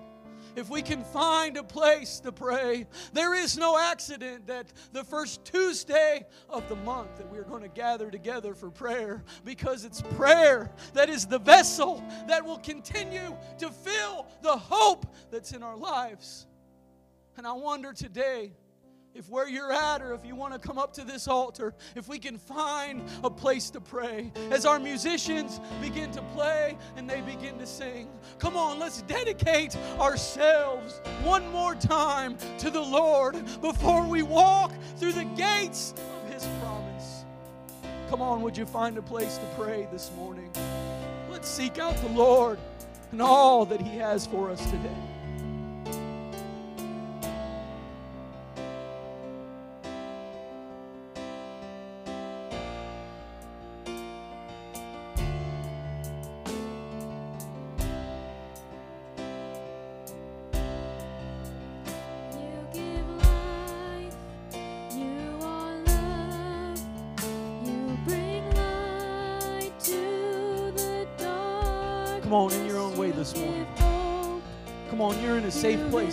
if 0.55 0.69
we 0.69 0.81
can 0.81 1.03
find 1.03 1.57
a 1.57 1.63
place 1.63 2.19
to 2.21 2.31
pray. 2.31 2.87
There 3.13 3.33
is 3.33 3.57
no 3.57 3.77
accident 3.77 4.47
that 4.47 4.71
the 4.91 5.03
first 5.03 5.45
Tuesday 5.45 6.25
of 6.49 6.67
the 6.69 6.75
month 6.77 7.17
that 7.17 7.31
we're 7.31 7.43
going 7.43 7.63
to 7.63 7.69
gather 7.69 8.09
together 8.09 8.53
for 8.53 8.69
prayer 8.69 9.23
because 9.45 9.85
it's 9.85 10.01
prayer 10.01 10.71
that 10.93 11.09
is 11.09 11.25
the 11.25 11.39
vessel 11.39 12.03
that 12.27 12.45
will 12.45 12.59
continue 12.59 13.35
to 13.59 13.69
fill 13.69 14.27
the 14.41 14.57
hope 14.57 15.05
that's 15.31 15.51
in 15.51 15.63
our 15.63 15.77
lives. 15.77 16.47
And 17.37 17.47
I 17.47 17.53
wonder 17.53 17.93
today 17.93 18.53
if 19.13 19.29
where 19.29 19.47
you're 19.47 19.71
at 19.71 20.01
or 20.01 20.13
if 20.13 20.25
you 20.25 20.35
want 20.35 20.53
to 20.53 20.59
come 20.59 20.77
up 20.77 20.93
to 20.93 21.03
this 21.03 21.27
altar, 21.27 21.73
if 21.95 22.07
we 22.07 22.17
can 22.19 22.37
find 22.37 23.03
a 23.23 23.29
place 23.29 23.69
to 23.71 23.81
pray. 23.81 24.31
As 24.51 24.65
our 24.65 24.79
musicians 24.79 25.59
begin 25.81 26.11
to 26.11 26.21
play 26.33 26.77
and 26.95 27.09
they 27.09 27.21
begin 27.21 27.57
to 27.59 27.65
sing, 27.65 28.07
come 28.39 28.55
on, 28.55 28.79
let's 28.79 29.01
dedicate 29.03 29.75
ourselves 29.99 31.01
one 31.23 31.49
more 31.51 31.75
time 31.75 32.37
to 32.59 32.69
the 32.69 32.81
Lord 32.81 33.35
before 33.61 34.05
we 34.07 34.23
walk 34.23 34.71
through 34.97 35.13
the 35.13 35.25
gates 35.25 35.93
of 36.23 36.33
His 36.33 36.47
promise. 36.61 37.25
Come 38.09 38.21
on, 38.21 38.41
would 38.41 38.57
you 38.57 38.65
find 38.65 38.97
a 38.97 39.01
place 39.01 39.37
to 39.37 39.45
pray 39.57 39.87
this 39.91 40.11
morning? 40.15 40.51
Let's 41.29 41.49
seek 41.49 41.79
out 41.79 41.97
the 41.97 42.09
Lord 42.09 42.59
and 43.11 43.21
all 43.21 43.65
that 43.65 43.81
He 43.81 43.97
has 43.97 44.25
for 44.25 44.49
us 44.49 44.63
today. 44.69 45.10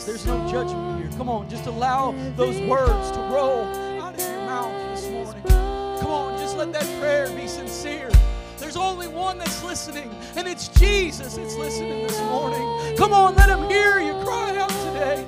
There's 0.09 0.25
no 0.25 0.51
judgment 0.51 1.03
here. 1.03 1.11
Come 1.19 1.29
on, 1.29 1.51
just 1.51 1.67
allow 1.67 2.13
those 2.35 2.59
words 2.63 3.11
to 3.11 3.19
roll 3.31 3.67
out 4.01 4.15
of 4.15 4.21
your 4.21 4.41
mouth 4.47 4.97
this 4.97 5.07
morning. 5.11 5.43
Come 5.43 6.11
on, 6.11 6.39
just 6.39 6.57
let 6.57 6.73
that 6.73 6.87
prayer 6.99 7.29
be 7.37 7.47
sincere. 7.47 8.11
There's 8.57 8.79
only 8.79 9.07
one 9.07 9.37
that's 9.37 9.63
listening, 9.63 10.11
and 10.35 10.49
it's 10.49 10.69
Jesus 10.69 11.37
that's 11.37 11.57
listening 11.57 12.07
this 12.07 12.19
morning. 12.21 12.97
Come 12.97 13.13
on, 13.13 13.35
let 13.35 13.51
him 13.51 13.69
hear 13.69 14.01
you 14.01 14.15
cry 14.25 14.57
out 14.57 14.71
today. 14.71 15.28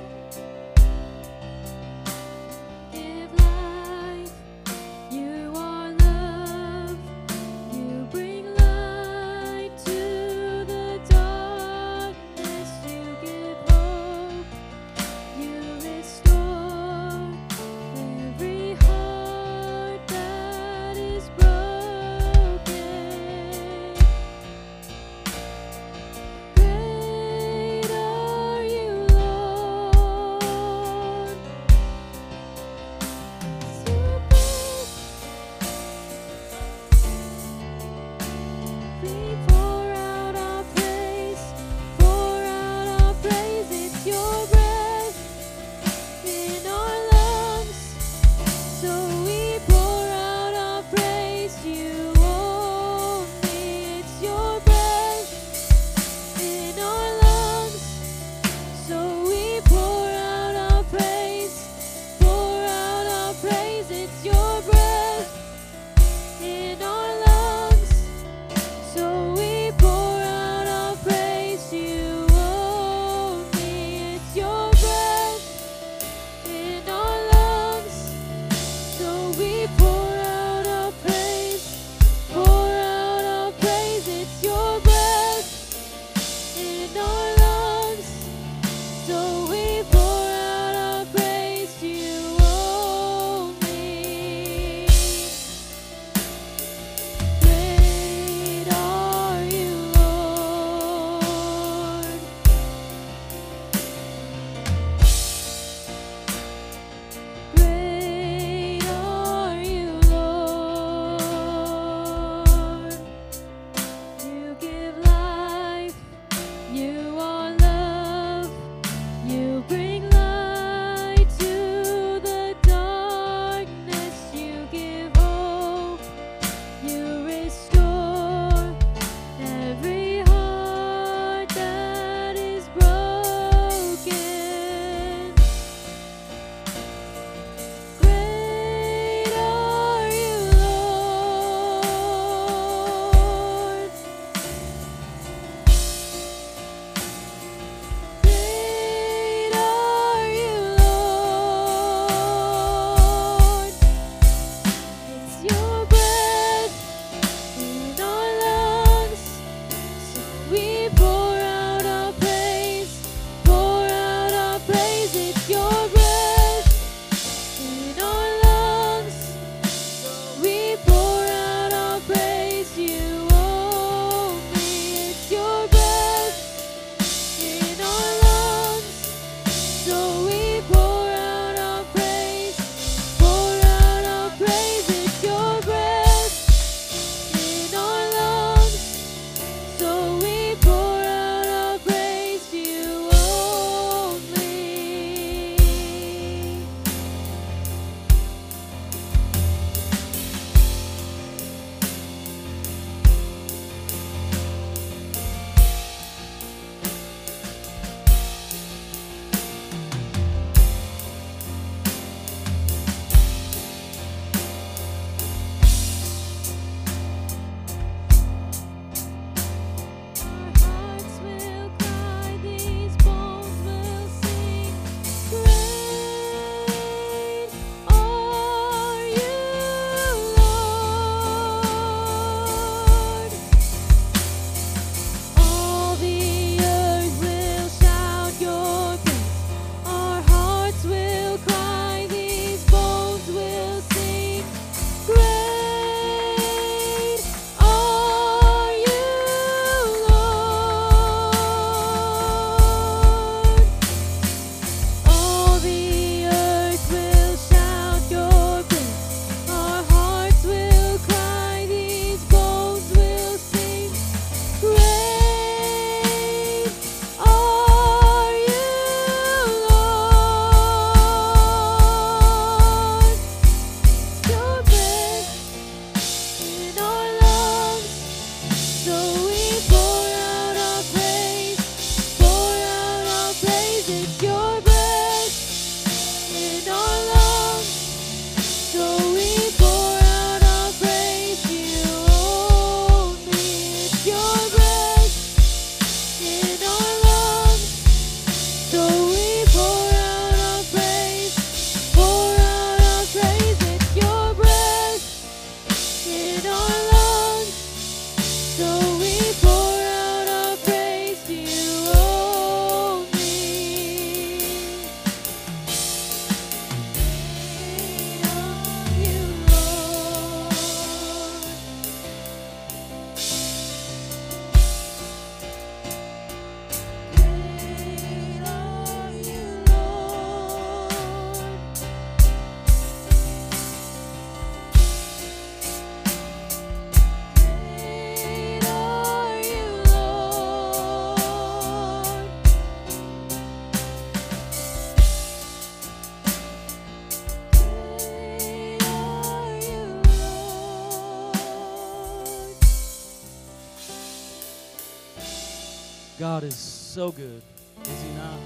So 357.01 357.11
good, 357.11 357.41
is 357.81 358.03
He 358.03 358.09
not? 358.11 358.37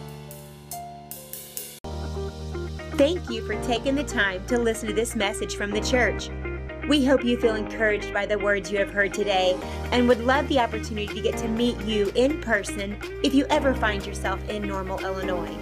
Thank 2.97 3.30
you 3.30 3.45
for 3.45 3.62
taking 3.66 3.95
the 3.95 4.03
time 4.06 4.45
to 4.47 4.58
listen 4.58 4.88
to 4.88 4.95
this 4.95 5.14
message 5.14 5.58
from 5.58 5.72
the 5.72 5.82
church. 5.82 6.30
We 6.88 7.03
hope 7.03 7.26
you 7.26 7.38
feel 7.38 7.56
encouraged 7.56 8.14
by 8.14 8.26
the 8.26 8.39
words 8.39 8.72
you 8.72 8.78
have 8.78 8.91
heard 8.91 9.14
today 9.14 9.60
and 9.91 10.08
would 10.08 10.22
love 10.22 10.47
the 10.47 10.60
opportunity 10.60 11.14
to 11.14 11.20
get 11.22 11.36
to 11.39 11.49
meet 11.49 11.78
you 11.82 12.14
in 12.16 12.39
person 12.39 12.97
if 13.26 13.34
you 13.34 13.45
ever 13.49 13.74
find 13.74 14.06
yourself 14.06 14.39
in 14.47 14.66
Normal, 14.66 14.99
Illinois. 14.99 15.53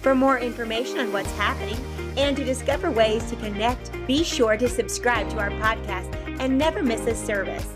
For 0.00 0.14
more 0.14 0.38
information 0.38 1.00
on 1.00 1.12
what's 1.12 1.32
happening 1.32 1.84
and 2.16 2.36
to 2.36 2.44
discover 2.44 2.92
ways 2.92 3.28
to 3.30 3.36
connect, 3.36 3.90
be 4.06 4.22
sure 4.22 4.56
to 4.56 4.68
subscribe 4.68 5.28
to 5.30 5.40
our 5.40 5.50
podcast 5.50 6.14
and 6.38 6.56
never 6.56 6.84
miss 6.84 7.04
a 7.08 7.16
service. 7.16 7.66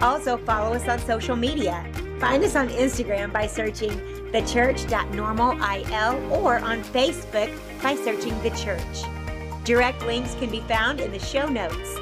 Also, 0.00 0.36
follow 0.36 0.72
us 0.72 0.86
on 0.88 1.00
social 1.00 1.34
media. 1.34 1.91
Find 2.22 2.42
us 2.44 2.54
on 2.54 2.68
Instagram 2.68 3.32
by 3.32 3.48
searching 3.48 3.90
thechurch.normalil 4.30 6.30
or 6.30 6.60
on 6.60 6.84
Facebook 6.84 7.50
by 7.82 7.96
searching 7.96 8.40
The 8.44 8.50
Church. 8.50 9.02
Direct 9.64 10.00
links 10.04 10.36
can 10.36 10.48
be 10.48 10.60
found 10.60 11.00
in 11.00 11.10
the 11.10 11.18
show 11.18 11.48
notes. 11.48 11.98